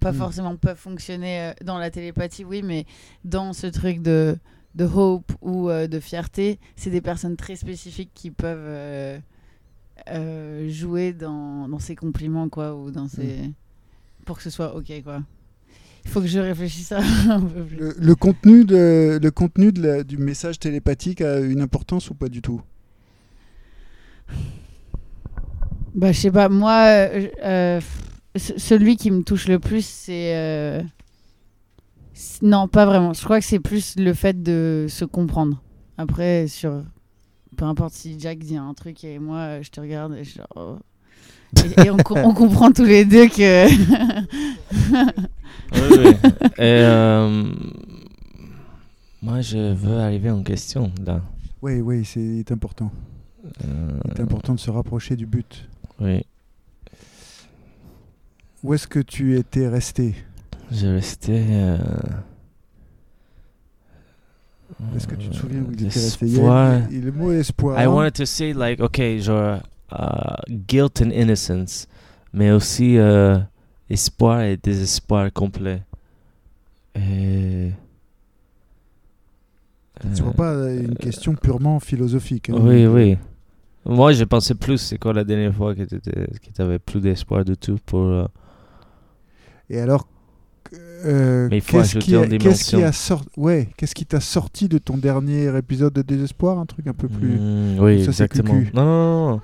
pas 0.00 0.12
Mm. 0.12 0.16
forcément 0.16 0.56
peuvent 0.56 0.78
fonctionner 0.78 1.40
euh, 1.42 1.52
dans 1.62 1.76
la 1.78 1.90
télépathie, 1.90 2.44
oui, 2.46 2.62
mais 2.62 2.86
dans 3.24 3.52
ce 3.52 3.66
truc 3.66 4.00
de, 4.00 4.38
de 4.74 4.84
hope 4.86 5.30
ou 5.42 5.68
euh, 5.68 5.86
de 5.86 6.00
fierté, 6.00 6.58
c'est 6.76 6.90
des 6.90 7.02
personnes 7.02 7.36
très 7.36 7.56
spécifiques 7.56 8.10
qui 8.14 8.30
peuvent 8.30 8.58
euh, 8.66 9.18
euh, 10.08 10.68
jouer 10.70 11.12
dans, 11.12 11.68
dans 11.68 11.78
ces 11.78 11.94
compliments, 11.94 12.48
quoi, 12.48 12.74
ou 12.74 12.90
dans 12.90 13.06
ces... 13.06 13.50
pour 14.24 14.36
que 14.36 14.42
ce 14.42 14.50
soit 14.50 14.74
ok, 14.76 14.92
quoi. 15.02 15.22
Il 16.04 16.10
faut 16.10 16.20
que 16.20 16.26
je 16.26 16.38
réfléchisse 16.40 16.90
à 16.92 16.98
un 17.30 17.40
peu 17.40 17.62
plus. 17.64 17.76
Le, 17.76 17.94
le 17.98 18.14
contenu, 18.14 18.64
de, 18.64 19.18
le 19.22 19.30
contenu 19.30 19.72
de 19.72 19.82
la- 19.82 20.02
du 20.04 20.16
message 20.18 20.58
télépathique 20.58 21.20
a 21.20 21.38
une 21.40 21.60
importance 21.60 22.10
ou 22.10 22.14
pas 22.14 22.28
du 22.28 22.42
tout? 22.42 22.60
Bah, 25.94 26.10
je 26.12 26.18
sais 26.20 26.30
pas, 26.30 26.48
moi, 26.48 26.86
euh, 26.88 27.28
euh, 27.44 27.80
ce- 28.36 28.58
celui 28.58 28.96
qui 28.96 29.10
me 29.10 29.22
touche 29.22 29.46
le 29.48 29.58
plus, 29.58 29.84
c'est. 29.84 30.34
euh, 30.36 30.82
Non, 32.40 32.66
pas 32.68 32.86
vraiment. 32.86 33.12
Je 33.12 33.22
crois 33.22 33.38
que 33.40 33.44
c'est 33.46 33.60
plus 33.60 33.96
le 33.96 34.14
fait 34.14 34.42
de 34.42 34.86
se 34.88 35.04
comprendre. 35.04 35.62
Après, 35.98 36.46
sur. 36.48 36.82
Peu 37.56 37.66
importe 37.66 37.92
si 37.92 38.18
Jack 38.18 38.38
dit 38.38 38.56
un 38.56 38.72
truc 38.74 39.04
et 39.04 39.18
moi, 39.18 39.60
je 39.60 39.70
te 39.70 39.80
regarde 39.80 40.14
et 40.14 40.24
je. 40.24 40.40
oh. 40.56 40.78
Et, 41.78 41.86
et 41.86 41.90
on, 41.90 41.96
co- 41.98 42.16
on 42.16 42.32
comprend 42.34 42.70
tous 42.72 42.84
les 42.84 43.04
deux 43.04 43.28
que. 43.28 43.66
Oui, 45.74 45.80
oui. 46.04 46.14
Et 46.58 46.82
euh, 46.84 47.44
moi, 49.22 49.40
je 49.40 49.72
veux 49.72 49.98
arriver 49.98 50.30
en 50.30 50.42
question 50.42 50.92
là. 51.04 51.22
Oui, 51.62 51.80
oui, 51.80 52.04
c'est 52.04 52.50
important. 52.52 52.90
Euh, 53.64 53.90
C'est 54.14 54.20
important 54.22 54.54
de 54.54 54.60
se 54.60 54.70
rapprocher 54.70 55.16
du 55.16 55.24
but. 55.26 55.66
oui, 56.00 56.22
Où 58.62 58.74
est-ce 58.74 58.86
que 58.86 58.98
tu 58.98 59.38
étais 59.38 59.66
resté? 59.66 60.14
Je 60.70 60.86
restais. 60.88 61.42
euh, 61.50 61.78
Est-ce 64.96 65.06
que 65.06 65.14
tu 65.14 65.28
te 65.28 65.34
souviens 65.34 65.60
où 65.60 65.72
il 65.72 65.84
euh, 65.84 65.88
était 65.88 66.00
resté? 66.00 66.26
Il 66.26 66.32
y 66.32 66.34
a- 66.36 66.38
espoir. 66.40 66.80
il- 66.90 67.04
Le 67.04 67.12
mot 67.12 67.32
espoir. 67.32 67.80
I 67.82 67.86
wanted 67.86 68.12
to 68.14 68.24
say 68.26 68.52
like 68.52 68.80
okay, 68.80 69.18
genre 69.20 69.60
guilt 70.48 71.02
and 71.02 71.10
innocence, 71.10 71.86
mais 72.32 72.50
aussi 72.50 72.96
euh, 72.98 73.38
espoir 73.90 74.42
et 74.42 74.56
désespoir 74.56 75.32
complet. 75.32 75.82
Et 76.94 77.70
Tu 80.14 80.22
vois 80.22 80.32
pas 80.32 80.52
euh, 80.52 80.82
une 80.82 80.96
question 80.96 81.34
purement 81.34 81.78
philosophique. 81.80 82.50
hein. 82.50 82.56
Oui, 82.58 82.86
oui. 82.86 83.18
Moi, 83.84 84.12
j'ai 84.12 84.26
pensé 84.26 84.54
plus. 84.54 84.78
C'est 84.78 84.98
quoi 84.98 85.12
la 85.12 85.24
dernière 85.24 85.54
fois 85.54 85.74
que 85.74 85.82
tu 85.82 86.00
avais 86.62 86.78
plus 86.78 87.00
d'espoir 87.00 87.44
du 87.44 87.56
tout 87.56 87.78
pour. 87.84 88.00
euh, 88.04 88.26
Et 89.70 89.80
alors, 89.80 90.06
euh, 91.04 91.48
qu'est-ce 91.48 91.98
qui, 91.98 92.16
en 92.16 92.22
a- 92.22 92.26
qu'est-ce 92.26 92.64
qui 92.64 92.70
dimension. 92.76 92.84
a 92.84 92.92
sorti 92.92 93.28
Ouais, 93.36 93.68
qu'est-ce 93.76 93.94
qui 93.94 94.06
t'a 94.06 94.20
sorti 94.20 94.68
de 94.68 94.78
ton 94.78 94.96
dernier 94.98 95.56
épisode 95.56 95.92
de 95.94 96.02
désespoir 96.02 96.58
Un 96.58 96.66
truc 96.66 96.86
un 96.86 96.92
peu 96.94 97.08
plus. 97.08 97.38
Mm, 97.40 97.78
oui, 97.80 98.04
Ça, 98.04 98.10
exactement. 98.10 98.54
Non, 98.72 98.84
non, 98.84 99.30
non. 99.30 99.40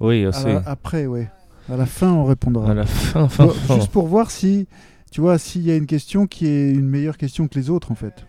Oui, 0.00 0.26
aussi. 0.26 0.44
la- 0.44 0.62
après, 0.66 1.06
ouais. 1.06 1.30
À 1.70 1.76
la 1.76 1.86
fin, 1.86 2.12
on 2.12 2.24
répondra. 2.24 2.70
À 2.70 2.74
la 2.74 2.86
fin, 2.86 3.28
fin, 3.28 3.46
Bon, 3.46 3.50
fin. 3.52 3.74
Juste 3.76 3.90
pour 3.90 4.06
voir 4.06 4.30
si, 4.30 4.68
tu 5.10 5.20
vois, 5.20 5.38
s'il 5.38 5.62
y 5.62 5.70
a 5.70 5.76
une 5.76 5.86
question 5.86 6.26
qui 6.26 6.46
est 6.46 6.70
une 6.72 6.86
meilleure 6.88 7.16
question 7.16 7.48
que 7.48 7.58
les 7.58 7.70
autres, 7.70 7.90
en 7.90 7.94
fait. 7.96 8.24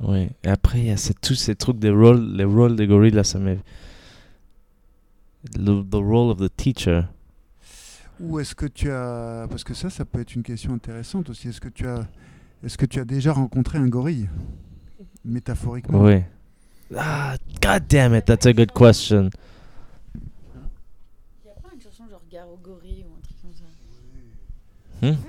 Oui. 0.00 0.28
Et 0.44 0.48
après, 0.48 0.80
il 0.80 0.86
y 0.86 0.90
a 0.90 0.96
ces- 0.96 1.14
tous 1.14 1.34
ces 1.34 1.54
trucs 1.54 1.78
des 1.78 1.90
rôles, 1.90 2.34
les 2.34 2.44
rôles 2.44 2.76
des 2.76 2.86
gorilles, 2.86 3.12
là, 3.12 3.24
ça 3.24 3.38
m'est. 3.38 3.58
Le 5.56 5.82
the 5.82 5.94
role 5.94 6.30
of 6.30 6.38
the 6.38 6.54
teacher. 6.56 7.02
Ou 8.20 8.38
est-ce 8.38 8.54
que 8.54 8.66
tu 8.66 8.90
as, 8.90 9.46
parce 9.48 9.64
que 9.64 9.74
ça, 9.74 9.90
ça 9.90 10.04
peut 10.04 10.20
être 10.20 10.34
une 10.34 10.42
question 10.42 10.74
intéressante 10.74 11.30
aussi. 11.30 11.48
Est-ce 11.48 11.60
que 11.60 11.68
tu 11.68 11.86
as, 11.86 12.06
est-ce 12.64 12.78
que 12.78 12.86
tu 12.86 13.00
as 13.00 13.04
déjà 13.04 13.32
rencontré 13.32 13.78
un 13.78 13.88
gorille, 13.88 14.28
métaphoriquement? 15.24 16.02
Oui. 16.02 16.20
Ah, 16.96 17.36
god 17.60 17.86
damn 17.88 18.14
it, 18.14 18.24
that's 18.26 18.46
a 18.46 18.52
good 18.52 18.72
question. 18.72 19.30
Il 20.14 21.46
y 21.46 21.50
a 21.50 21.54
pas 21.62 21.68
une 21.74 21.80
chanson 21.80 22.04
genre 22.10 22.22
Garogori 22.30 23.04
ou 23.08 23.12
un 23.16 23.20
truc 23.22 23.36
comme 23.40 23.52
ça 23.52 23.64
Hmm? 25.02 25.16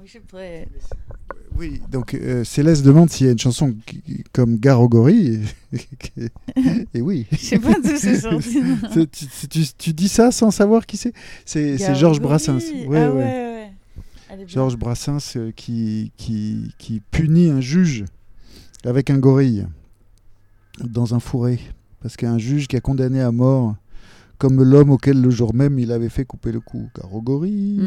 Oui, 0.00 0.10
je 0.12 0.18
pourrais. 0.18 0.68
Oui, 1.56 1.80
donc 1.90 2.12
euh, 2.14 2.44
Céleste 2.44 2.84
demande 2.84 3.08
s'il 3.10 3.26
y 3.26 3.28
a 3.30 3.32
une 3.32 3.38
chanson 3.38 3.74
comme 4.32 4.56
Gare 4.58 4.80
au 4.82 4.88
gorille. 4.88 5.40
Et, 5.72 6.30
et 6.94 7.00
oui. 7.00 7.26
Je 7.32 7.36
sais 7.36 7.58
pas 7.58 7.72
d'où 7.80 7.96
c'est 7.96 8.20
sorti. 8.20 8.60
C'est- 8.92 9.10
tu, 9.10 9.26
tu- 9.26 9.48
tu- 9.48 9.72
tu 9.78 9.92
dis 9.94 10.08
ça 10.08 10.30
sans 10.30 10.50
savoir 10.50 10.84
qui 10.84 10.96
c'est? 10.98 11.12
C'est 11.46 11.78
c'est 11.78 11.94
Georges 11.94 12.20
Brassens. 12.20 12.58
Garogori. 12.58 12.86
Ouais, 12.88 12.98
ah 13.02 13.10
ouais. 13.12 13.22
ouais, 13.22 13.70
ouais. 14.36 14.44
Georges 14.48 14.76
Brassens 14.76 15.36
euh, 15.36 15.52
qui, 15.52 16.12
qui, 16.16 16.72
qui 16.76 17.00
punit 17.10 17.48
un 17.50 17.60
juge 17.60 18.04
avec 18.84 19.08
un 19.10 19.18
gorille 19.18 19.66
dans 20.80 21.14
un 21.14 21.20
fourré. 21.20 21.60
Parce 22.00 22.16
qu'un 22.16 22.38
juge 22.38 22.68
qui 22.68 22.76
a 22.76 22.80
condamné 22.80 23.20
à 23.20 23.32
mort 23.32 23.76
comme 24.36 24.62
l'homme 24.62 24.90
auquel 24.90 25.20
le 25.20 25.30
jour 25.30 25.54
même 25.54 25.78
il 25.78 25.92
avait 25.92 26.08
fait 26.08 26.24
couper 26.24 26.52
le 26.52 26.60
cou. 26.60 26.90
Car 26.94 27.14
au 27.14 27.22
gorille. 27.22 27.80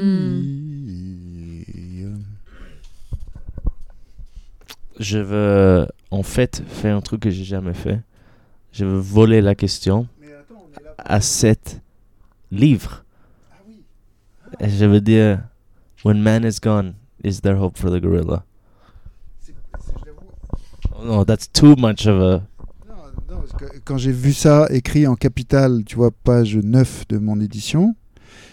Je 5.00 5.20
veux, 5.20 5.88
en 6.10 6.24
fait, 6.24 6.64
faire 6.66 6.96
un 6.98 7.02
truc 7.02 7.22
que 7.22 7.30
j'ai 7.30 7.44
jamais 7.44 7.76
fait. 7.76 8.02
Je 8.72 8.86
veux 8.86 8.98
voler 8.98 9.42
la 9.42 9.54
question 9.54 10.08
à 10.98 11.22
sept 11.22 11.82
livres. 12.52 13.04
Et 14.60 14.70
je 14.70 14.86
veux 14.86 15.02
dire, 15.02 15.44
when 16.04 16.22
man 16.22 16.44
is 16.44 16.60
gone, 16.62 16.94
is 17.24 17.42
there 17.42 17.58
hope 17.58 17.78
for 17.78 17.92
the 17.92 18.02
gorilla? 18.02 18.44
Oh, 20.96 21.04
no, 21.04 21.24
that's 21.24 21.48
too 21.52 21.76
much 21.76 22.08
of 22.08 22.20
a. 22.20 22.48
Non, 22.88 22.96
non, 23.30 23.37
parce 23.37 23.37
que 23.37 23.37
quand 23.86 23.98
j'ai 23.98 24.12
vu 24.12 24.34
ça 24.34 24.68
écrit 24.70 25.08
en 25.08 25.16
capital, 25.16 25.84
tu 25.86 25.96
vois, 25.96 26.12
page 26.12 26.56
9 26.58 27.08
de 27.10 27.18
mon 27.18 27.40
édition, 27.40 27.96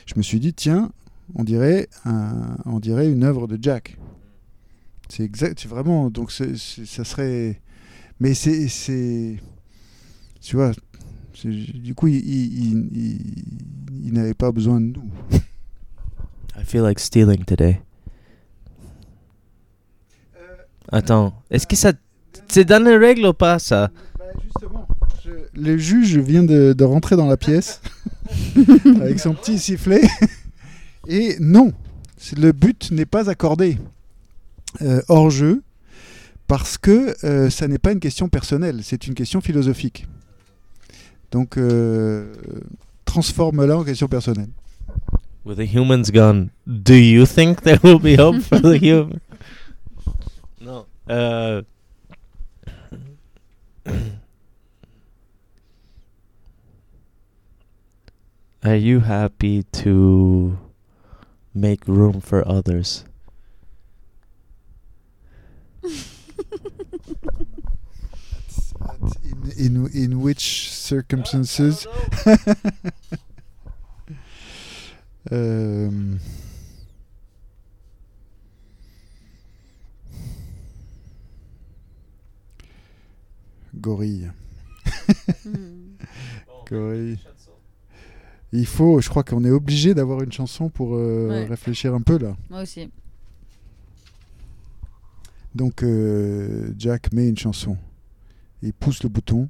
je 0.07 0.15
me 0.17 0.23
suis 0.23 0.41
dit, 0.41 0.53
tiens, 0.55 0.91
on 1.35 1.45
dirait, 1.45 1.89
un- 2.05 2.57
on 2.67 2.79
dirait 2.81 3.11
une 3.11 3.25
œuvre 3.25 3.47
de 3.47 3.59
Jack. 3.61 3.99
C'est 5.09 5.23
exact, 5.23 5.59
c'est 5.61 5.69
vraiment, 5.69 6.11
donc 6.11 6.31
ça 6.33 7.05
serait. 7.05 7.61
Mais 8.21 8.35
c'est. 8.35 9.37
Tu 10.41 10.57
vois, 10.57 10.73
du 11.43 11.95
coup, 11.95 12.07
il, 12.09 12.17
il, 12.17 12.69
il- 12.69 12.91
il- 12.97 13.45
il 14.07 14.13
n'avait 14.13 14.35
pas 14.35 14.53
besoin 14.53 14.81
de 14.81 14.87
nous. 14.87 15.11
I 16.57 16.65
feel 16.65 16.83
like 16.83 16.99
stealing 17.01 17.45
today. 17.45 17.81
Attends, 20.93 21.35
est-ce 21.51 21.67
que 21.67 21.77
ça. 21.77 21.93
C'est 22.49 22.65
dans 22.65 22.83
les 22.85 22.97
règles 22.97 23.27
ou 23.27 23.33
pas 23.33 23.59
ça? 23.59 23.91
Le 25.57 25.79
juge 25.79 26.19
vient 26.19 26.43
de, 26.43 26.73
de 26.73 26.85
rentrer 26.85 27.17
dans 27.17 27.27
la 27.27 27.37
pièce 27.37 27.81
avec 29.01 29.21
son 29.21 29.35
petit 29.35 29.59
sifflet. 29.59 30.03
Et 31.07 31.37
non, 31.39 31.73
le 32.37 32.53
but 32.53 32.91
n'est 32.91 33.07
pas 33.07 33.29
accordé 33.31 33.79
euh, 34.83 35.01
hors 35.09 35.31
jeu 35.31 35.63
parce 36.47 36.79
que 36.79 37.15
euh, 37.25 37.51
ça 37.51 37.69
n'est 37.69 37.79
pas 37.79 37.93
une 37.93 38.01
question 38.01 38.29
personnelle, 38.29 38.81
c'est 38.83 39.07
une 39.07 39.15
question 39.15 39.41
philosophique. 39.41 40.07
Donc, 41.31 41.57
euh, 41.57 42.33
transforme-la 43.05 43.79
en 43.79 43.85
question 43.85 44.09
personnelle. 44.09 44.51
With 45.45 45.59
the 45.59 45.67
humans 45.75 46.11
gone, 46.11 46.49
do 46.67 46.95
you 46.95 47.27
think 47.27 47.63
there 47.63 47.79
will 47.83 47.99
be 47.99 48.19
hope 48.19 48.41
for 48.41 48.61
the 48.61 48.79
human? 48.81 49.21
Non. 50.61 50.87
Are 58.65 58.75
you 58.75 59.01
happy 59.01 59.63
to 59.63 60.59
make 61.55 61.87
room 61.87 62.21
for 62.21 62.47
others? 62.49 63.05
At- 68.81 69.17
in, 69.59 69.87
in, 69.87 69.91
in 69.95 70.21
which 70.21 70.71
circumstances 70.71 71.87
Euh, 75.31 75.91
Gorille. 83.81 84.33
Hmm. 85.43 85.95
Gorille. 86.67 87.19
Il 88.57 88.67
faut, 88.67 89.01
je 89.01 89.09
crois 89.09 89.25
qu'on 89.25 89.45
est 89.45 89.51
obligé 89.51 89.95
d'avoir 89.95 90.23
une 90.23 90.31
chanson 90.33 90.69
pour 90.69 90.95
euh, 90.95 91.29
Ouais. 91.29 91.45
réfléchir 91.47 91.93
un 91.95 92.01
peu 92.01 92.19
là. 92.19 92.37
Moi 92.51 92.63
aussi. 92.63 92.89
Donc 95.55 95.83
euh, 95.83 96.73
Jack 96.79 97.13
met 97.13 97.29
une 97.29 97.37
chanson. 97.39 97.77
Il 98.63 98.73
pousse 98.73 99.03
le 99.03 99.09
bouton 99.09 99.49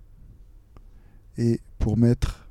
et 1.39 1.61
pour 1.79 1.97
mettre 1.97 2.47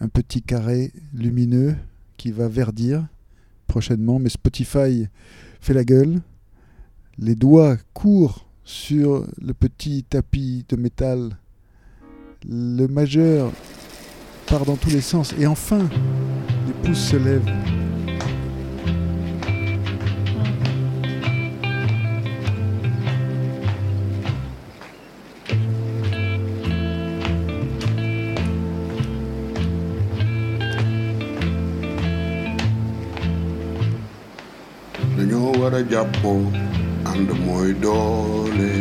un 0.00 0.08
petit 0.08 0.42
carré 0.42 0.92
lumineux 1.14 1.76
qui 2.16 2.30
va 2.32 2.48
verdir 2.48 3.06
prochainement, 3.66 4.18
mais 4.18 4.28
Spotify 4.28 5.08
fait 5.60 5.74
la 5.74 5.84
gueule. 5.84 6.20
Les 7.18 7.34
doigts 7.34 7.76
courent 7.92 8.46
sur 8.64 9.26
le 9.40 9.52
petit 9.54 10.04
tapis 10.04 10.64
de 10.68 10.76
métal. 10.76 11.36
Le 12.48 12.86
majeur 12.86 13.52
part 14.52 14.66
dans 14.66 14.76
tous 14.76 14.90
les 14.90 15.00
sens. 15.00 15.32
Et 15.40 15.46
enfin 15.46 15.78
les 16.66 16.74
pouces 16.84 17.08
se 17.10 17.16
lèvent. 17.16 17.50
dañoo 35.16 35.52
war 35.60 35.74
a 35.78 35.82
jàppoo 35.90 36.42
ànd 37.10 37.28
mooy 37.46 37.72
doole. 37.82 38.72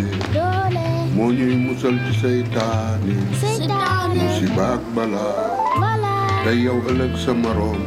Moo 1.16 1.32
ñuy 1.38 1.56
musal 1.66 1.96
ci 2.06 2.14
seytaane 2.22 3.91
seytaane 4.12 4.28
musiba 4.28 4.66
ak 4.76 4.84
balaa 4.96 5.48
wala 5.82 6.12
te 6.44 6.52
yow 6.64 6.80
ëllëg 6.92 7.14
sa 7.24 7.32
moroom 7.34 7.82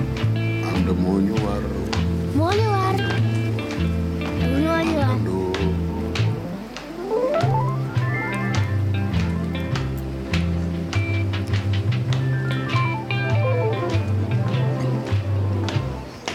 ànd 0.72 0.88
moo 1.02 1.18
ñu 1.26 1.34
war 1.44 1.64
moo 2.36 2.50
ñu 2.58 2.66
war 2.74 2.96
moo 4.40 4.80
ñu 4.88 4.96
war 5.00 5.18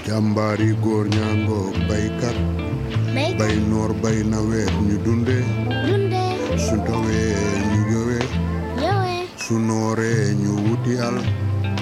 jàmbaari 0.05 0.69
góor 0.83 1.05
baykat 1.89 2.37
bay 3.39 3.55
noor 3.69 3.91
bay 4.03 4.17
nawet 4.31 4.73
ñu 4.87 4.95
dunde. 5.05 5.37
Su 6.65 6.75
ñu 10.89 10.95
wuti 10.95 10.97
al 11.05 11.17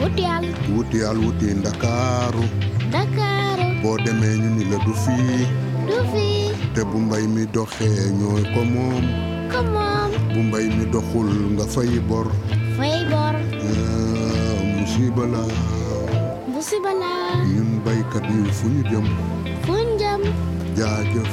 wuti 0.03 0.23
al 0.25 0.45
wuti 0.75 0.99
al 1.03 1.17
wuti 1.17 1.45
ndakaaru 1.59 2.43
Dakar 2.91 3.59
boo 3.81 3.97
demee 4.03 4.35
ñu 4.41 4.49
ni 4.57 4.63
la 4.71 4.77
du 4.85 4.93
fii 5.03 5.47
du 5.87 5.97
te 6.73 6.81
bu 6.89 6.97
mbay 7.05 7.23
mi 7.33 7.43
doxee 7.53 8.11
ñooy 8.19 8.43
ko 8.53 8.61
moom 8.73 9.05
ko 9.51 9.59
moom 9.73 10.11
bu 10.33 10.39
mbay 10.47 10.65
mi 10.77 10.85
doxul 10.93 11.29
nga 11.55 11.65
fay 11.73 11.91
bor 12.09 12.27
fay 12.77 12.97
bor 13.11 13.35
musiba 14.75 15.23
la 15.33 15.43
musiba 16.53 16.91
la 17.01 17.13
ñun 17.53 17.69
baykat 17.85 18.25
yi 18.31 18.39
fu 18.57 18.65
ñu 18.73 18.81
jëm 18.91 19.05
fu 19.65 19.71
ñu 19.73 19.93
jëm 20.01 20.21
jaajëf 20.77 21.31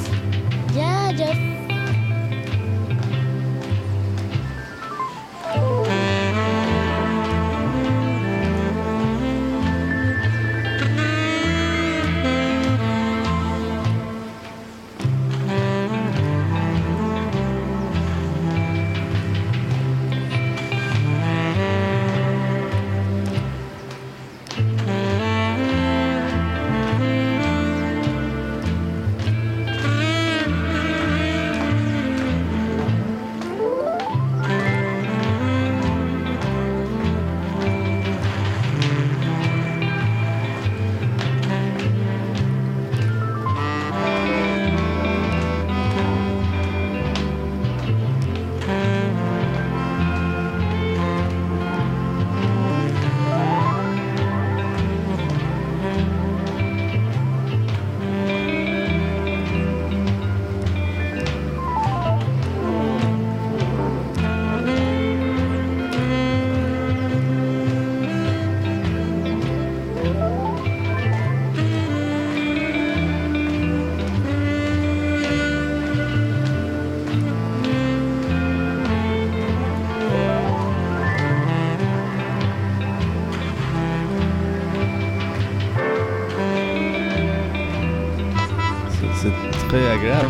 C'est 89.21 89.67
très 89.67 89.89
agréable. 89.91 90.29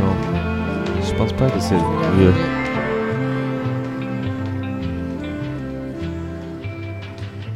Non, 0.00 0.14
je 1.04 1.14
pense 1.16 1.32
pas 1.32 1.50
que 1.50 1.60
c'est 1.60 1.74
mieux. 1.76 2.32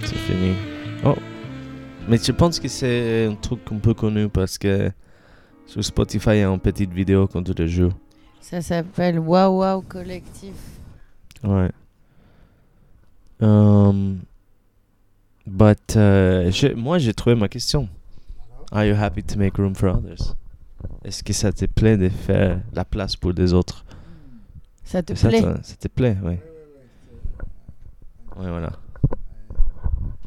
C'est 0.04 0.16
fini. 0.16 0.54
Oh, 1.04 1.14
mais 2.08 2.18
je 2.18 2.32
pense 2.32 2.60
que 2.60 2.68
c'est 2.68 3.26
un 3.26 3.34
truc 3.34 3.60
un 3.72 3.78
peu 3.78 3.94
connu 3.94 4.28
parce 4.28 4.58
que 4.58 4.90
sur 5.66 5.84
Spotify 5.84 6.30
il 6.30 6.38
y 6.38 6.42
a 6.42 6.48
une 6.48 6.60
petite 6.60 6.92
vidéo 6.92 7.26
quand 7.26 7.42
tu 7.42 7.52
le 7.56 7.66
joues. 7.66 7.92
Ça 8.40 8.60
s'appelle 8.60 9.18
Waouh 9.18 9.58
Waouh 9.60 9.82
Collectif. 9.82 10.54
Ouais. 11.42 11.70
Um, 13.40 14.20
but 15.46 15.96
euh, 15.96 16.50
j'ai- 16.50 16.74
moi 16.74 16.98
j'ai 16.98 17.12
trouvé 17.12 17.36
ma 17.36 17.48
question. 17.48 17.88
Are 18.72 18.84
you 18.86 18.94
happy 18.94 19.22
to 19.22 19.38
make 19.38 19.58
room 19.58 19.74
for 19.74 19.88
others? 19.88 20.34
Est-ce 21.04 21.22
que 21.22 21.32
ça 21.32 21.52
te 21.52 21.66
plaît 21.66 21.96
de 21.96 22.08
faire 22.08 22.62
la 22.72 22.84
place 22.84 23.16
pour 23.16 23.32
des 23.32 23.52
autres? 23.52 23.84
Ça 24.84 25.02
te 25.02 25.14
ça, 25.14 25.28
plaît? 25.28 25.40
te- 25.42 25.62
ça 25.66 25.76
te 25.76 25.88
plaît, 25.88 26.16
oui. 26.22 26.34
Ouais, 28.36 28.50
voilà. 28.50 28.72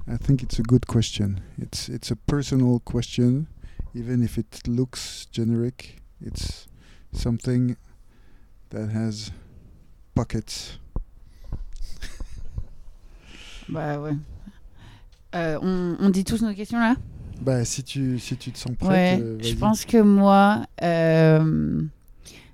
I 0.08 0.18
think 0.18 0.42
it's 0.42 0.58
a 0.60 0.64
good 0.64 0.86
question. 0.88 1.36
It's 1.62 1.88
it's 1.90 2.12
a 2.12 2.16
personal 2.16 2.80
question, 2.80 3.46
even 3.94 4.24
if 4.24 4.38
it 4.38 4.68
looks 4.68 5.28
generic. 5.32 6.02
It's 6.20 6.68
something 7.14 7.76
that 8.72 8.90
has 8.90 9.32
pockets. 10.16 10.80
Bah 13.70 14.00
ouais. 14.00 14.16
Euh, 15.36 15.60
on, 15.62 15.96
on 16.00 16.10
dit 16.10 16.24
tous 16.24 16.42
nos 16.42 16.56
questions 16.56 16.80
là? 16.80 16.96
Bah 17.42 17.64
si 17.66 17.84
tu 17.84 18.20
si 18.20 18.36
tu 18.38 18.52
te 18.52 18.58
sens 18.58 18.76
Ouais, 18.82 18.86
prête, 18.86 19.22
euh, 19.22 19.38
je 19.42 19.56
pense 19.56 19.86
que 19.86 19.98
moi, 20.02 20.66
euh, 20.84 21.82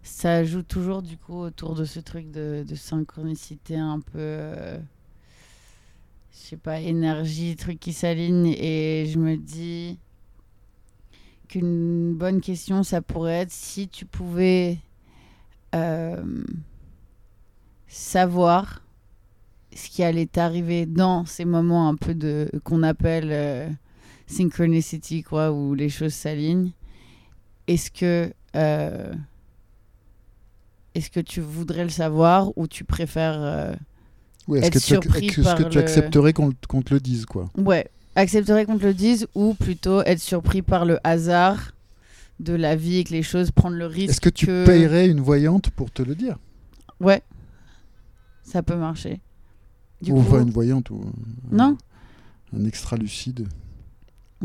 ça 0.04 0.44
joue 0.44 0.64
toujours 0.64 1.02
du 1.02 1.18
coup 1.18 1.36
autour 1.40 1.76
de 1.76 1.86
ce 1.86 2.00
truc 2.00 2.32
de, 2.32 2.66
de 2.68 2.76
synchronicité 2.76 3.78
un 3.78 4.00
peu. 4.00 4.20
euh, 4.20 4.80
je 6.32 6.38
sais 6.50 6.58
pas, 6.58 6.80
énergie, 6.80 7.56
truc 7.56 7.80
qui 7.80 7.94
s'aligne. 7.94 8.48
Et 8.58 9.08
je 9.12 9.18
me 9.20 9.36
dis 9.38 9.98
qu'une 11.48 12.14
bonne 12.16 12.42
question, 12.42 12.84
ça 12.84 13.02
pourrait 13.02 13.42
être 13.42 13.52
si 13.52 13.88
tu 13.88 14.06
pouvais 14.06 14.78
euh, 15.76 16.44
savoir 17.88 18.82
ce 19.76 19.90
qui 19.90 20.04
allait 20.04 20.26
t'arriver 20.26 20.86
dans 20.86 21.26
ces 21.26 21.46
moments 21.46 21.90
un 21.90 21.96
peu 21.96 22.14
de 22.16 22.50
qu'on 22.64 22.84
appelle 22.84 23.78
synchronicity, 24.28 25.24
quoi, 25.24 25.52
où 25.52 25.74
les 25.76 25.90
choses 25.90 26.14
s'alignent. 26.14 26.72
Est-ce 27.68 27.92
que 27.92 28.32
euh, 28.56 29.14
est-ce 30.94 31.10
que 31.10 31.20
tu 31.20 31.42
voudrais 31.42 31.84
le 31.84 31.90
savoir 31.90 32.58
ou 32.58 32.68
tu 32.68 32.84
préfères 32.84 33.42
euh, 33.42 33.74
Ouais, 34.48 34.60
est-ce 34.60 34.68
Être 34.68 34.74
que 34.74 34.80
tu, 34.80 34.86
surpris 34.86 35.28
est-ce 35.28 35.56
que 35.56 35.64
tu 35.64 35.74
le- 35.76 35.80
accepterais 35.80 36.34
qu'on 36.34 36.52
qu'on 36.68 36.82
te 36.82 36.94
le 36.94 37.00
dise, 37.00 37.26
quoi? 37.26 37.50
Ouais, 37.58 37.90
accepterais 38.16 38.66
qu'on 38.66 38.78
te 38.78 38.86
le 38.86 38.94
dise 38.94 39.28
ou 39.36 39.54
plutôt 39.56 40.02
être 40.04 40.20
surpris 40.20 40.62
par 40.62 40.86
le 40.86 41.00
hasard 41.04 41.72
de 42.40 42.54
la 42.54 42.76
vie 42.76 42.98
et 42.98 43.04
que 43.04 43.12
les 43.14 43.24
choses 43.24 43.52
prendre 43.52 43.76
le 43.76 43.86
risque. 43.88 44.12
Est-ce 44.12 44.22
que 44.22 44.30
tu 44.30 44.46
payerais 44.46 45.08
une 45.08 45.22
voyante 45.22 45.70
pour 45.72 45.90
te 45.92 46.02
le 46.04 46.16
dire? 46.16 46.38
Ouais, 47.00 47.24
ça 48.44 48.62
peut 48.62 48.76
marcher. 48.76 49.20
Du 50.02 50.14
Ou 50.14 50.22
coup, 50.22 50.38
une 50.38 50.52
voyante 50.52 50.90
ou 50.92 51.04
non, 51.52 51.78
un 52.56 52.66
extra 52.66 52.96
lucide. 52.98 53.48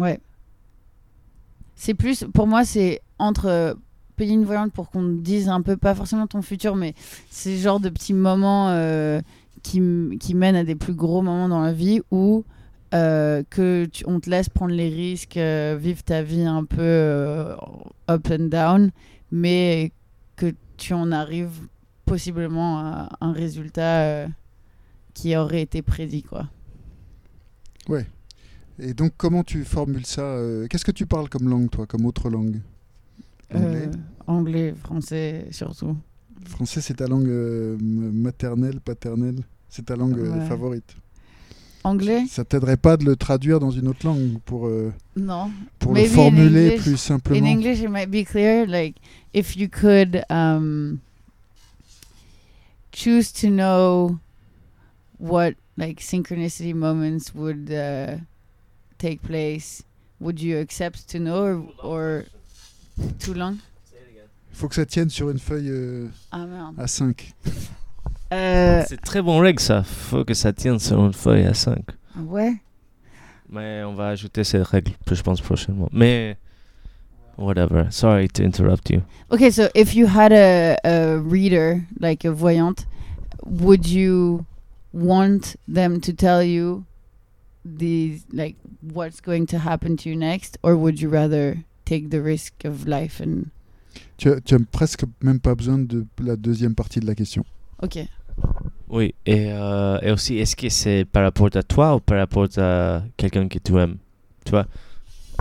Ouais. 0.01 0.21
C'est 1.77 1.95
plus, 1.95 2.25
pour 2.35 2.47
moi, 2.47 2.65
c'est 2.65 3.01
entre 3.19 3.47
euh, 3.47 3.75
payer 4.17 4.35
une 4.35 4.45
voyante 4.45 4.73
pour 4.73 4.91
qu'on 4.91 5.03
te 5.03 5.21
dise 5.21 5.49
un 5.49 5.63
peu, 5.63 5.77
pas 5.77 5.95
forcément 5.95 6.27
ton 6.27 6.43
futur, 6.43 6.77
mais 6.77 6.95
ces 7.31 7.57
genres 7.59 7.81
de 7.81 7.89
petits 7.89 8.13
moments 8.13 8.69
euh, 8.71 9.21
qui, 9.63 9.81
qui 10.19 10.35
mènent 10.35 10.57
à 10.57 10.65
des 10.65 10.75
plus 10.75 10.95
gros 10.95 11.23
moments 11.23 11.49
dans 11.49 11.61
la 11.61 11.73
vie 11.73 12.01
où 12.11 12.45
euh, 12.93 13.43
que 13.49 13.89
on 14.07 14.21
te 14.21 14.29
laisse 14.29 14.49
prendre 14.49 14.75
les 14.75 14.89
risques, 14.89 15.39
vivre 15.39 16.03
ta 16.03 16.23
vie 16.23 16.43
un 16.43 16.65
peu 16.65 17.55
up 18.11 18.29
and 18.31 18.49
down, 18.49 18.91
mais 19.31 19.93
que 20.37 20.53
tu 20.77 20.93
en 20.93 21.13
arrives 21.13 21.69
possiblement 22.05 22.79
à 22.79 23.09
un 23.21 23.33
résultat 23.33 24.27
qui 25.15 25.37
aurait 25.37 25.63
été 25.63 25.81
prédit, 25.83 26.25
quoi. 26.25 26.47
Et 28.83 28.95
donc, 28.95 29.13
comment 29.17 29.45
tu 29.45 29.65
formules 29.65 30.07
ça 30.07 30.23
euh, 30.23 30.67
Qu'est-ce 30.69 30.85
que 30.85 30.91
tu 30.93 31.07
parles 31.07 31.29
comme 31.29 31.49
langue, 31.49 31.69
toi, 31.71 31.87
comme 31.87 32.07
autre 32.07 32.31
langue? 32.31 32.61
Anglais? 33.55 33.89
Euh, 33.89 33.93
anglais, 34.27 34.75
français 34.83 35.47
surtout. 35.51 35.97
Français, 36.47 36.81
c'est 36.81 36.95
ta 36.95 37.07
langue 37.07 37.29
euh, 37.29 37.77
maternelle, 37.81 38.81
paternelle? 38.81 39.41
C'est 39.69 39.85
ta 39.87 39.97
langue 39.97 40.17
Ouais. 40.19 40.47
favorite? 40.47 40.97
Anglais? 41.85 42.25
Ça 42.29 42.45
t'aiderait 42.45 42.77
pas 42.77 42.97
de 42.97 43.05
le 43.05 43.17
traduire 43.17 43.59
dans 43.61 43.71
une 43.71 43.89
autre 43.89 44.07
langue 44.07 44.39
pour, 44.45 44.67
euh, 44.67 44.93
Non. 45.17 45.51
pour 45.79 45.93
le 45.93 46.01
Maybe 46.01 46.13
in 46.13 46.15
formuler 46.15 46.67
English- 46.71 46.83
plus 46.83 46.93
In 46.95 46.97
simplement 46.97 47.47
English, 47.49 47.81
it 47.81 47.89
might 47.91 48.11
be 48.11 48.25
clear. 48.25 48.67
Like, 48.67 48.97
if 49.35 49.57
you 49.57 49.69
could 49.69 50.23
um, 50.31 50.99
choose 52.93 53.33
to 53.33 53.49
know 53.49 54.19
what 55.19 55.53
like 55.77 56.01
synchronicity 56.01 56.75
moments 56.75 57.35
would 57.35 57.71
uh, 57.71 58.17
take 59.01 59.21
place, 59.23 59.83
would 60.21 60.41
you 60.41 60.59
accept 60.59 61.09
to 61.11 61.19
know 61.19 61.73
or, 61.83 61.83
or 61.83 62.23
too 63.19 63.35
long? 63.35 63.57
Il 64.53 64.57
faut 64.57 64.69
que 64.69 64.75
ça 64.75 64.85
tienne 64.85 65.09
sur 65.11 65.31
une 65.31 65.39
feuille 65.39 65.71
euh, 65.71 66.09
Ah 66.33 66.45
merde. 66.47 66.75
à 66.79 66.87
5. 66.87 67.33
Euh, 68.33 68.83
C'est 68.87 69.01
très 69.01 69.23
bon 69.23 69.39
règle 69.39 69.61
ça. 69.61 69.83
Faut 69.83 70.25
que 70.25 70.35
ça 70.35 70.53
tienne 70.53 70.79
sur 70.79 71.05
une 71.05 71.13
feuille 71.13 71.47
à 71.47 71.55
5. 71.55 71.79
ouais. 72.27 72.55
Mais 73.49 73.83
on 73.85 73.95
va 73.95 74.09
ajouter 74.09 74.45
cette 74.45 74.67
règle, 74.67 74.93
je 75.11 75.23
pense, 75.23 75.41
prochainement. 75.41 75.89
Mais. 75.93 76.37
Whatever. 77.39 77.87
Sorry 77.91 78.29
to 78.29 78.43
interrupt 78.45 78.91
you. 78.91 79.01
Okay, 79.31 79.51
so 79.51 79.69
if 79.75 79.95
you 79.95 80.07
had 80.07 80.31
a, 80.31 80.77
a 80.85 81.17
reader, 81.19 81.81
like 81.99 82.25
a 82.27 82.31
voyante, 82.33 82.85
would 83.47 83.87
you 83.89 84.45
want 84.93 85.57
them 85.67 86.01
to 86.03 86.13
tell 86.13 86.43
you 86.45 86.85
the 87.65 88.21
like 88.33 88.57
what's 88.83 89.21
going 89.21 89.47
to 89.47 89.59
happen 89.59 89.97
to 89.97 90.09
you 90.09 90.17
next, 90.17 90.59
or 90.63 90.77
would 90.77 91.01
you 91.01 91.09
rather 91.11 91.57
take 91.85 92.11
the 92.11 92.21
risk 92.23 92.65
of 92.65 92.87
life 92.87 93.21
and 93.21 93.47
Tu 94.19 94.31
as, 94.33 94.41
tu 94.45 94.55
as 94.55 94.59
presque 94.71 95.05
même 95.23 95.41
pas 95.41 95.55
besoin 95.55 95.79
de 95.79 96.07
la 96.23 96.37
deuxième 96.37 96.75
partie 96.75 97.01
de 97.01 97.07
la 97.07 97.15
question. 97.15 97.45
okay? 97.83 98.09
Oui, 98.89 99.15
et, 99.27 99.47
euh, 99.53 99.99
et 100.03 100.11
aussi, 100.11 100.37
est-ce 100.39 100.57
que 100.57 100.69
c'est 100.69 101.05
par 101.05 101.23
rapport 101.25 101.49
à 101.55 101.63
toi 101.63 101.95
ou 101.97 102.01
par 102.01 102.19
rapport 102.19 102.47
à 102.57 103.03
quelqu'un 103.17 103.47
que 103.49 103.59
tu 103.59 103.77
aimes? 103.77 103.97
Tu 104.45 104.51
vois 104.51 104.67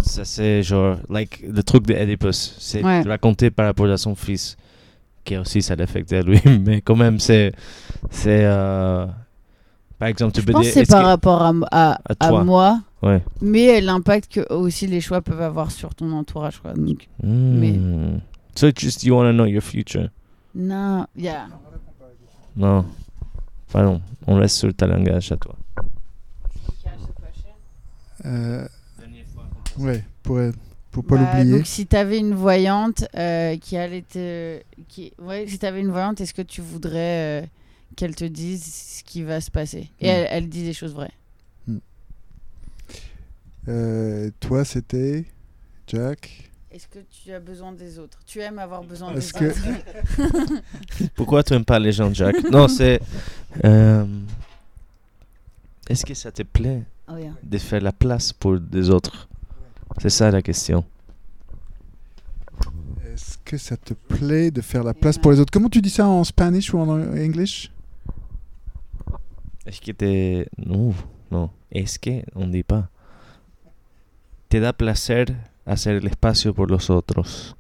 Ça, 0.04 0.24
c'est 0.26 0.62
genre, 0.64 0.98
like, 1.10 1.42
le 1.48 1.62
truc 1.64 1.86
d'Oedipus. 1.88 2.56
C'est 2.60 2.84
Ouais. 2.84 3.02
raconté 3.02 3.50
par 3.52 3.66
rapport 3.68 3.88
à 3.90 3.98
son 3.98 4.16
fils, 4.16 4.56
qui 5.26 5.36
aussi 5.38 5.62
ça 5.62 5.76
l'affecte 5.76 6.12
à 6.14 6.22
lui. 6.22 6.40
Mais 6.66 6.82
quand 6.82 6.96
même, 6.96 7.20
c'est. 7.20 7.52
c'est 8.12 8.44
euh, 8.46 9.06
Par 10.00 10.08
exemple, 10.08 10.34
tu 10.34 10.42
Je 10.42 10.46
peux 10.46 10.54
pense 10.54 10.64
dire. 10.64 10.74
c'est 10.74 10.82
est-ce 10.82 10.92
par 10.92 11.02
que- 11.02 11.08
rapport 11.08 11.42
à, 11.42 11.54
à, 11.72 12.00
À 12.20 12.28
à 12.28 12.44
moi, 12.44 12.82
Ouais. 13.04 13.22
mais 13.42 13.82
l'impact 13.82 14.32
que 14.34 14.54
aussi 14.54 14.88
les 14.88 15.02
choix 15.02 15.22
peuvent 15.22 15.42
avoir 15.42 15.72
sur 15.72 15.94
ton 15.94 16.12
entourage, 16.14 16.60
quoi. 16.60 16.74
Donc, 16.74 17.08
Hmm. 17.22 18.20
So, 18.56 18.70
just 18.76 19.04
you 19.04 19.14
want 19.16 19.26
to 19.26 19.34
know 19.34 19.46
your 19.46 19.62
future 19.64 20.10
non, 20.56 21.06
yeah. 21.16 21.48
Non. 22.56 22.84
Pardon, 23.72 24.02
on 24.26 24.36
reste 24.36 24.58
sur 24.58 24.74
ta 24.74 24.88
langage 24.88 25.32
à 25.32 25.38
toi. 25.38 25.56
Euh, 28.26 28.68
ouais, 29.78 30.04
pour, 30.24 30.40
pour 30.92 31.06
pas 31.06 31.16
Bah, 31.18 31.34
l'oublier. 31.38 31.58
Donc, 31.58 31.66
si 31.68 31.86
tu 31.88 31.96
avais 31.96 32.18
une 32.20 32.34
voyante 32.34 33.06
euh, 33.16 33.56
qui 33.58 33.78
allait 33.78 34.02
te. 34.02 34.60
Qui... 34.88 35.14
Ouais, 35.22 35.46
si 35.48 35.58
tu 35.60 35.66
avais 35.66 35.80
une 35.82 35.92
voyante, 35.92 36.20
est-ce 36.22 36.34
que 36.34 36.42
tu 36.42 36.62
voudrais 36.62 37.42
euh, 37.44 37.46
qu'elle 37.96 38.16
te 38.16 38.26
dise 38.26 38.64
ce 39.00 39.04
qui 39.04 39.24
va 39.24 39.42
se 39.42 39.52
passer 39.52 39.90
Et 40.00 40.08
Mm. 40.08 40.10
elle, 40.10 40.28
elle 40.30 40.50
dit 40.50 40.64
des 40.64 40.74
choses 40.74 40.94
vraies. 40.94 41.12
Euh, 43.68 44.32
toi, 44.40 44.66
c'était 44.66 45.26
Jack. 45.88 46.50
Est-ce 46.72 46.88
que 46.88 47.00
tu 47.10 47.32
as 47.32 47.40
besoin 47.40 47.72
des 47.74 47.98
autres? 48.00 48.20
Tu 48.26 48.40
aimes 48.40 48.60
avoir 48.60 48.84
besoin 48.84 49.14
Est-ce 49.16 49.34
des 49.34 49.40
que- 49.40 49.46
autres 49.50 50.62
Pourquoi 51.16 51.44
tu 51.44 51.54
n'aimes 51.54 51.66
pas 51.66 51.80
les 51.80 51.92
gens, 51.92 52.14
Jack? 52.14 52.36
Non, 52.52 52.68
c'est. 52.68 53.00
euh, 53.66 54.06
Est-ce 55.90 56.06
que 56.06 56.14
ça 56.14 56.32
te 56.32 56.44
plaît 56.44 56.84
Oh, 57.12 57.18
yeah. 57.18 57.32
de 57.44 57.58
faire 57.58 57.82
la 57.82 57.92
place 57.92 58.32
pour 58.34 58.60
des 58.60 58.90
autres? 58.92 59.28
C'est 60.00 60.12
ça 60.12 60.30
la 60.30 60.42
question. 60.44 60.86
Est-ce 63.12 63.38
que 63.44 63.58
ça 63.58 63.76
te 63.76 63.94
plaît 63.96 64.52
de 64.52 64.62
faire 64.62 64.84
la 64.84 64.94
place 64.94 65.18
pour 65.18 65.32
les 65.32 65.40
autres? 65.40 65.52
Comment 65.52 65.70
tu 65.70 65.82
dis 65.82 65.90
ça 65.90 66.08
en 66.08 66.24
Spanish 66.24 66.72
ou 66.74 66.78
en 66.80 66.88
English? 67.18 67.72
Est-ce 69.70 69.82
que 69.82 69.92
te. 69.92 70.46
Non, 70.58 70.96
non. 71.30 71.52
Est-ce 71.72 72.00
que 72.00 72.24
on 72.34 72.48
dit 72.48 72.64
pas 72.64 72.90
Te 74.50 74.58
da 74.58 74.74
placer 74.74 75.26
hacer 75.68 75.94
el 75.98 76.08
espacio 76.08 76.56
por 76.56 76.72
los 76.72 76.90
otros. 76.90 77.56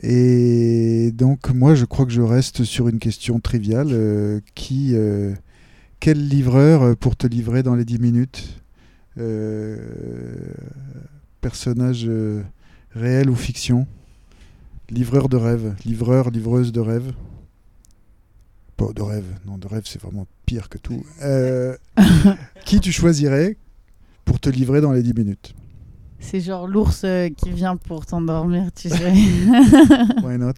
Et 0.00 1.12
donc, 1.12 1.50
moi, 1.50 1.74
je 1.74 1.84
crois 1.84 2.06
que 2.06 2.12
je 2.12 2.22
reste 2.22 2.64
sur 2.64 2.88
une 2.88 2.98
question 2.98 3.40
triviale. 3.40 3.88
euh, 3.90 4.40
qui, 4.54 4.94
euh, 4.94 5.34
quel 6.00 6.26
livreur 6.26 6.82
euh, 6.82 6.94
pour 6.94 7.14
te 7.14 7.26
livrer 7.26 7.62
dans 7.62 7.74
les 7.74 7.84
10 7.84 7.98
minutes 7.98 8.62
Personnage 11.42 12.08
réel 12.92 13.28
ou 13.28 13.34
fiction? 13.34 13.86
Livreur 14.88 15.28
de 15.28 15.36
rêve 15.36 15.74
Livreur, 15.84 16.30
livreuse 16.30 16.72
de 16.72 16.80
rêve? 16.80 17.12
Bon, 18.78 18.92
de 18.92 19.02
rêve. 19.02 19.24
Non, 19.44 19.58
de 19.58 19.66
rêve, 19.66 19.82
c'est 19.86 20.00
vraiment 20.00 20.26
pire 20.46 20.68
que 20.68 20.78
tout. 20.78 21.04
Euh, 21.22 21.76
qui 22.64 22.80
tu 22.80 22.92
choisirais 22.92 23.56
pour 24.24 24.38
te 24.40 24.48
livrer 24.48 24.80
dans 24.80 24.92
les 24.92 25.02
10 25.02 25.14
minutes? 25.14 25.54
C'est 26.20 26.40
genre 26.40 26.66
l'ours 26.68 27.02
euh, 27.04 27.28
qui 27.30 27.50
vient 27.50 27.76
pour 27.76 28.06
t'endormir, 28.06 28.70
tu 28.72 28.88
sais. 28.88 29.12
Why 30.22 30.38
not? 30.38 30.54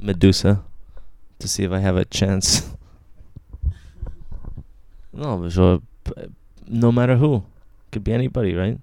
Medusa. 0.00 0.62
To 1.38 1.46
see 1.46 1.64
if 1.64 1.70
I 1.70 1.84
have 1.84 1.96
a 1.98 2.04
chance. 2.10 2.62
non, 5.14 5.38
mais 5.38 5.50
genre. 5.50 5.80
No 6.68 6.92
matter 6.92 7.16
who. 7.16 7.42
Could 7.92 8.02
be 8.04 8.08
anybody, 8.10 8.54
right? 8.54 8.78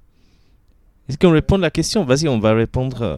Est-ce 1.09 1.17
qu'on 1.17 1.31
répond 1.31 1.55
à 1.55 1.59
la 1.59 1.71
question? 1.71 2.05
Vas-y, 2.05 2.27
on 2.27 2.39
va 2.39 2.53
répondre. 2.53 3.01
euh, 3.01 3.17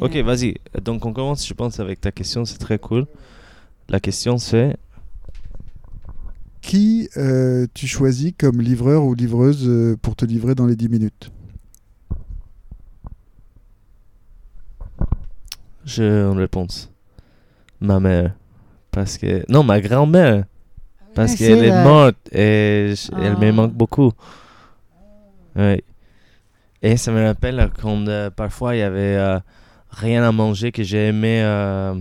Ok, 0.00 0.16
vas-y. 0.16 0.54
Donc 0.82 1.04
on 1.04 1.12
commence, 1.12 1.46
je 1.46 1.54
pense, 1.54 1.78
avec 1.78 2.00
ta 2.00 2.10
question, 2.10 2.44
c'est 2.44 2.58
très 2.58 2.78
cool. 2.78 3.06
La 3.88 4.00
question 4.00 4.38
c'est... 4.38 4.76
Qui 6.60 7.08
euh, 7.16 7.66
tu 7.72 7.86
choisis 7.86 8.32
comme 8.36 8.60
livreur 8.60 9.04
ou 9.04 9.14
livreuse 9.14 9.66
euh, 9.66 9.96
pour 10.02 10.16
te 10.16 10.26
livrer 10.26 10.54
dans 10.54 10.66
les 10.66 10.76
10 10.76 10.88
minutes? 10.90 11.30
J'ai 15.84 16.04
une 16.04 16.38
réponse. 16.38 16.90
Ma 17.80 18.00
mère. 18.00 18.34
Parce 18.90 19.16
que. 19.16 19.44
Non, 19.50 19.62
ma 19.62 19.80
grand-mère. 19.80 20.44
Parce 21.14 21.32
Ouais, 21.32 21.36
qu'elle 21.38 21.64
est 21.64 21.82
morte 21.84 22.16
et 22.32 22.92
je- 22.94 23.10
elle 23.18 23.38
me 23.38 23.48
Ah. 23.48 23.52
manque 23.52 23.72
beaucoup. 23.72 24.12
Ouais. 25.56 25.82
Et 26.82 26.96
ça 26.96 27.10
me 27.12 27.24
rappelle 27.24 27.70
quand 27.80 28.06
euh, 28.08 28.28
parfois 28.30 28.76
il 28.76 28.80
y 28.80 28.82
avait 28.82 29.16
euh, 29.16 29.38
rien 29.90 30.22
à 30.22 30.32
manger 30.32 30.70
que 30.70 30.82
j'ai 30.82 31.08
aimé 31.08 31.40
euh, 31.42 31.94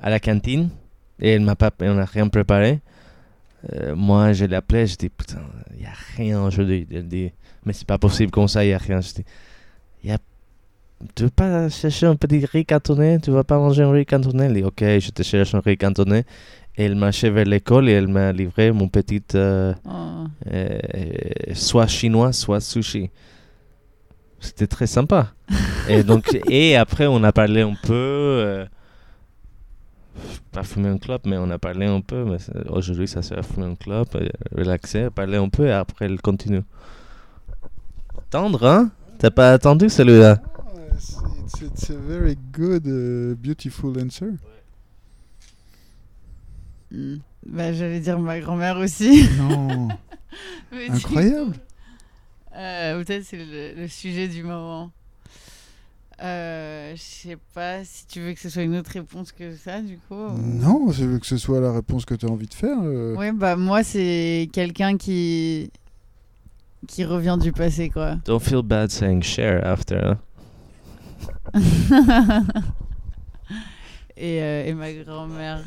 à 0.00 0.10
la 0.10 0.20
cantine 0.20 0.70
et 1.20 1.30
elle 1.30 1.42
m'a 1.42 1.56
pas, 1.56 1.70
on 1.80 1.94
n'a 1.94 2.04
rien 2.04 2.28
préparé. 2.28 2.80
Euh, 3.74 3.94
moi, 3.94 4.32
je 4.32 4.46
l'appelais, 4.46 4.86
je 4.86 4.96
dis 4.96 5.08
putain, 5.10 5.40
il 5.76 5.82
y 5.82 5.86
a 5.86 5.92
rien 6.16 6.42
aujourd'hui. 6.42 6.86
Elle 6.92 7.08
dit 7.08 7.30
mais 7.64 7.72
c'est 7.74 7.86
pas 7.86 7.98
possible 7.98 8.30
comme 8.30 8.48
ça, 8.48 8.64
il 8.64 8.70
y 8.70 8.72
a 8.72 8.78
rien. 8.78 9.00
Je 9.00 9.14
dis 9.14 9.24
y 10.04 10.10
a 10.10 10.18
tu 11.14 11.22
veux 11.24 11.30
pas 11.30 11.70
chercher 11.70 12.04
un 12.06 12.14
petit 12.16 12.44
riz 12.44 12.66
cantonné 12.66 13.18
Tu 13.22 13.30
vas 13.30 13.42
pas 13.42 13.56
manger 13.56 13.84
un 13.84 13.90
riz 13.90 14.04
cantonné 14.04 14.44
Elle 14.44 14.54
dit 14.54 14.64
ok, 14.64 14.80
je 14.80 15.10
te 15.10 15.22
cherche 15.22 15.54
un 15.54 15.60
riz 15.60 15.76
cantonné. 15.78 16.24
Et 16.76 16.84
elle 16.84 16.94
marchait 16.94 17.30
vers 17.30 17.46
l'école 17.46 17.88
et 17.88 17.92
elle 17.92 18.08
m'a 18.08 18.32
livré 18.32 18.70
mon 18.70 18.88
petit 18.88 19.22
euh, 19.34 19.74
Oh. 19.86 20.24
euh, 20.52 20.78
soit 21.54 21.86
chinois, 21.86 22.32
soit 22.32 22.60
sushi. 22.60 23.10
C'était 24.40 24.66
très 24.66 24.86
sympa. 24.86 25.32
et 25.88 26.02
donc 26.02 26.38
et 26.50 26.76
après 26.76 27.06
on 27.06 27.22
a 27.24 27.32
parlé 27.32 27.62
un 27.62 27.74
peu. 27.82 28.66
Euh, 30.20 30.36
pas 30.52 30.62
fumer 30.62 30.88
un 30.88 30.98
club, 30.98 31.22
mais 31.24 31.36
on 31.38 31.50
a 31.50 31.58
parlé 31.58 31.86
un 31.86 32.00
peu. 32.00 32.24
Mais 32.24 32.36
aujourd'hui, 32.68 33.08
ça 33.08 33.22
sert 33.22 33.38
à 33.38 33.42
fumer 33.42 33.66
un 33.66 33.74
club, 33.74 34.06
euh, 34.14 34.28
relaxer, 34.56 35.10
parler 35.10 35.36
un 35.38 35.48
peu 35.48 35.66
et 35.66 35.72
après 35.72 36.06
elle 36.06 36.20
continue. 36.20 36.62
Tendre, 38.30 38.64
hein? 38.66 38.90
T'as 39.18 39.30
pas 39.30 39.52
attendu 39.52 39.88
celui-là? 39.88 40.40
It's, 40.94 41.62
it's, 41.62 41.90
a 41.90 41.96
very 41.96 42.36
good, 42.52 42.86
uh, 42.86 43.34
beautiful 43.34 43.98
answer. 44.00 44.32
Hmm. 46.92 47.16
Bah, 47.46 47.72
j'allais 47.72 48.00
dire 48.00 48.18
ma 48.18 48.38
grand-mère 48.38 48.76
aussi. 48.78 49.28
Non, 49.38 49.88
incroyable. 50.90 51.54
euh, 52.56 53.02
Peut-être 53.02 53.24
c'est 53.24 53.36
le, 53.36 53.80
le 53.80 53.88
sujet 53.88 54.28
du 54.28 54.42
moment. 54.42 54.90
Euh, 56.22 56.94
je 56.96 57.00
sais 57.00 57.38
pas 57.54 57.82
si 57.84 58.06
tu 58.06 58.20
veux 58.20 58.34
que 58.34 58.40
ce 58.40 58.50
soit 58.50 58.62
une 58.62 58.76
autre 58.76 58.90
réponse 58.90 59.32
que 59.32 59.56
ça, 59.56 59.80
du 59.80 59.96
coup. 60.06 60.14
ou- 60.14 60.36
Non, 60.38 60.90
je 60.90 61.04
veux 61.06 61.18
que 61.18 61.26
ce 61.26 61.38
soit 61.38 61.60
la 61.60 61.72
réponse 61.72 62.04
que 62.04 62.14
tu 62.14 62.26
as 62.26 62.28
envie 62.28 62.46
de 62.46 62.52
faire. 62.54 62.76
euh. 62.82 63.14
Ouais, 63.16 63.32
bah 63.32 63.56
moi, 63.56 63.82
c'est 63.82 64.48
quelqu'un 64.52 64.96
qui 64.98 65.70
qui 66.88 67.04
revient 67.04 67.36
du 67.40 67.52
passé, 67.52 67.88
quoi. 67.90 68.16
Don't 68.24 68.40
feel 68.40 68.62
bad 68.62 68.90
saying 68.90 69.22
share 69.22 69.66
after. 69.66 69.96
hein. 69.96 70.18
et, 74.16 74.42
euh, 74.42 74.64
et 74.66 74.74
ma 74.74 74.92
grand-mère, 74.92 75.62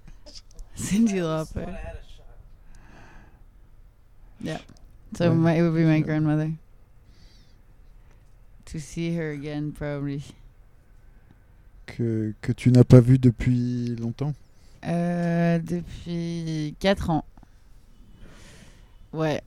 Cindy 0.74 1.18
Lauper. 1.20 1.66
Yeah. 4.42 4.58
So 5.16 5.32
my, 5.32 5.56
it 5.58 5.62
would 5.62 5.74
be 5.74 5.84
my 5.86 6.00
grandmother. 6.00 6.50
To 8.74 8.80
see 8.80 9.16
her 9.16 9.30
again, 9.30 9.70
probably. 9.70 10.20
Que, 11.86 12.34
que 12.40 12.50
tu 12.50 12.72
n'as 12.72 12.82
pas 12.82 12.98
vu 12.98 13.18
depuis 13.18 13.94
longtemps? 13.94 14.34
Euh, 14.84 15.60
depuis 15.60 16.74
4 16.80 17.10
ans. 17.10 17.24
Ouais. 19.12 19.40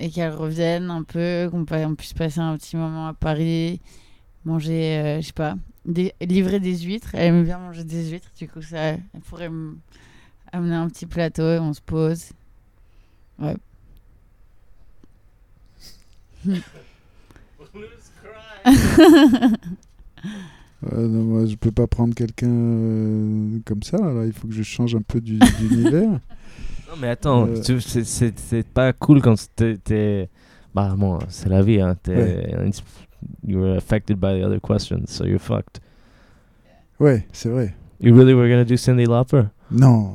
Et 0.00 0.10
qu'elle 0.10 0.32
revienne 0.32 0.90
un 0.90 1.04
peu, 1.04 1.48
qu'on 1.52 1.64
puisse 1.94 2.14
passer 2.14 2.40
un 2.40 2.58
petit 2.58 2.76
moment 2.76 3.06
à 3.06 3.14
Paris, 3.14 3.80
manger, 4.44 4.98
euh, 4.98 5.20
je 5.20 5.28
sais 5.28 5.32
pas, 5.32 5.54
des, 5.84 6.12
livrer 6.20 6.58
des 6.58 6.78
huîtres. 6.78 7.14
Elle 7.14 7.26
aime 7.26 7.44
bien 7.44 7.60
manger 7.60 7.84
des 7.84 8.10
huîtres, 8.10 8.32
du 8.36 8.48
coup, 8.48 8.62
ça, 8.62 8.94
elle 8.94 9.20
pourrait 9.28 9.50
me 9.50 9.76
amener 10.50 10.74
un 10.74 10.88
petit 10.88 11.06
plateau 11.06 11.48
et 11.48 11.60
on 11.60 11.72
se 11.72 11.80
pose. 11.80 12.32
Ouais. 13.38 13.56
Euh, 20.92 21.08
non, 21.08 21.24
moi, 21.24 21.46
je 21.46 21.56
peux 21.56 21.72
pas 21.72 21.88
prendre 21.88 22.14
quelqu'un 22.14 22.46
euh, 22.48 23.58
comme 23.64 23.82
ça. 23.82 23.96
Là. 23.98 24.24
Il 24.26 24.32
faut 24.32 24.46
que 24.46 24.54
je 24.54 24.62
change 24.62 24.94
un 24.94 25.02
peu 25.02 25.20
du- 25.20 25.38
d'univers. 25.58 26.20
Non, 26.90 26.94
mais 27.02 27.08
attends, 27.08 27.46
Euh. 27.46 27.60
tu- 27.60 27.82
c'est- 27.82 28.04
c'est 28.04 28.38
c'est 28.38 28.66
pas 28.66 28.94
cool 28.94 29.20
quand 29.20 29.34
t'es. 29.56 29.76
t'es- 29.76 30.30
Bah, 30.74 30.94
bon, 30.96 31.18
c'est 31.28 31.50
la 31.50 31.60
vie, 31.62 31.80
hein. 31.82 31.94
T'es. 32.02 32.50
You 33.46 33.58
were 33.60 33.76
affected 33.76 34.16
by 34.18 34.40
the 34.40 34.44
other 34.44 34.58
questions, 34.60 35.02
so 35.06 35.26
you're 35.26 35.38
fucked. 35.40 35.80
ouais, 36.98 37.26
c'est 37.32 37.50
vrai. 37.50 37.74
You 38.00 38.14
really 38.14 38.32
were 38.32 38.48
gonna 38.48 38.64
do 38.64 38.76
Cindy 38.76 39.04
Lauper? 39.04 39.42
Non, 39.70 40.14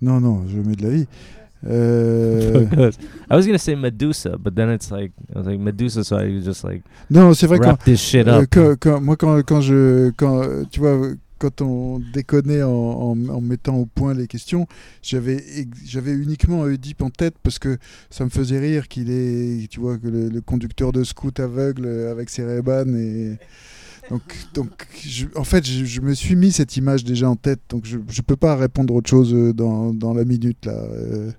non, 0.00 0.20
non, 0.20 0.46
je 0.46 0.58
mets 0.60 0.76
de 0.76 0.82
la 0.84 0.90
vie. 0.90 1.08
Euh, 1.68 2.66
I 3.30 3.34
was 3.34 3.46
gonna 3.46 3.58
say 3.58 3.74
Medusa, 3.74 4.36
but 4.38 4.54
then 4.54 4.70
it's 4.70 4.90
like 4.90 5.12
I 5.34 5.38
was 5.38 5.46
like 5.46 5.58
Medusa, 5.60 6.04
so 6.04 6.16
I 6.16 6.40
just 6.40 6.64
like 6.64 6.82
non, 7.10 7.34
c'est 7.34 7.46
vrai 7.46 7.58
quand, 7.58 7.66
wrap 7.70 7.84
this 7.84 8.00
shit 8.00 8.26
euh, 8.28 8.42
up. 8.42 8.48
quand- 8.50 8.76
quand- 8.78 9.00
moi 9.00 9.16
quand, 9.16 9.42
quand 9.42 9.60
je 9.60 10.10
quand 10.16 10.42
euh, 10.42 10.64
tu 10.70 10.80
vois 10.80 10.98
quand 11.38 11.60
on 11.60 12.00
déconnait 12.14 12.62
en, 12.62 12.70
en- 12.70 13.28
en 13.28 13.40
mettant 13.42 13.76
au 13.76 13.84
point 13.86 14.14
les 14.14 14.26
questions, 14.26 14.66
j'avais 15.02 15.42
j'avais 15.84 16.12
uniquement 16.12 16.60
Oedipe 16.62 17.02
en 17.02 17.10
tête 17.10 17.34
parce 17.42 17.58
que 17.58 17.76
ça 18.10 18.24
me 18.24 18.30
faisait 18.30 18.58
rire 18.58 18.88
qu'il 18.88 19.10
est 19.10 19.68
tu 19.70 19.80
vois 19.80 19.98
que 19.98 20.08
le, 20.08 20.28
le 20.28 20.40
conducteur 20.40 20.92
de 20.92 21.04
scout 21.04 21.38
aveugle 21.40 21.86
avec 22.10 22.30
ses 22.30 22.44
Ray-Ban 22.44 22.86
et 22.94 23.38
donc 24.08 24.22
donc 24.54 24.70
je- 25.04 25.26
en 25.34 25.44
fait 25.44 25.66
je, 25.66 25.84
je 25.84 26.00
me 26.00 26.14
suis 26.14 26.36
mis 26.36 26.52
cette 26.52 26.76
image 26.76 27.04
déjà 27.04 27.28
en 27.28 27.36
tête 27.36 27.60
donc 27.68 27.84
je 27.84 27.98
je 28.08 28.22
peux 28.22 28.36
pas 28.36 28.54
répondre 28.56 28.94
autre 28.94 29.10
chose 29.10 29.34
euh, 29.34 29.52
dans, 29.52 29.92
dans 29.92 30.14
la 30.14 30.24
minute 30.24 30.64
là. 30.64 30.72
euh. 30.72 31.30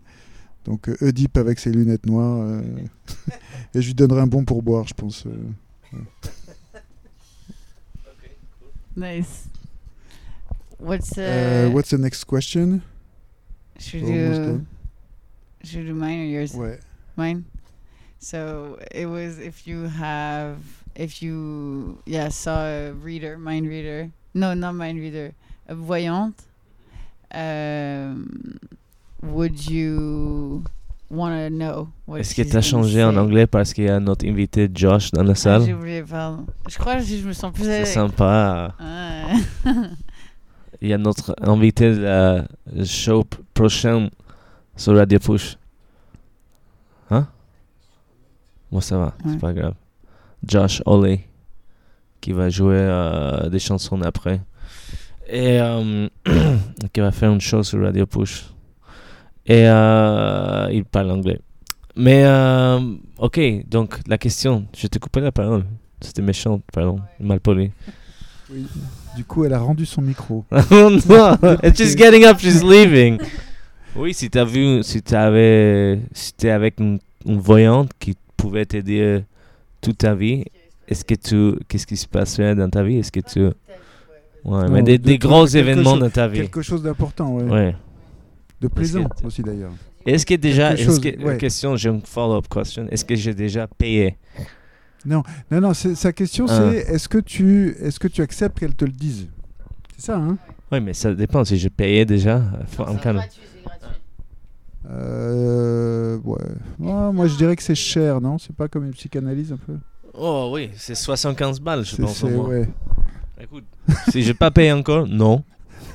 Donc 0.68 0.90
euh, 0.90 0.98
Oedipe 1.02 1.38
avec 1.38 1.60
ses 1.60 1.72
lunettes 1.72 2.06
noires 2.06 2.42
euh, 2.42 2.62
et 3.74 3.82
je 3.82 3.88
lui 3.88 3.94
donnerai 3.96 4.22
un 4.22 4.28
bon 4.28 4.44
pourboire 4.46 4.86
je 4.88 4.94
pense. 4.94 5.26
euh. 5.26 5.98
Nice. 8.96 9.48
What's, 10.80 11.18
uh, 11.18 11.68
Uh, 11.70 11.72
what's 11.74 11.90
the 11.90 11.98
next 11.98 12.24
question? 12.26 12.82
should 13.80 14.02
you, 14.08 14.66
should 15.64 15.82
you 15.82 15.86
do 15.86 15.94
mine 15.94 16.20
or 16.22 16.26
yours? 16.26 16.54
Ouais. 16.56 16.80
Mine? 17.16 17.46
So 18.20 18.78
it 18.92 19.06
was 19.06 19.38
if 19.40 19.68
you 19.68 19.84
have 19.88 20.58
if 20.96 21.22
you 21.22 22.00
yeah 22.08 22.30
saw 22.30 22.66
a 22.66 22.92
reader, 22.94 23.38
mind 23.38 23.68
reader. 23.68 24.10
No, 24.34 24.54
not 24.56 24.74
mind 24.74 25.00
reader. 25.00 25.34
A 25.68 25.76
voyante. 25.76 26.44
Um, 27.32 28.58
would 29.24 29.70
you 29.70 30.64
want 31.10 31.32
to 31.32 31.50
know 31.50 31.88
what 32.06 32.20
Est-ce 32.20 32.36
que 32.36 32.42
t'as 32.44 32.50
gonna 32.50 32.62
changé 32.62 33.04
en 33.04 33.16
anglais 33.18 33.48
parce 33.48 33.74
qu'il 33.74 33.86
y 33.86 33.90
a 33.90 34.00
notre 34.00 34.28
invité 34.28 34.70
Josh 34.74 35.12
dans 35.12 35.24
la 35.24 35.32
Ah, 35.32 35.36
salle? 35.36 35.64
j'ai 35.66 35.74
oublié, 35.74 36.04
pardon. 36.04 36.46
Je 36.70 36.78
crois 36.78 36.98
que 36.98 37.04
je 37.04 37.28
me 37.28 37.34
sens 37.34 37.52
plus 37.54 37.64
C'est 37.64 37.76
avec. 37.76 37.88
sympa. 37.88 38.74
Il 40.82 40.90
y 40.90 40.94
a 40.94 40.98
notre 40.98 41.34
invité 41.42 41.92
de 41.96 42.02
la 42.02 42.46
show 42.86 43.24
prochaine 43.54 44.10
sur 44.76 44.96
Radio 44.96 45.18
Push. 45.20 45.58
Hein? 47.10 47.28
Bon, 48.72 48.80
ça 48.82 48.98
va, 48.98 49.06
Ouais. 49.26 49.32
c'est 49.32 49.40
pas 49.40 49.54
grave. 49.54 49.74
Josh 50.46 50.84
Oley, 50.86 51.22
qui 52.22 52.32
va 52.34 52.50
jouer 52.50 52.76
euh, 52.78 53.50
des 53.50 53.60
chansons 53.60 54.00
après. 54.04 54.42
Et 55.28 55.60
euh, 55.60 56.08
qui 56.94 57.00
va 57.00 57.12
faire 57.12 57.32
une 57.32 57.42
show 57.42 57.64
sur 57.64 57.82
Radio 57.82 58.06
Push. 58.06 58.46
Et 59.48 59.64
euh, 59.68 60.68
il 60.72 60.84
parle 60.86 61.12
anglais. 61.12 61.40
Mais, 61.96 62.24
euh, 62.26 62.80
ok, 63.18 63.40
donc 63.70 64.00
la 64.08 64.18
question, 64.18 64.66
je 64.78 64.88
t'ai 64.88 65.00
coupé 65.00 65.20
la 65.22 65.32
parole. 65.32 65.64
C'était 66.02 66.22
méchant, 66.22 66.62
pardon, 66.72 67.00
mal 67.20 67.40
poli. 67.40 67.72
Oui. 68.52 68.66
Du 69.16 69.24
coup, 69.24 69.46
elle 69.46 69.54
a 69.54 69.60
rendu 69.60 69.86
son 69.86 70.02
micro. 70.02 70.46
oh 70.52 70.90
non, 71.10 71.38
and 71.42 71.74
she's 71.76 71.96
getting 71.96 72.24
up, 72.26 72.38
she's 72.40 72.64
leaving. 72.64 73.18
Oui, 73.96 74.14
si 74.14 74.30
t'as 74.30 74.44
vu, 74.46 74.84
si 74.84 75.02
t'avais, 75.02 76.00
si 76.14 76.34
t'es 76.34 76.52
avec 76.52 76.80
une, 76.80 77.00
une 77.26 77.40
voyante 77.40 77.90
qui 77.98 78.16
pouvait 78.36 78.66
te 78.66 78.78
dire 78.78 79.24
toute 79.82 79.98
ta 80.00 80.14
vie, 80.14 80.44
est-ce 80.88 81.04
que 81.04 81.16
tu, 81.16 81.58
qu'est-ce 81.68 81.88
qui 81.88 81.98
se 81.98 82.06
passerait 82.08 82.54
dans 82.54 82.70
ta 82.70 82.84
vie? 82.84 82.98
Est-ce 82.98 83.12
que 83.12 83.22
tu, 83.22 83.40
ouais, 84.46 84.70
mais 84.70 84.84
des, 84.84 85.00
de- 85.00 85.04
des 85.04 85.18
de- 85.18 85.28
gros 85.28 85.48
événements 85.48 85.92
chose- 85.94 86.00
dans 86.02 86.10
ta 86.12 86.28
vie. 86.28 86.42
Quelque 86.42 86.62
chose 86.62 86.84
d'important, 86.84 87.32
ouais. 87.34 87.44
Ouais. 87.44 87.76
De 88.62 88.68
plaisant 88.68 89.04
que- 89.06 89.26
aussi 89.28 89.42
d'ailleurs. 89.44 89.72
Est-ce 90.06 90.26
que 90.26 90.34
déjà, 90.36 90.76
chose, 90.76 91.00
que, 91.00 91.22
ouais. 91.24 91.38
question, 91.38 91.76
j'ai 91.76 91.90
une 91.90 92.02
follow-up 92.02 92.48
question. 92.48 92.88
Est-ce 92.90 93.04
que 93.06 93.16
j'ai 93.16 93.34
déjà 93.34 93.68
payé? 93.68 94.18
Non, 95.06 95.22
non, 95.52 95.74
c'est- 95.74 95.96
sa 95.96 96.12
question 96.12 96.46
Ah. 96.50 96.72
c'est 96.72 96.78
est-ce 96.94 97.08
que 97.08 97.18
tu 97.20 97.76
est-ce 97.80 98.00
que 98.00 98.08
tu 98.08 98.22
acceptes 98.22 98.58
qu'elle 98.60 98.74
te 98.76 98.86
le 98.86 98.92
dise? 98.92 99.28
C'est 99.96 100.06
ça, 100.08 100.18
hein? 100.18 100.38
Oui, 100.72 100.80
mais 100.82 100.94
ça 100.94 101.14
dépend. 101.14 101.44
Si 101.46 101.58
j'ai 101.58 101.70
payé 101.70 102.04
déjà, 102.06 102.38
I'm 102.80 103.00
kind 103.00 103.18
of- 103.18 103.24
Euh, 104.90 106.18
ouais. 106.24 106.38
Ouais, 106.80 107.12
Moi, 107.12 107.28
je 107.28 107.36
dirais 107.36 107.56
que 107.56 107.64
c'est 107.64 107.76
cher, 107.76 108.22
non? 108.22 108.38
C'est 108.38 108.56
pas 108.56 108.68
comme 108.68 108.86
une 108.86 108.92
psychanalyse 108.94 109.52
un 109.52 109.58
peu? 109.58 109.78
Oh 110.14 110.52
oui, 110.54 110.70
c'est 110.76 110.96
75 110.96 111.60
balles, 111.60 111.84
je 111.86 111.96
C'est- 111.96 112.02
pense 112.02 112.24
au 112.24 112.28
c'est- 112.28 112.34
moins. 112.34 112.48
ouais. 112.50 112.70
Écoute, 113.42 113.66
si 114.10 114.24
j'ai 114.24 114.34
pas 114.34 114.50
payé 114.50 114.72
encore, 114.72 115.06
non. 115.08 115.44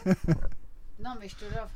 Non, 0.06 1.10
mais 1.20 1.28
je 1.28 1.34
te 1.34 1.44
l'offre. 1.54 1.70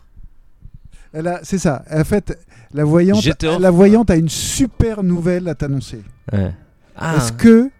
Elle 1.19 1.29
a, 1.29 1.41
c'est 1.43 1.57
ça. 1.59 1.83
En 1.91 2.05
fait, 2.05 2.39
la 2.75 2.85
voyante, 2.85 3.25
la 3.43 3.71
voyante 3.71 4.11
a 4.11 4.17
une 4.17 4.29
super 4.29 5.03
nouvelle 5.03 5.49
à 5.49 5.55
t'annoncer. 5.55 6.03
Ouais. 6.31 6.53
Ah, 6.95 7.17
Est-ce 7.17 7.33
que 7.33 7.71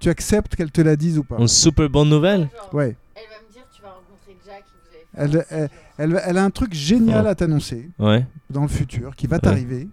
tu 0.00 0.08
acceptes 0.08 0.56
qu'elle 0.56 0.70
te 0.70 0.80
la 0.80 0.96
dise 0.96 1.18
ou 1.18 1.22
pas? 1.24 1.36
Une 1.38 1.46
super 1.48 1.90
bonne 1.90 2.08
nouvelle? 2.08 2.48
Ouais. 2.72 2.96
Elle 3.14 3.22
va 3.28 3.36
me 3.46 3.52
dire 3.52 3.62
tu 3.74 3.82
vas 3.82 3.90
rencontrer 3.90 4.36
Jack 4.46 4.64
et 4.64 5.18
vous 5.18 5.20
allez 5.26 5.42
faire 5.42 5.44
Elle, 5.50 5.68
elle, 5.98 6.10
elle- 6.16 6.22
elle 6.26 6.38
a 6.38 6.44
un 6.44 6.50
truc 6.50 6.72
génial 6.72 7.24
Ouais. 7.24 7.30
à 7.30 7.34
t'annoncer 7.34 7.90
Ouais. 7.98 8.24
dans 8.48 8.62
le 8.62 8.68
futur 8.68 9.14
qui 9.14 9.26
va 9.26 9.38
t'arriver. 9.38 9.88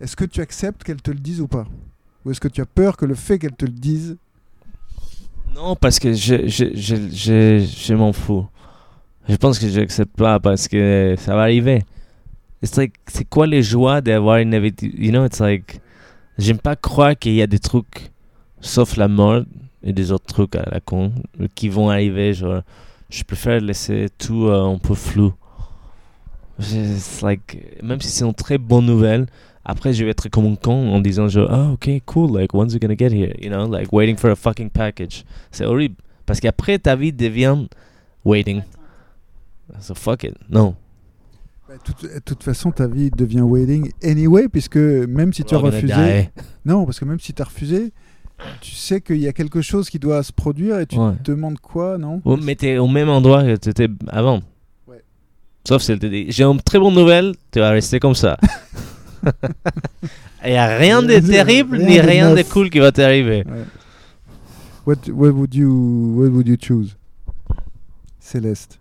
Est-ce 0.00 0.16
que 0.16 0.24
tu 0.24 0.40
acceptes 0.40 0.82
qu'elle 0.82 1.02
te 1.02 1.10
le 1.10 1.18
dise 1.18 1.42
ou 1.42 1.48
pas? 1.48 1.66
Ou 2.24 2.30
est-ce 2.30 2.40
que 2.40 2.48
tu 2.48 2.62
as 2.62 2.66
peur 2.66 2.96
que 2.96 3.04
le 3.04 3.14
fait 3.14 3.38
qu'elle 3.38 3.56
te 3.56 3.66
le 3.66 3.72
dise 3.72 4.16
Non, 5.54 5.76
parce 5.76 5.98
que 5.98 6.12
je, 6.14 6.46
je, 6.48 6.66
je, 6.74 6.96
je, 7.12 7.58
je 7.86 7.94
m'en 7.94 8.12
fous. 8.14 8.46
Je 9.30 9.36
pense 9.36 9.60
que 9.60 9.68
j'accepte 9.68 10.16
pas 10.16 10.40
parce 10.40 10.66
que 10.66 11.14
ça 11.16 11.36
va 11.36 11.42
arriver. 11.42 11.84
It's 12.64 12.76
like, 12.76 12.94
c'est 13.06 13.24
quoi 13.24 13.46
les 13.46 13.62
joies 13.62 14.00
d'avoir 14.00 14.38
une 14.38 14.52
You 14.52 15.12
know, 15.12 15.24
it's 15.24 15.38
like, 15.38 15.80
j'aime 16.36 16.58
pas 16.58 16.74
croire 16.74 17.16
qu'il 17.16 17.34
y 17.34 17.42
a 17.42 17.46
des 17.46 17.60
trucs, 17.60 18.10
sauf 18.60 18.96
la 18.96 19.06
mort 19.06 19.42
et 19.84 19.92
des 19.92 20.10
autres 20.10 20.26
trucs 20.26 20.56
à 20.56 20.68
la 20.68 20.80
con, 20.80 21.12
qui 21.54 21.68
vont 21.68 21.90
arriver. 21.90 22.34
Genre, 22.34 22.62
je 23.08 23.22
préfère 23.22 23.60
laisser 23.60 24.08
tout 24.18 24.48
euh, 24.48 24.64
un 24.64 24.78
peu 24.78 24.94
flou. 24.94 25.32
It's 26.58 27.22
like, 27.22 27.80
même 27.84 28.00
si 28.00 28.08
c'est 28.08 28.24
une 28.24 28.34
très 28.34 28.58
bonne 28.58 28.86
nouvelle, 28.86 29.26
après 29.64 29.92
je 29.92 30.04
vais 30.04 30.10
être 30.10 30.28
comme 30.28 30.46
un 30.46 30.56
con 30.56 30.92
en 30.92 30.98
disant 30.98 31.28
genre, 31.28 31.48
oh 31.52 31.74
ok, 31.74 31.88
cool, 32.04 32.36
like, 32.36 32.52
when's 32.52 32.74
it 32.74 32.82
gonna 32.82 32.96
get 32.98 33.12
here? 33.12 33.32
You 33.40 33.48
know, 33.48 33.68
like, 33.68 33.92
waiting 33.92 34.16
for 34.16 34.30
a 34.30 34.34
fucking 34.34 34.70
package. 34.70 35.24
C'est 35.52 35.66
horrible. 35.66 35.94
Parce 36.26 36.40
qu'après, 36.40 36.80
ta 36.80 36.96
vie 36.96 37.12
devient 37.12 37.68
waiting. 38.24 38.62
So 39.80 39.94
fuck 39.94 40.24
it. 40.24 40.34
Non. 40.50 40.74
Bah, 41.68 41.74
toute- 41.84 42.02
De 42.12 42.18
toute 42.18 42.42
façon, 42.42 42.70
ta 42.72 42.86
vie 42.88 43.10
devient 43.10 43.42
waiting 43.42 43.90
anyway, 44.02 44.48
puisque 44.48 44.76
même 44.76 45.32
si 45.32 45.44
tu 45.44 45.54
as 45.54 45.58
refusé, 45.58 46.30
non, 46.64 46.84
parce 46.84 46.98
que 46.98 47.04
même 47.04 47.20
si 47.20 47.32
tu 47.32 47.40
as 47.42 47.44
refusé, 47.44 47.92
tu 48.60 48.74
sais 48.74 49.00
qu'il 49.00 49.18
y 49.18 49.28
a 49.28 49.32
quelque 49.32 49.60
chose 49.60 49.88
qui 49.90 49.98
doit 49.98 50.22
se 50.22 50.32
produire 50.32 50.80
et 50.80 50.86
tu 50.86 50.98
Ouais. 50.98 51.12
te 51.22 51.30
demandes 51.30 51.58
quoi, 51.60 51.98
non? 51.98 52.22
Mais 52.42 52.54
t'es 52.56 52.78
au 52.78 52.88
même 52.88 53.08
endroit 53.08 53.42
que 53.44 53.54
t'étais 53.56 53.88
avant. 54.08 54.40
Ouais. 54.88 55.02
Sauf 55.68 55.82
si 55.82 55.92
elle 55.92 55.98
te 55.98 56.06
dit 56.06 56.26
J'ai 56.30 56.44
une 56.44 56.60
très 56.60 56.78
bonne 56.78 56.94
nouvelle, 56.94 57.34
tu 57.52 57.60
vas 57.60 57.70
rester 57.70 58.00
comme 58.00 58.14
ça. 58.14 58.36
Il 60.42 60.50
n'y 60.52 60.56
a 60.56 60.78
rien 60.78 61.02
de 61.02 61.18
terrible 61.20 61.76
rien 61.76 61.86
ni 61.86 62.00
rien 62.00 62.34
de 62.34 62.42
cool 62.42 62.70
qui 62.70 62.78
va 62.78 62.90
t'arriver. 62.90 63.44
Ouais. 63.46 63.64
What, 64.86 64.96
what 65.12 65.30
would 65.32 65.54
you 65.54 66.14
what 66.16 66.30
would 66.30 66.48
you 66.48 66.56
choose? 66.58 66.96
Céleste. 68.18 68.79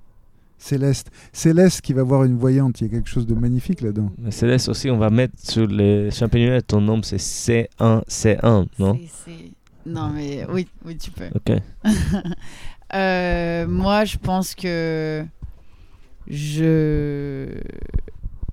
Céleste. 0.60 1.10
Céleste 1.34 1.82
qui 1.82 1.93
va 1.93 2.03
voir 2.03 2.26
une 2.26 2.38
voyante, 2.38 2.82
il 2.82 2.88
y 2.88 2.88
a 2.88 2.89
quelque 2.91 3.10
chose 3.10 3.26
de 3.26 3.34
magnifique 3.34 3.82
là-dedans. 3.82 4.12
Mais 4.20 4.32
Céleste 4.32 4.70
aussi, 4.70 4.89
on 4.91 4.97
va 4.97 5.10
mettre 5.10 5.34
sur 5.38 5.66
les 5.66 6.12
champignons, 6.12 6.60
ton 6.68 6.82
nom 6.82 7.01
c'est 7.01 7.18
C1, 7.18 8.03
C1, 8.07 8.68
non? 8.78 8.99
Non, 9.86 10.10
mais 10.10 10.45
oui, 10.51 10.68
oui, 10.86 10.97
tu 10.97 11.12
peux. 11.12 11.30
Ok. 11.36 11.57
Euh, 12.95 13.68
moi, 13.68 14.03
je 14.03 14.18
pense 14.18 14.55
que 14.55 15.24
je 16.28 17.53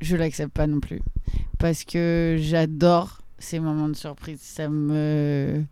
je 0.03 0.15
l'accepte 0.15 0.53
pas 0.53 0.67
non 0.67 0.79
plus 0.79 1.01
parce 1.59 1.85
que 1.85 2.37
j'adore 2.39 3.23
ces 3.39 3.61
moments 3.61 3.89
de 3.89 3.97
surprise. 3.97 4.41
Ça 4.43 4.69
me 4.69 5.65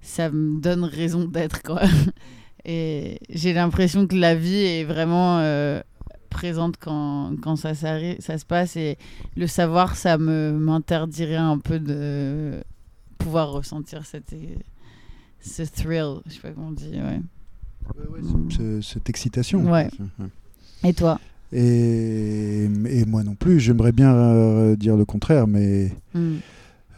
ça 0.00 0.30
me 0.30 0.60
donne 0.60 0.84
raison 0.84 1.24
d'être 1.24 1.64
quoi. 1.64 1.82
Et 2.64 3.18
j'ai 3.28 3.52
l'impression 3.52 4.06
que 4.06 4.14
la 4.14 4.34
vie 4.34 4.54
est 4.54 4.84
vraiment 4.84 5.38
euh, 5.40 5.80
présente 6.30 6.76
quand, 6.78 7.32
quand 7.42 7.56
ça, 7.56 7.74
ça 7.74 8.38
se 8.38 8.44
passe 8.44 8.76
et 8.76 8.96
le 9.36 9.46
savoir, 9.46 9.96
ça 9.96 10.16
me 10.18 10.52
m'interdirait 10.52 11.34
un 11.36 11.58
peu 11.58 11.78
de 11.80 12.62
pouvoir 13.18 13.50
ressentir 13.52 14.06
cette, 14.06 14.34
ce 15.40 15.62
thrill. 15.64 16.20
Je 16.26 16.32
sais 16.34 16.40
pas 16.40 16.50
comment 16.52 16.68
on 16.68 16.72
dit. 16.72 16.92
Ouais. 16.94 17.20
Ce- 18.50 18.80
cette 18.80 19.08
excitation. 19.10 19.68
Ouais. 19.70 19.88
Et 20.84 20.92
toi? 20.92 21.18
Et, 21.52 22.64
et 22.88 23.04
moi 23.04 23.22
non 23.24 23.34
plus, 23.34 23.60
j'aimerais 23.60 23.92
bien 23.92 24.14
euh, 24.14 24.76
dire 24.76 24.96
le 24.96 25.04
contraire, 25.04 25.46
mais 25.46 25.90
Hmm. 26.14 26.36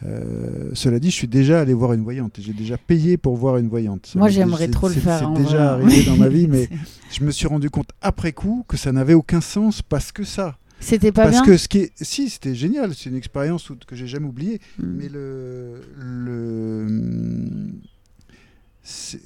Euh, 0.06 0.70
cela 0.74 0.98
dit, 0.98 1.10
je 1.10 1.14
suis 1.16 1.28
déjà 1.28 1.60
allé 1.60 1.72
voir 1.72 1.92
une 1.92 2.02
voyante. 2.02 2.36
J'ai 2.38 2.52
déjà 2.52 2.76
payé 2.76 3.16
pour 3.16 3.36
voir 3.36 3.56
une 3.56 3.68
voyante. 3.68 4.12
Moi, 4.14 4.28
j'aimerais 4.28 4.68
trop 4.68 4.88
le 4.88 4.94
faire, 4.94 5.18
C'est 5.20 5.24
en 5.24 5.34
déjà 5.34 5.72
arrivé 5.72 6.04
dans 6.04 6.16
ma 6.16 6.28
vie, 6.28 6.46
mais 6.50 6.68
je 7.10 7.24
me 7.24 7.30
suis 7.30 7.46
rendu 7.46 7.70
compte 7.70 7.90
après 8.02 8.32
coup 8.32 8.64
que 8.68 8.76
ça 8.76 8.92
n'avait 8.92 9.14
aucun 9.14 9.40
sens 9.40 9.82
parce 9.82 10.12
que 10.12 10.24
ça. 10.24 10.58
C'était 10.80 11.12
pas 11.12 11.22
parce 11.22 11.36
bien 11.36 11.44
que 11.44 11.56
ce 11.56 11.68
qui 11.68 11.78
est, 11.78 11.92
si, 11.96 12.28
c'était 12.28 12.54
génial. 12.54 12.94
C'est 12.94 13.08
une 13.08 13.16
expérience 13.16 13.72
que 13.86 13.96
j'ai 13.96 14.06
jamais 14.06 14.26
oubliée. 14.26 14.60
Hmm. 14.78 14.96
Mais 14.98 15.08
le, 15.08 15.80
le, 15.96 16.86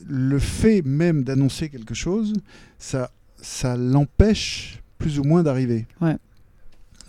le 0.06 0.38
fait 0.38 0.82
même 0.82 1.24
d'annoncer 1.24 1.68
quelque 1.68 1.94
chose, 1.94 2.34
ça, 2.78 3.10
ça 3.40 3.76
l'empêche 3.76 4.80
plus 4.98 5.18
ou 5.18 5.24
moins 5.24 5.42
d'arriver. 5.42 5.86
Ouais. 6.00 6.16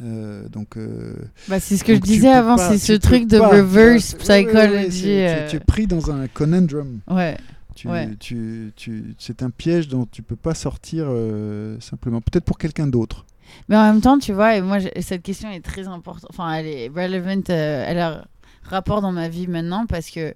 Euh, 0.02 0.48
donc, 0.50 0.78
euh, 0.78 1.14
Bah, 1.48 1.60
c'est 1.60 1.76
ce 1.78 1.84
que 1.84 1.94
je 1.96 2.00
disais 2.00 2.30
avant, 2.32 2.58
c'est 2.58 2.78
ce 2.78 2.94
truc 2.94 3.28
de 3.28 3.40
pas, 3.40 3.50
reverse 3.50 4.14
ouais, 4.14 4.46
ouais, 4.46 4.46
psychology. 4.46 5.06
euh, 5.22 5.46
tu, 5.46 5.52
tu 5.52 5.56
es 5.58 5.60
pris 5.60 5.88
dans 5.88 6.12
un 6.12 6.28
conundrum. 6.28 7.00
Ouais, 7.10 7.38
Ouais. 7.86 8.10
tu, 8.20 8.74
tu, 8.76 9.16
c'est 9.18 9.42
un 9.42 9.50
piège 9.50 9.88
dont 9.88 10.06
tu 10.12 10.22
peux 10.22 10.36
pas 10.36 10.54
sortir 10.54 11.06
euh, 11.10 11.78
simplement. 11.80 12.20
Peut-être 12.22 12.44
pour 12.46 12.58
quelqu'un 12.58 12.88
d'autre. 12.88 13.26
mais 13.70 13.76
en 13.78 13.84
même 13.84 14.02
temps, 14.02 14.18
tu 14.20 14.34
vois, 14.34 14.56
et 14.58 14.62
moi, 14.62 14.80
cette 15.02 15.22
question 15.24 15.50
est 15.50 15.62
très 15.62 15.88
importante. 15.88 16.30
Enfin, 16.30 16.54
elle 16.56 16.68
est 16.68 16.88
relevant, 16.90 17.42
euh, 17.50 17.86
elle 17.88 18.00
a 18.00 18.26
rapport 18.64 19.02
dans 19.02 19.12
ma 19.14 19.30
vie 19.30 19.48
maintenant 19.48 19.86
parce 19.86 20.10
que 20.10 20.34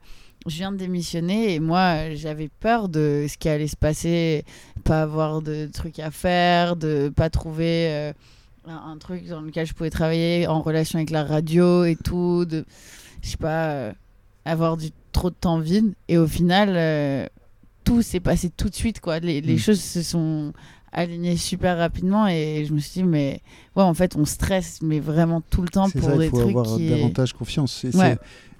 je 0.47 0.55
viens 0.55 0.71
de 0.71 0.77
démissionner 0.77 1.53
et 1.53 1.59
moi, 1.59 2.13
j'avais 2.15 2.49
peur 2.59 2.89
de 2.89 3.25
ce 3.29 3.37
qui 3.37 3.47
allait 3.49 3.67
se 3.67 3.75
passer, 3.77 4.43
pas 4.85 5.03
avoir 5.03 5.41
de 5.41 5.69
trucs 5.71 5.99
à 5.99 6.11
faire, 6.11 6.75
de 6.77 7.09
pas 7.15 7.29
trouver 7.29 7.87
euh, 7.89 8.13
un, 8.67 8.97
truc 8.97 9.27
dans 9.27 9.41
lequel 9.41 9.65
je 9.65 9.73
pouvais 9.73 9.89
travailler 9.89 10.47
en 10.47 10.61
relation 10.61 10.97
avec 10.97 11.09
la 11.09 11.23
radio 11.23 11.83
et 11.85 11.95
tout, 11.95 12.45
de, 12.45 12.65
je 13.21 13.29
sais 13.29 13.37
pas, 13.37 13.67
euh, 13.71 13.91
avoir 14.45 14.77
du 14.77 14.89
trop 15.11 15.29
de 15.29 15.35
temps 15.35 15.59
vide. 15.59 15.93
Et 16.07 16.17
au 16.17 16.27
final, 16.27 16.69
euh, 16.75 17.27
tout 17.83 18.01
s'est 18.01 18.19
passé 18.19 18.49
tout 18.55 18.69
de 18.69 18.75
suite, 18.75 18.99
quoi. 18.99 19.19
Les, 19.19 19.41
les 19.41 19.55
Mm. 19.55 19.59
choses 19.59 19.81
se 19.81 20.01
sont 20.01 20.53
alignées 20.91 21.37
super 21.37 21.77
rapidement 21.77 22.27
et 22.27 22.65
je 22.67 22.73
me 22.73 22.79
suis 22.79 23.01
dit, 23.01 23.03
mais 23.07 23.41
ouais, 23.75 23.83
en 23.83 23.93
fait, 23.93 24.15
on 24.15 24.25
stresse, 24.25 24.79
mais 24.81 24.99
vraiment 24.99 25.41
tout 25.49 25.61
le 25.63 25.69
temps 25.69 25.89
pour 25.89 26.03
ça, 26.03 26.17
des 26.17 26.25
il 26.25 26.29
faut 26.29 26.37
trucs 26.37 26.49
avoir 26.51 26.77
qui. 26.77 26.89
davantage 26.89 27.33
confiance. 27.33 27.83
Et 27.83 27.89
Ouais. 27.97 28.17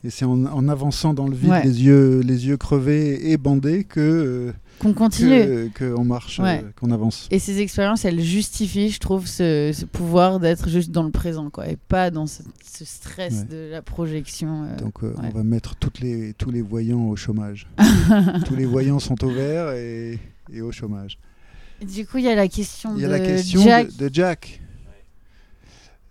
c'est 0.10 0.26
en, 0.26 0.44
en 0.46 0.68
avançant 0.68 1.14
dans 1.14 1.28
le 1.28 1.36
vide, 1.36 1.52
Ouais. 1.52 1.64
les, 1.64 1.84
yeux, 1.84 2.22
les 2.22 2.48
yeux 2.48 2.58
crevés 2.58 3.32
et 3.32 3.38
bandés, 3.38 3.84
que, 3.84 4.00
euh, 4.00 4.54
Qu'on 4.84 4.94
continue. 4.94 5.30
que, 5.30 5.68
que 5.70 5.96
on 5.98 6.04
marche, 6.04 6.40
Ouais. 6.40 6.62
euh, 6.64 6.70
qu'on 6.80 6.92
avance. 6.92 7.28
Et 7.32 7.40
ces 7.40 7.60
expériences, 7.62 8.06
elles 8.06 8.20
justifient, 8.22 8.90
je 8.90 9.00
trouve, 9.00 9.26
ce, 9.26 9.72
ce 9.74 9.86
pouvoir 9.86 10.40
d'être 10.40 10.70
juste 10.70 10.92
dans 10.92 11.04
le 11.04 11.12
présent, 11.12 11.50
quoi, 11.50 11.68
et 11.68 11.78
pas 11.78 12.12
dans 12.12 12.28
ce, 12.28 12.44
ce 12.64 12.86
stress 12.86 13.34
Ouais. 13.34 13.46
de 13.46 13.72
la 13.72 13.82
projection. 13.82 14.66
euh. 14.66 14.76
Donc 14.78 15.04
euh, 15.04 15.08
ouais. 15.14 15.16
on 15.24 15.30
va 15.30 15.44
mettre 15.44 15.76
toutes 15.78 16.00
les, 16.02 16.34
tous 16.34 16.52
les 16.52 16.62
voyants 16.62 17.08
au 17.10 17.16
chômage. 17.16 17.68
tous 18.46 18.56
les 18.56 18.66
voyants 18.66 19.00
sont 19.00 19.24
au 19.24 19.30
vert 19.30 19.72
et, 19.72 20.20
et 20.52 20.62
au 20.62 20.72
chômage. 20.72 21.18
Et 21.82 21.86
Du 21.86 22.06
coup, 22.06 22.18
il 22.20 22.26
y 22.26 22.30
a 22.30 22.36
la 22.36 22.48
question 22.48 22.94
Il 22.96 23.02
y 23.02 23.06
a 23.06 23.08
de 23.08 23.14
la 23.14 23.20
question 23.20 23.62
Jack. 23.64 23.96
de, 23.96 24.08
de 24.10 24.14
Jack. 24.14 24.62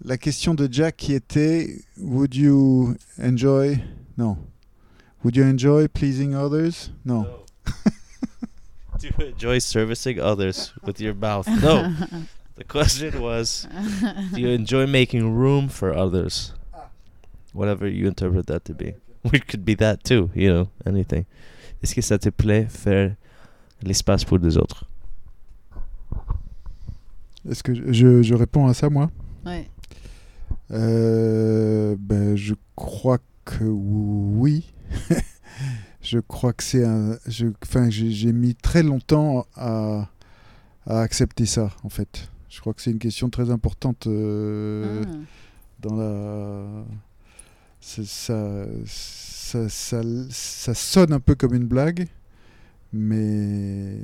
La 0.05 0.17
question 0.17 0.55
de 0.55 0.69
Jack 0.71 0.97
qui 0.97 1.13
était 1.13 1.79
Would 2.01 2.35
you 2.35 2.97
enjoy 3.23 3.79
Non. 4.19 4.37
Would 5.23 5.37
you 5.37 5.45
enjoy 5.45 5.87
pleasing 5.89 6.35
others? 6.35 6.91
Non. 7.05 7.23
Do 7.23 7.71
you 9.03 9.27
enjoy 9.27 9.59
servicing 9.59 10.21
others 10.21 10.73
with 10.83 11.01
your 11.01 11.15
mouth? 11.15 11.47
No. 11.63 11.93
The 12.57 12.65
question 12.65 13.21
was 13.21 13.67
Do 14.35 14.41
you 14.41 14.49
enjoy 14.49 14.87
making 14.87 15.35
room 15.35 15.69
for 15.69 15.93
others? 15.95 16.53
Whatever 17.53 17.89
you 17.89 18.07
interpret 18.09 18.47
that 18.47 18.65
to 18.67 18.75
be. 18.75 18.95
It 19.33 19.47
could 19.47 19.65
be 19.65 19.75
that 19.77 20.05
too, 20.05 20.31
you 20.35 20.53
know, 20.53 20.69
anything. 20.87 21.27
Est-ce 21.83 21.95
que 21.95 22.03
ça 22.03 22.19
te 22.19 22.31
plaît 22.31 22.67
faire 22.71 23.17
l'espace 23.83 24.25
pour 24.25 24.39
les 24.39 24.57
autres? 24.57 24.85
Est-ce 27.49 27.63
que 27.63 27.75
je, 27.93 28.23
je 28.23 28.35
réponds 28.35 28.67
à 28.69 28.75
ça, 28.75 28.89
moi 28.89 29.11
Ouais. 29.45 29.69
Euh, 30.71 31.97
ben, 31.99 32.37
Je 32.37 32.55
crois 32.77 33.19
que 33.45 33.65
oui. 33.65 34.73
je 36.03 36.19
crois 36.19 36.53
que 36.53 36.63
c'est 36.63 36.85
un. 36.85 37.17
je- 37.27 37.47
Enfin, 37.63 37.89
j'ai 37.91 38.33
mis 38.33 38.55
très 38.55 38.83
longtemps 38.83 39.47
à, 39.55 40.09
à 40.87 41.01
accepter 41.01 41.47
ça, 41.47 41.71
en 41.85 41.89
fait. 41.89 42.29
Je 42.49 42.61
crois 42.61 42.75
que 42.75 42.83
c'est 42.83 42.91
une 42.91 42.99
question 42.99 43.31
très 43.31 43.51
importante 43.51 44.07
euh, 44.07 45.03
Ah. 45.07 45.11
dans 45.81 45.97
la. 45.97 46.85
Ça, 47.81 48.03
ça, 48.87 49.69
ça, 49.69 50.01
ça 50.31 50.75
sonne 50.75 51.13
un 51.13 51.19
peu 51.21 51.35
comme 51.35 51.53
une 51.55 51.67
blague, 51.67 52.07
mais, 52.93 53.97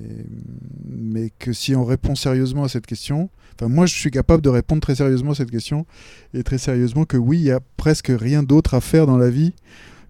mais 0.85 1.31
que 1.39 1.53
si 1.53 1.77
on 1.77 1.85
répond 1.85 2.15
sérieusement 2.17 2.65
à 2.65 2.69
cette 2.69 2.87
question, 2.87 3.31
enfin 3.55 3.69
moi 3.69 3.87
je 3.87 3.95
suis 3.95 4.11
capable 4.11 4.43
de 4.43 4.49
répondre 4.49 4.81
très 4.81 4.97
sérieusement 4.97 5.31
à 5.31 5.35
cette 5.37 5.51
question 5.51 5.87
et 6.35 6.43
très 6.43 6.59
sérieusement 6.59 7.05
que 7.05 7.17
oui, 7.17 7.39
il 7.39 7.45
y 7.45 7.51
a 7.53 7.61
presque 7.77 8.11
rien 8.15 8.43
d'autre 8.43 8.75
à 8.75 8.81
faire 8.81 9.07
dans 9.07 9.17
la 9.19 9.31
vie 9.31 9.53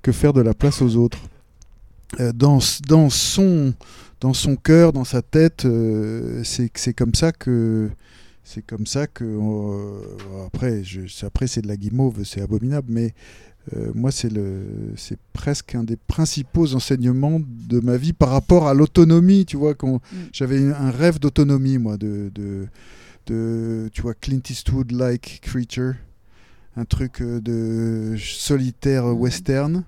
que 0.01 0.13
faire 0.13 0.33
de 0.33 0.41
la 0.41 0.55
place 0.55 0.81
aux 0.81 0.97
autres. 0.97 1.19
Euh, 2.21 2.33
dans, 2.33 2.59
dans 2.87 3.11
son 3.11 3.75
dans 4.21 4.33
son 4.33 4.57
cœur, 4.57 4.93
dans 4.93 5.05
sa 5.05 5.23
tête, 5.23 5.65
euh, 5.65 6.41
c'est 6.45 6.93
comme 6.95 7.15
ça 7.15 7.31
que 7.33 7.89
c'est 8.43 8.63
comme 8.67 8.87
ça 8.87 9.07
que 9.07 9.25
euh, 9.25 10.47
après 10.47 10.83
je, 10.83 11.03
après 11.25 11.47
c'est 11.47 11.61
de 11.63 11.69
la 11.69 11.77
guimauve, 11.77 12.25
c'est 12.25 12.41
abominable, 12.41 12.89
mais 12.91 13.15
euh, 13.77 13.93
moi, 13.95 14.11
c'est 14.11 14.33
le, 14.33 14.65
c'est 14.97 15.19
presque 15.35 15.75
un 15.75 15.85
des 15.85 15.97
principaux 15.97 16.75
enseignements 16.75 17.39
de 17.69 17.81
ma 17.81 17.99
vie 17.99 18.15
par 18.15 18.31
rapport 18.31 18.67
à 18.67 18.73
l'autonomie. 18.73 19.45
Tu 19.45 19.59
vois, 19.59 19.75
quand 19.75 19.97
Mm. 19.97 20.17
j'avais 20.33 20.73
un 20.73 20.91
rêve 20.91 21.19
d'autonomie, 21.19 21.77
moi, 21.77 21.99
de, 21.99 22.33
de, 22.35 22.67
de, 23.27 23.91
tu 23.93 24.01
vois, 24.01 24.15
Clint 24.15 24.41
Eastwood-like 24.49 25.41
creature, 25.43 25.93
un 26.77 26.87
truc 26.87 27.21
de 27.23 28.17
solitaire 28.19 29.05
Mm. 29.05 29.13
western. 29.21 29.85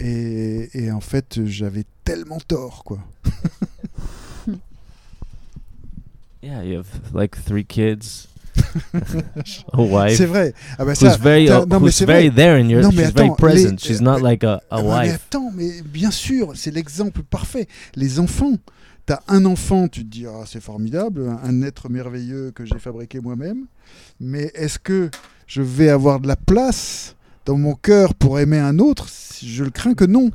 Et, 0.00 0.70
et 0.72 0.90
en 0.90 1.00
fait, 1.00 1.44
j'avais 1.44 1.84
tellement 2.04 2.40
tort, 2.40 2.82
quoi. 2.84 2.98
Yeah, 6.42 6.62
you 6.64 6.78
have 6.78 6.86
like 7.12 7.36
three 7.44 7.64
kids, 7.64 8.26
a 9.74 9.82
wife. 9.82 10.16
C'est 10.16 10.24
vrai. 10.24 10.54
Ah 10.78 10.84
bah 10.86 10.92
Who's 10.92 10.98
ça, 11.00 11.16
very, 11.18 11.44
t'as- 11.46 11.66
non, 11.66 11.80
mais 11.80 11.88
who's 11.88 11.94
c'est 11.96 12.06
very 12.06 12.28
vrai. 12.30 12.34
there 12.36 12.58
in 12.58 12.68
your. 12.70 12.80
Non, 12.82 12.88
mais 12.92 13.04
she's 13.04 13.12
very 13.14 13.26
attends, 13.26 13.34
present. 13.36 13.72
les- 13.72 13.78
she's 13.78 14.00
not 14.00 14.20
like 14.20 14.42
a, 14.42 14.54
a 14.54 14.60
Ah, 14.70 14.82
mais 14.82 14.88
wife. 14.88 15.14
attends, 15.16 15.52
mais 15.54 15.82
bien 15.82 16.10
sûr, 16.10 16.52
c'est 16.56 16.70
l'exemple 16.70 17.22
parfait. 17.24 17.68
Les 17.94 18.18
enfants, 18.18 18.54
t'as 19.04 19.20
un 19.28 19.44
enfant, 19.44 19.86
tu 19.88 20.02
te 20.02 20.08
dis, 20.10 20.24
ah, 20.26 20.44
c'est 20.46 20.62
formidable, 20.62 21.28
un 21.44 21.60
être 21.60 21.90
merveilleux 21.90 22.52
que 22.52 22.64
j'ai 22.64 22.78
fabriqué 22.78 23.20
moi-même. 23.20 23.66
Mais 24.18 24.50
est-ce 24.54 24.78
que 24.78 25.10
je 25.46 25.60
vais 25.60 25.90
avoir 25.90 26.20
de 26.20 26.26
la 26.28 26.36
place 26.36 27.16
dans 27.46 27.56
mon 27.56 27.74
cœur 27.74 28.14
pour 28.14 28.38
aimer 28.38 28.58
un 28.58 28.78
autre 28.78 29.08
Je 29.42 29.64
le 29.64 29.70
crains 29.70 29.94
que 29.94 30.04
non. 30.04 30.30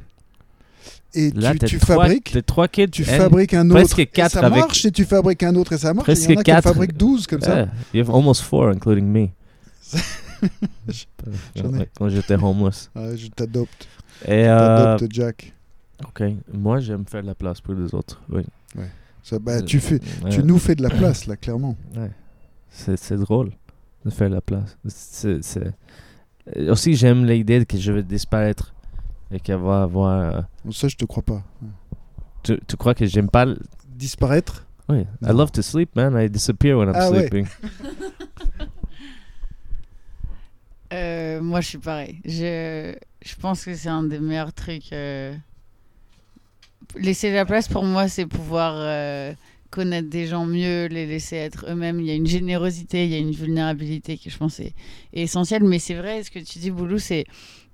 Et 1.13 1.31
Là, 1.31 1.53
tu, 1.53 1.59
tu 1.59 1.77
trois, 1.79 1.95
fabriques, 1.95 2.37
trois 2.45 2.67
tu 2.67 2.83
and- 3.03 3.05
fabriques 3.05 3.53
un 3.53 3.69
autre, 3.69 3.75
presque 3.79 3.99
et 3.99 4.09
ça 4.29 4.39
avec- 4.45 4.59
marche, 4.59 4.83
et 4.85 4.91
tu 4.91 5.05
fabriques 5.05 5.43
un 5.43 5.55
autre 5.55 5.71
et 5.73 5.77
ça 5.77 5.93
marche. 5.93 6.09
et 6.09 6.11
Il 6.11 6.17
y 6.17 6.25
Presque 6.35 6.37
en 6.37 6.41
a 6.41 6.43
qui 6.57 6.61
fabriquent 6.67 6.97
12 6.97 7.25
comme 7.27 7.39
ça. 7.41 7.55
Yeah, 7.55 7.67
you 7.93 8.01
have 8.01 8.13
almost 8.13 8.41
four, 8.41 8.67
including 8.69 9.05
me. 9.05 9.29
Ai. 11.55 11.89
Quand 11.97 12.09
j'étais 12.09 12.35
homeless. 12.35 12.89
Je 12.95 13.27
t'adopte, 13.27 13.87
Et 14.25 14.47
euh, 14.47 14.57
t'adopte 14.97 15.13
Jack. 15.13 15.53
ok, 16.05 16.23
moi 16.53 16.79
j'aime 16.79 17.05
faire 17.05 17.21
de 17.21 17.27
la 17.27 17.35
place 17.35 17.61
pour 17.61 17.73
les 17.73 17.93
autres. 17.95 18.21
Oui. 18.29 18.43
Ça, 19.23 19.39
bah, 19.39 19.61
tu, 19.61 19.79
fais, 19.79 19.99
Ouais. 20.23 20.29
tu 20.29 20.43
nous 20.43 20.59
fais 20.59 20.75
de 20.75 20.83
la 20.83 20.89
place, 20.89 21.25
là, 21.25 21.35
clairement. 21.35 21.75
Ouais. 21.95 22.11
C'est, 22.69 23.15
drôle 23.17 23.51
de 24.03 24.09
faire 24.11 24.29
la 24.29 24.41
place. 24.41 24.77
C'est, 24.87 25.39
Euh, 25.57 25.71
Aussi, 26.69 26.93
j'aime 26.95 27.25
l'idée 27.25 27.65
que 27.65 27.77
je 27.77 27.91
vais 27.91 28.03
disparaître 28.03 28.73
et 29.31 29.39
qu'elle 29.39 29.57
va 29.59 29.83
avoir. 29.83 30.35
euh, 30.35 30.41
Ça, 30.71 30.87
je 30.87 30.95
te 30.95 31.05
crois 31.05 31.23
pas. 31.23 31.41
Tu, 32.43 32.59
tu 32.67 32.77
crois 32.77 32.93
que 32.93 33.05
j'aime 33.05 33.29
pas. 33.29 33.43
l- 33.43 33.57
Disparaître? 33.87 34.65
Oui, 34.89 34.99
I 35.23 35.31
love 35.31 35.51
to 35.51 35.61
sleep, 35.63 35.95
man. 35.95 36.15
I 36.15 36.29
disappear 36.29 36.77
when 36.77 36.89
I'm 36.89 36.95
Ah 36.95 37.09
ouais. 37.09 37.21
sleeping. 37.27 37.47
Euh, 40.93 41.41
moi, 41.41 41.61
je 41.61 41.67
suis 41.69 41.77
pareil. 41.79 42.21
Je, 42.25 42.95
je 43.25 43.35
pense 43.35 43.65
que 43.65 43.73
c'est 43.75 43.89
un 43.89 44.03
des 44.03 44.19
meilleurs 44.19 44.53
trucs. 44.53 44.93
euh, 44.93 45.35
Laisser 46.95 47.31
la 47.33 47.45
place, 47.45 47.67
pour 47.67 47.83
moi, 47.83 48.07
c'est 48.07 48.27
pouvoir 48.27 48.73
euh, 48.77 49.33
connaître 49.69 50.09
des 50.09 50.27
gens 50.27 50.45
mieux, 50.45 50.87
les 50.87 51.05
laisser 51.05 51.35
être 51.35 51.65
eux-mêmes. 51.69 51.99
Il 51.99 52.05
y 52.05 52.11
a 52.11 52.15
une 52.15 52.27
générosité, 52.27 53.05
il 53.05 53.11
y 53.11 53.15
a 53.15 53.17
une 53.17 53.31
vulnérabilité 53.31 54.17
qui, 54.17 54.29
je 54.29 54.37
pense, 54.37 54.59
est, 54.59 54.73
est 55.13 55.23
essentielle. 55.23 55.63
Mais 55.63 55.79
c'est 55.79 55.95
vrai, 55.95 56.23
ce 56.23 56.31
que 56.31 56.39
tu 56.39 56.59
dis, 56.59 56.71
Boulou, 56.71 56.99
c'est. 56.99 57.25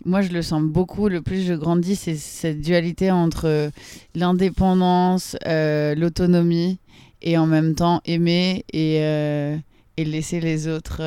Moi, 0.04 0.22
je 0.22 0.30
le 0.30 0.42
sens 0.42 0.64
beaucoup. 0.64 1.10
Le 1.10 1.22
plus 1.22 1.46
je 1.46 1.54
grandis, 1.54 1.96
c'est 1.96 2.16
cette 2.16 2.60
dualité 2.60 3.12
entre 3.12 3.46
euh, 3.48 3.70
l'indépendance, 4.16 5.38
euh, 5.46 5.94
l'autonomie 5.94 6.80
et 7.22 7.38
en 7.38 7.46
même 7.46 7.76
temps 7.76 8.02
aimer 8.06 8.66
et, 8.74 8.98
euh, 9.02 9.58
laisser 9.98 10.40
les 10.40 10.68
autres. 10.68 11.02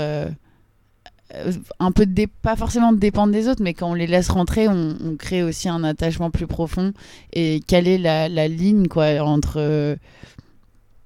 un 1.81 1.91
peu 1.91 2.07
dé- 2.07 2.29
pas 2.29 2.55
forcément 2.55 2.93
dépendre 2.93 3.33
des 3.33 3.49
autres, 3.49 3.63
mais 3.63 3.75
quand 3.75 3.91
on 3.91 3.95
les 3.95 4.07
laisse 4.07 4.29
rentrer, 4.29 4.69
on, 4.69 5.17
crée 5.19 5.43
aussi 5.43 5.69
un 5.69 5.83
attachement 5.83 6.31
plus 6.31 6.47
profond 6.47 6.93
et 7.33 7.61
caler 7.67 7.99
la, 7.99 8.29
la 8.29 8.47
ligne 8.47 8.87
quoi 8.87 9.07
entre 9.25 9.97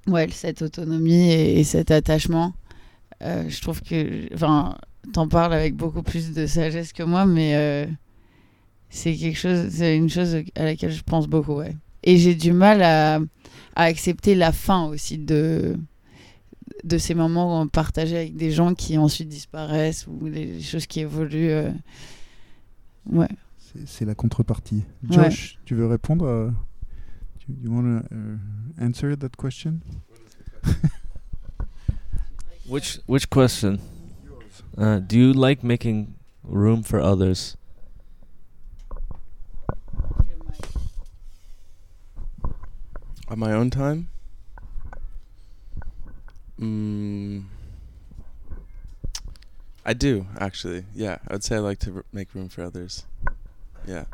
ouais 0.09 0.28
cette 0.30 0.62
autonomie 0.62 1.30
et, 1.32 1.60
et 1.60 1.64
cet 1.64 1.90
attachement. 1.90 2.52
Euh, 3.22 3.48
je 3.48 3.60
trouve 3.60 3.82
que, 3.82 4.32
enfin, 4.35 4.76
t'en 5.12 5.26
parles 5.28 5.52
avec 5.55 5.74
beaucoup 5.74 6.02
plus 6.02 6.32
de 6.32 6.47
sagesse 6.47 6.93
que 6.93 7.02
moi, 7.02 7.26
mais 7.26 7.55
euh, 7.56 7.86
c'est 8.90 9.14
quelque 9.16 9.39
chose, 9.39 9.68
c'est 9.70 9.97
une 9.97 10.09
chose 10.09 10.36
à 10.56 10.64
laquelle 10.64 10.93
je 10.93 11.02
pense 11.02 11.26
beaucoup, 11.26 11.55
ouais. 11.55 11.74
Et 12.05 12.16
j'ai 12.16 12.35
du 12.36 12.52
mal 12.52 12.82
à, 12.82 13.16
à 13.74 13.82
accepter 13.85 14.35
la 14.35 14.52
fin 14.52 14.85
aussi 14.86 15.18
de 15.18 15.76
de 16.85 16.97
ces 16.97 17.14
moments 17.14 17.66
partagés 17.66 18.16
avec 18.16 18.36
des 18.36 18.52
gens 18.52 18.72
qui 18.72 18.98
ensuite 18.98 19.28
disparaissent 19.28 20.06
ou 20.06 20.26
les 20.26 20.60
choses 20.62 20.86
qui 20.86 21.01
évoluent. 21.01 21.51
euh. 21.51 21.70
Ouais. 23.10 23.28
C'est- 23.85 24.05
la 24.05 24.14
contrepartie. 24.14 24.85
Ouais. 25.10 25.30
Josh, 25.30 25.59
tu 25.64 25.74
veux 25.74 25.86
répondre 25.86 26.52
you 27.49 27.70
want 27.70 28.09
to 28.09 28.39
answer 28.83 29.16
that 29.16 29.37
question 29.37 29.83
Which 32.66 32.99
which 33.07 33.31
question? 33.31 33.81
Uh, 34.77 34.99
do 34.99 35.19
you 35.19 35.33
like 35.33 35.65
making 35.65 36.15
room 36.45 36.83
for 36.83 37.01
others? 37.01 37.57
On 43.29 43.39
my 43.39 43.53
own 43.53 43.70
time? 43.70 44.09
Mm, 46.61 47.45
I 49.85 49.93
do, 49.95 50.27
actually. 50.39 50.85
Yeah, 50.95 51.19
I 51.29 51.35
would 51.35 51.45
say 51.45 51.57
I 51.57 51.61
like 51.61 51.79
to 51.81 51.97
r- 51.97 52.05
make 52.12 52.35
room 52.35 52.49
for 52.49 52.62
others. 52.62 53.05
Yeah. 53.87 54.05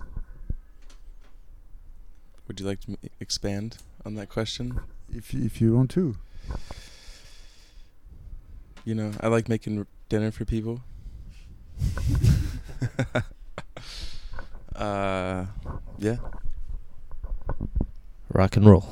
Would 2.49 2.61
you 2.61 2.67
like 2.67 2.81
to 2.83 2.91
m- 2.93 2.99
expand 3.21 3.79
on 4.05 4.15
that 4.17 4.29
question? 4.29 4.81
if, 5.15 5.33
you- 5.33 5.45
if 5.45 5.61
you 5.61 5.75
want 5.75 5.91
to. 5.93 6.17
You 8.85 8.95
know, 8.95 9.13
I 9.21 9.29
like 9.29 9.49
making 9.49 9.79
r- 9.79 9.87
dinner 10.09 10.31
for 10.31 10.45
people. 10.45 10.81
uh, 14.77 15.47
yeah. 15.99 16.17
Rock 18.33 18.57
and 18.57 18.67
roll. 18.67 18.85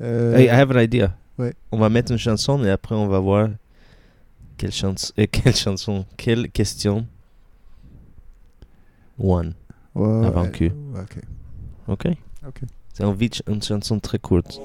Euh, 0.00 0.34
Hey, 0.36 0.48
I 0.50 0.54
have 0.54 0.70
an 0.70 0.76
idea. 0.78 1.14
ouais. 1.38 1.54
On 1.72 1.78
va 1.78 1.88
mettre 1.88 2.12
une 2.12 2.18
chanson 2.18 2.62
et 2.64 2.70
après 2.70 2.94
on 2.94 3.08
va 3.08 3.18
voir 3.20 3.48
quelle 4.56 4.72
chanson, 4.72 5.12
euh, 5.18 5.26
quelle 5.32 5.54
chanson, 5.56 6.04
quelle 6.16 6.50
question. 6.50 7.06
One. 9.18 9.54
ouais, 9.94 10.26
avant 10.26 10.42
ouais, 10.44 10.50
que. 10.50 10.64
ouais, 10.64 11.04
ok? 11.88 12.06
Ok. 12.06 12.14
Ok. 12.46 12.60
C'est 12.92 13.04
envie 13.04 13.28
de 13.28 13.34
ch- 13.34 13.42
une 13.48 13.62
chanson 13.62 13.98
très 13.98 14.18
courte. 14.18 14.60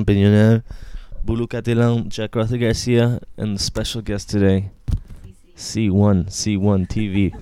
Back. 0.00 0.12
Champignonneur, 0.12 0.60
Boulou 1.24 1.46
Catalan, 1.46 2.04
Jack 2.10 2.36
Arthur 2.36 2.58
Garcia, 2.58 3.20
and 3.38 3.54
the 3.54 3.58
special 3.58 4.02
guest 4.02 4.30
today, 4.30 4.70
C1, 5.56 6.28
C1 6.28 6.86
TV. 6.86 7.32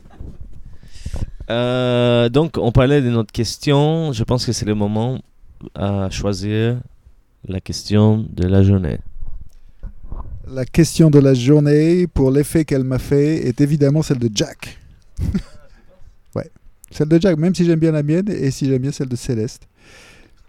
Euh, 1.51 2.29
donc, 2.29 2.59
on 2.59 2.73
parlait 2.73 3.03
de 3.03 3.11
notre 3.11 3.33
question. 3.33 4.13
Je 4.13 4.23
pense 4.25 4.47
que 4.47 4.53
c'est 4.53 4.67
le 4.67 4.75
moment 4.75 5.21
à 5.75 6.11
choisir 6.11 6.81
la 7.47 7.61
question 7.61 8.27
de 8.31 8.47
la 8.47 8.63
journée. 8.63 8.99
La 10.47 10.65
question 10.65 11.11
de 11.11 11.19
la 11.19 11.35
journée, 11.35 12.07
pour 12.07 12.31
l'effet 12.31 12.65
qu'elle 12.65 12.85
m'a 12.85 12.99
fait, 12.99 13.47
est 13.47 13.61
évidemment 13.61 14.03
celle 14.03 14.19
de 14.19 14.31
Jack. 14.33 14.79
ouais, 16.35 16.51
celle 16.91 17.09
de 17.09 17.21
Jack, 17.21 17.39
même 17.39 17.55
si 17.55 17.65
j'aime 17.65 17.81
bien 17.81 17.93
la 17.93 18.03
mienne 18.03 18.29
et 18.29 18.51
si 18.51 18.67
j'aime 18.67 18.83
bien 18.83 18.93
celle 18.93 19.09
de 19.09 19.17
Céleste. 19.17 19.70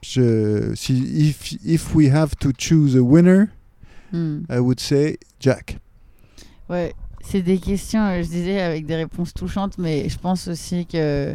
Je, 0.03 0.73
si, 0.75 0.93
if, 1.29 1.51
if 1.63 1.93
we 1.95 2.07
have 2.11 2.35
to 2.37 2.51
choose 2.57 2.95
a 2.95 3.03
winner, 3.03 3.49
Hmm. 4.11 4.43
I 4.49 4.59
would 4.59 4.79
say 4.81 5.17
Jack. 5.39 5.77
Ouais, 6.69 6.93
c'est 7.23 7.41
des 7.41 7.59
questions, 7.59 8.03
euh, 8.03 8.21
je 8.23 8.27
disais, 8.27 8.59
avec 8.59 8.85
des 8.85 8.95
réponses 8.97 9.33
touchantes, 9.33 9.77
mais 9.77 10.09
je 10.09 10.17
pense 10.17 10.49
aussi 10.49 10.85
que 10.85 11.33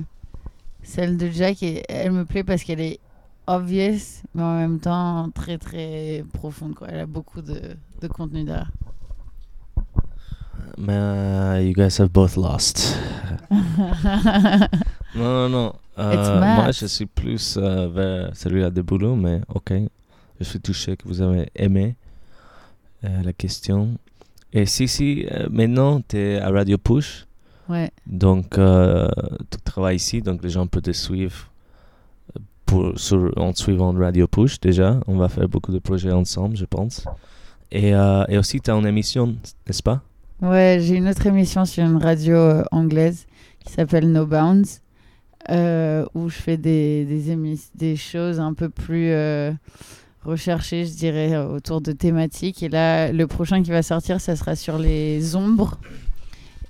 celle 0.83 1.17
de 1.17 1.29
Jack, 1.31 1.63
est- 1.63 1.85
elle 1.89 2.13
me 2.13 2.25
plaît 2.27 2.45
parce 2.45 2.65
qu'elle 2.65 2.81
est 2.83 2.99
obvious, 3.47 4.21
mais 4.35 4.43
en 4.43 4.59
même 4.59 4.79
temps 4.79 5.31
très 5.35 5.57
très 5.57 6.23
profonde. 6.35 6.75
Quoi. 6.75 6.89
Elle 6.91 7.01
a 7.01 7.07
beaucoup 7.07 7.41
de, 7.41 7.61
de 8.03 8.09
contenu 8.09 8.45
derrière. 8.45 8.71
Mais 10.77 11.67
you 11.67 11.73
guys 11.73 11.99
have 11.99 12.11
both 12.11 12.37
lost. 12.37 12.95
Non, 15.15 15.49
non, 15.49 15.49
non. 15.49 15.73
Euh, 15.99 16.13
It's 16.13 16.29
moi, 16.29 16.71
je 16.73 16.87
suis 16.87 17.07
plus 17.07 17.57
euh, 17.57 17.89
vers 17.89 18.37
celui-là 18.37 18.71
de 18.71 18.83
boulot, 18.83 19.17
mais 19.17 19.41
ok. 19.49 19.73
Je 20.39 20.45
suis 20.45 20.61
touché 20.61 20.97
que 20.97 21.09
vous 21.09 21.23
avez 21.23 21.49
aimé 21.55 21.97
euh, 23.05 23.23
la 23.23 23.33
question. 23.33 23.97
Et 24.53 24.67
si, 24.67 24.89
si, 24.89 25.27
maintenant, 25.51 26.01
tu 26.07 26.19
es 26.19 26.39
à 26.39 26.51
Radio 26.51 26.79
Push, 26.79 27.27
ouais, 27.69 27.91
donc 28.07 28.51
tu 28.51 29.59
travailles 29.65 29.97
ici, 29.97 30.23
donc 30.23 30.43
les 30.43 30.51
gens 30.51 30.67
peuvent 30.67 30.83
te 30.83 30.93
suivre 30.93 31.51
pour, 32.65 32.99
sur, 32.99 33.33
en 33.37 33.55
suivant 33.55 33.93
Radio 33.93 34.27
Push 34.27 34.61
déjà. 34.61 35.01
On 35.07 35.17
va 35.17 35.29
faire 35.29 35.49
beaucoup 35.49 35.73
de 35.73 35.79
projets 35.79 36.13
ensemble, 36.13 36.57
je 36.57 36.65
pense. 36.65 37.05
Et, 37.73 37.91
et 38.29 38.39
aussi, 38.39 38.61
tu 38.61 38.71
as 38.71 38.75
une 38.75 38.87
émission, 38.87 39.35
n'est-ce 39.67 39.83
pas? 39.83 40.03
Ouais 40.43 40.79
j'ai 40.83 40.97
une 40.97 41.09
autre 41.09 41.27
émission 41.27 41.65
sur 41.65 41.85
une 41.85 41.97
radio 41.97 42.63
anglaise 42.71 43.27
qui 43.65 43.73
s'appelle 43.73 44.13
No 44.13 44.27
Bounds, 44.27 44.83
euh, 45.51 46.05
où 46.15 46.29
je 46.29 46.37
fais 46.37 46.57
des, 46.57 47.05
des, 47.05 47.57
des 47.75 47.97
choses 47.97 48.41
un 48.41 48.55
peu 48.55 48.69
plus 48.69 49.11
euh, 49.11 49.53
recherchées, 50.25 50.87
je 50.87 50.95
dirais, 50.95 51.37
autour 51.37 51.81
de 51.81 51.93
thématiques. 51.93 52.63
Et 52.63 52.69
là, 52.69 53.13
le 53.13 53.27
prochain 53.27 53.63
qui 53.63 53.71
va 53.71 53.83
sortir, 53.83 54.21
ça 54.21 54.37
sera 54.37 54.57
sur 54.57 54.79
les 54.79 55.37
ombres. 55.37 55.79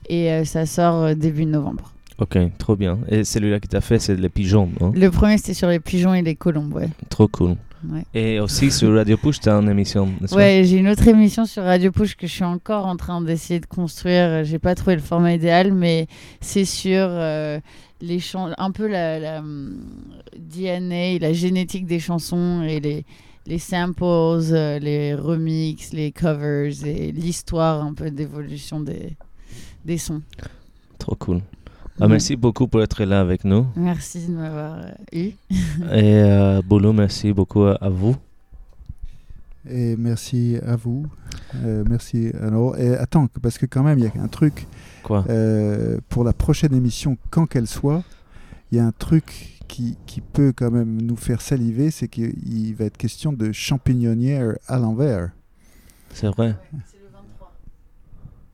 Et 0.09 0.31
euh, 0.31 0.45
ça 0.45 0.67
sort 0.67 1.15
début 1.15 1.47
novembre. 1.47 1.93
Ok, 2.19 2.39
trop 2.59 2.77
bien. 2.77 2.99
Et 3.09 3.25
celui-là 3.25 3.61
qui 3.61 3.69
t'a 3.69 3.81
fait, 3.81 3.99
c'est 3.99 4.17
les 4.17 4.29
pigeons, 4.29 4.71
non 4.81 4.91
Le 4.95 5.11
premier, 5.11 5.37
c'était 5.37 5.55
sur 5.55 5.69
les 5.69 5.81
pigeons 5.81 6.15
et 6.15 6.23
les 6.23 6.35
colombes, 6.35 6.73
ouais. 6.75 6.89
Trop 7.11 7.29
cool. 7.29 7.57
Ouais, 7.93 8.05
Et 8.15 8.41
aussi 8.41 8.71
sur 8.71 8.95
Radio 8.95 9.17
Push, 9.17 9.41
tu 9.41 9.49
as 9.49 9.55
une 9.55 9.69
émission, 9.69 10.09
Ouais, 10.33 10.63
j'ai 10.65 10.79
une 10.79 10.89
autre 10.89 11.07
émission 11.09 11.45
sur 11.45 11.63
Radio 11.63 11.93
Push 11.93 12.17
que 12.17 12.27
je 12.27 12.33
suis 12.33 12.45
encore 12.45 12.87
en 12.87 12.97
train 12.97 13.21
d'essayer 13.21 13.61
de 13.61 13.67
construire. 13.67 14.45
J'ai 14.45 14.59
pas 14.59 14.75
trouvé 14.75 14.97
le 14.97 15.03
format 15.03 15.35
idéal, 15.35 15.73
mais 15.73 16.07
c'est 16.41 16.65
sur 16.65 17.07
euh, 17.09 17.61
les 18.01 18.21
un 18.59 18.71
peu 18.71 18.87
la, 18.87 19.19
la 19.19 19.39
hum, 19.39 19.79
DNA, 20.39 21.19
la 21.21 21.33
génétique 21.33 21.87
des 21.87 22.01
chansons 22.01 22.63
et 22.63 22.81
les, 22.81 23.05
les 23.47 23.59
samples, 23.59 24.03
euh, 24.05 24.79
les 24.79 25.15
remixes, 25.15 25.93
les 25.93 26.13
covers 26.13 26.85
et 26.85 27.13
l'histoire 27.13 27.83
un 27.85 27.95
peu 27.95 28.11
d'évolution 28.11 28.81
des, 28.81 29.17
des 29.85 29.99
sons. 29.99 30.23
Trop 30.99 31.15
cool. 31.15 31.41
Ah, 31.99 32.05
Ouais. 32.05 32.09
merci 32.13 32.37
beaucoup 32.37 32.67
pour 32.69 32.83
être 32.83 33.03
là 33.05 33.21
avec 33.21 33.45
nous. 33.45 33.67
Merci 33.77 34.27
de 34.27 34.33
m'avoir 34.33 34.75
euh, 34.79 34.91
eu. 35.13 35.31
Et 35.51 36.15
euh, 36.23 36.61
Boulou, 36.63 36.93
merci 36.93 37.33
beaucoup 37.33 37.63
à, 37.65 37.75
à 37.77 37.89
vous. 37.89 38.17
Et 39.69 39.97
merci 39.97 40.59
à 40.65 40.77
vous. 40.77 41.07
Euh, 41.57 41.83
merci. 41.89 42.31
Alors, 42.41 42.79
et 42.79 42.95
attends, 42.97 43.27
parce 43.43 43.59
que 43.59 43.67
quand 43.67 43.83
même, 43.83 43.99
il 43.99 44.05
y 44.05 44.09
a 44.09 44.23
un 44.23 44.29
truc. 44.29 44.67
Quoi? 45.03 45.25
Euh, 45.29 45.99
pour 46.09 46.23
la 46.23 46.33
prochaine 46.33 46.75
émission, 46.75 47.17
quand 47.31 47.47
qu'elle 47.47 47.67
soit, 47.67 48.05
il 48.71 48.77
y 48.79 48.81
a 48.81 48.87
un 48.87 48.93
truc 48.93 49.59
qui, 49.67 49.97
qui 50.07 50.21
peut 50.21 50.53
quand 50.55 50.71
même 50.71 51.01
nous 51.03 51.17
faire 51.17 51.41
saliver, 51.41 51.91
c'est 51.91 52.07
qu'il 52.09 52.75
va 52.77 52.85
être 52.85 52.97
question 52.97 53.33
de 53.33 53.51
champignonnière 53.53 54.55
à 54.69 54.79
l'envers. 54.79 55.31
C'est 56.13 56.29
vrai. 56.29 56.55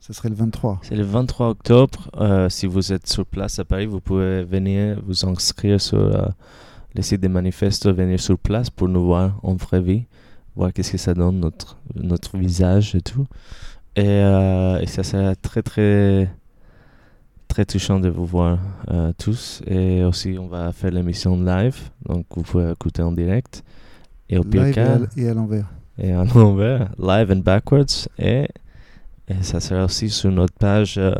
Ce 0.02 0.12
serait 0.12 0.30
le 0.30 0.34
23. 0.34 0.80
C'est 0.82 0.96
le 0.96 1.04
23 1.04 1.50
octobre. 1.50 2.10
Euh, 2.20 2.48
si 2.48 2.66
vous 2.66 2.92
êtes 2.92 3.06
sur 3.06 3.24
place 3.24 3.60
à 3.60 3.64
Paris, 3.64 3.86
vous 3.86 4.00
pouvez 4.00 4.42
venir 4.42 5.00
vous 5.06 5.24
inscrire 5.24 5.80
sur 5.80 6.00
euh, 6.00 6.26
le 6.96 7.02
site 7.02 7.20
des 7.20 7.28
manifestes, 7.28 7.88
venir 7.88 8.18
sur 8.18 8.36
place 8.36 8.68
pour 8.68 8.88
nous 8.88 9.04
voir 9.04 9.38
en 9.44 9.54
vraie 9.54 9.80
vie, 9.80 10.06
voir 10.56 10.72
qu'est-ce 10.72 10.90
que 10.90 10.98
ça 10.98 11.14
donne, 11.14 11.38
notre, 11.38 11.78
notre 11.94 12.36
visage 12.36 12.96
et 12.96 13.00
tout. 13.00 13.28
Et, 13.94 14.02
euh, 14.04 14.80
et 14.80 14.86
ça 14.88 15.04
sera 15.04 15.36
très, 15.36 15.62
très, 15.62 16.28
très 17.46 17.64
touchant 17.64 18.00
de 18.00 18.08
vous 18.08 18.26
voir 18.26 18.58
tous. 19.18 19.62
Et 19.68 20.02
aussi, 20.02 20.36
on 20.36 20.48
va 20.48 20.72
faire 20.72 20.90
l'émission 20.90 21.40
live, 21.40 21.78
donc 22.08 22.26
vous 22.34 22.42
pouvez 22.42 22.72
écouter 22.72 23.02
en 23.02 23.12
direct. 23.12 23.62
Et 24.28 24.36
au 24.36 24.42
pire 24.42 24.64
Live 24.64 24.74
cas, 24.74 24.96
à, 24.96 24.98
et 25.16 25.28
à 25.28 25.34
l'envers. 25.34 25.70
et 25.96 26.12
en 26.16 26.24
l'envers, 26.24 26.90
live 26.98 27.30
and 27.30 27.42
backwards. 27.44 28.08
Et, 28.18 28.48
ça 29.40 29.60
sera 29.60 29.84
aussi 29.84 30.10
sur 30.10 30.30
notre 30.30 30.54
page, 30.54 30.96
euh, 30.98 31.14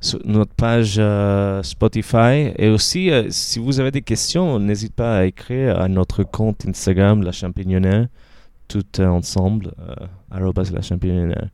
sur 0.00 0.20
notre 0.24 0.54
page 0.54 0.96
euh, 0.98 1.62
Spotify. 1.62 2.52
Et 2.56 2.68
aussi, 2.68 3.10
euh, 3.10 3.26
si 3.30 3.58
vous 3.58 3.80
avez 3.80 3.90
des 3.90 4.02
questions, 4.02 4.58
n'hésitez 4.58 4.94
pas 4.94 5.18
à 5.18 5.24
écrire 5.24 5.80
à 5.80 5.88
notre 5.88 6.22
compte 6.22 6.66
Instagram, 6.66 7.22
La 7.22 7.32
Champignonnaire, 7.32 8.08
tout 8.68 9.00
ensemble, 9.00 9.72
arrobas 10.30 10.70
La 10.72 10.82
Champignonnaire. 10.82 11.48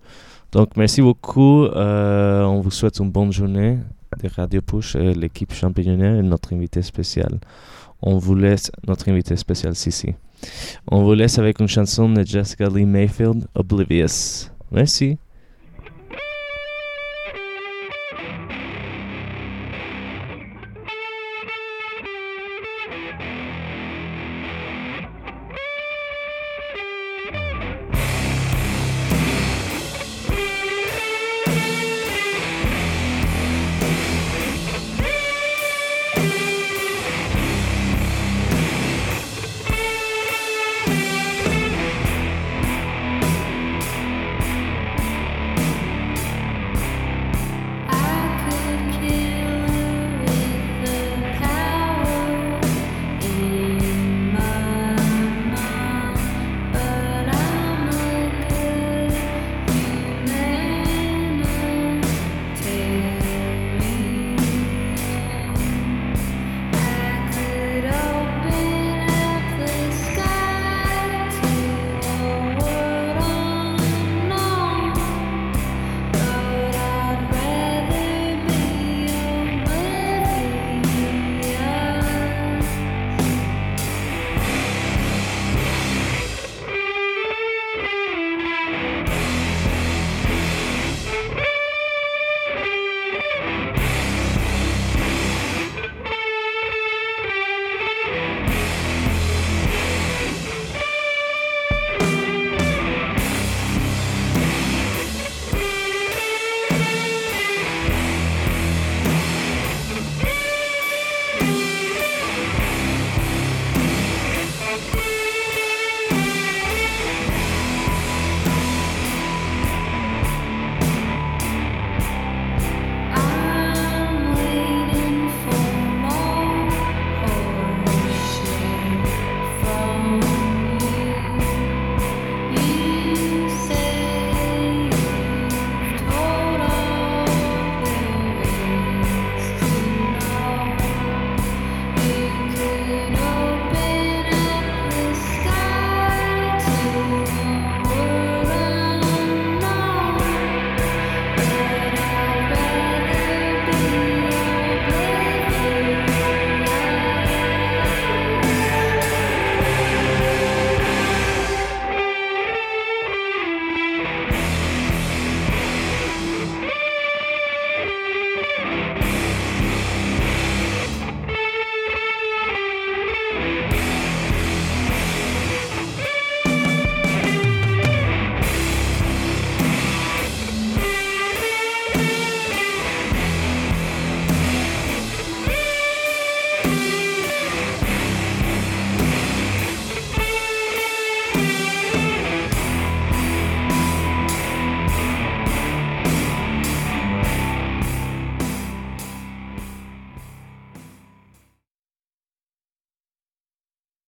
Donc, 0.52 0.76
merci 0.76 1.02
beaucoup. 1.02 1.66
On 1.66 2.60
vous 2.62 2.70
souhaite 2.70 2.98
une 2.98 3.10
bonne 3.10 3.32
journée 3.32 3.78
de 4.22 4.28
Radio 4.28 4.60
Push, 4.60 4.96
l'équipe 4.96 5.52
Champignonnaire 5.52 6.16
et 6.18 6.22
notre 6.22 6.52
invité 6.54 6.82
spécial. 6.82 7.40
On 8.02 8.18
vous 8.18 8.34
laisse, 8.34 8.70
notre 8.86 9.08
invité 9.08 9.36
spécial, 9.36 9.74
Sissi. 9.74 10.14
On 10.90 11.02
vous 11.04 11.14
laisse 11.14 11.38
avec 11.38 11.60
une 11.60 11.68
chanson 11.68 12.08
de 12.08 12.24
Jessica 12.24 12.68
Lee 12.68 12.84
Mayfield, 12.84 13.46
Oblivious. 13.54 14.50
Merci. 14.70 15.18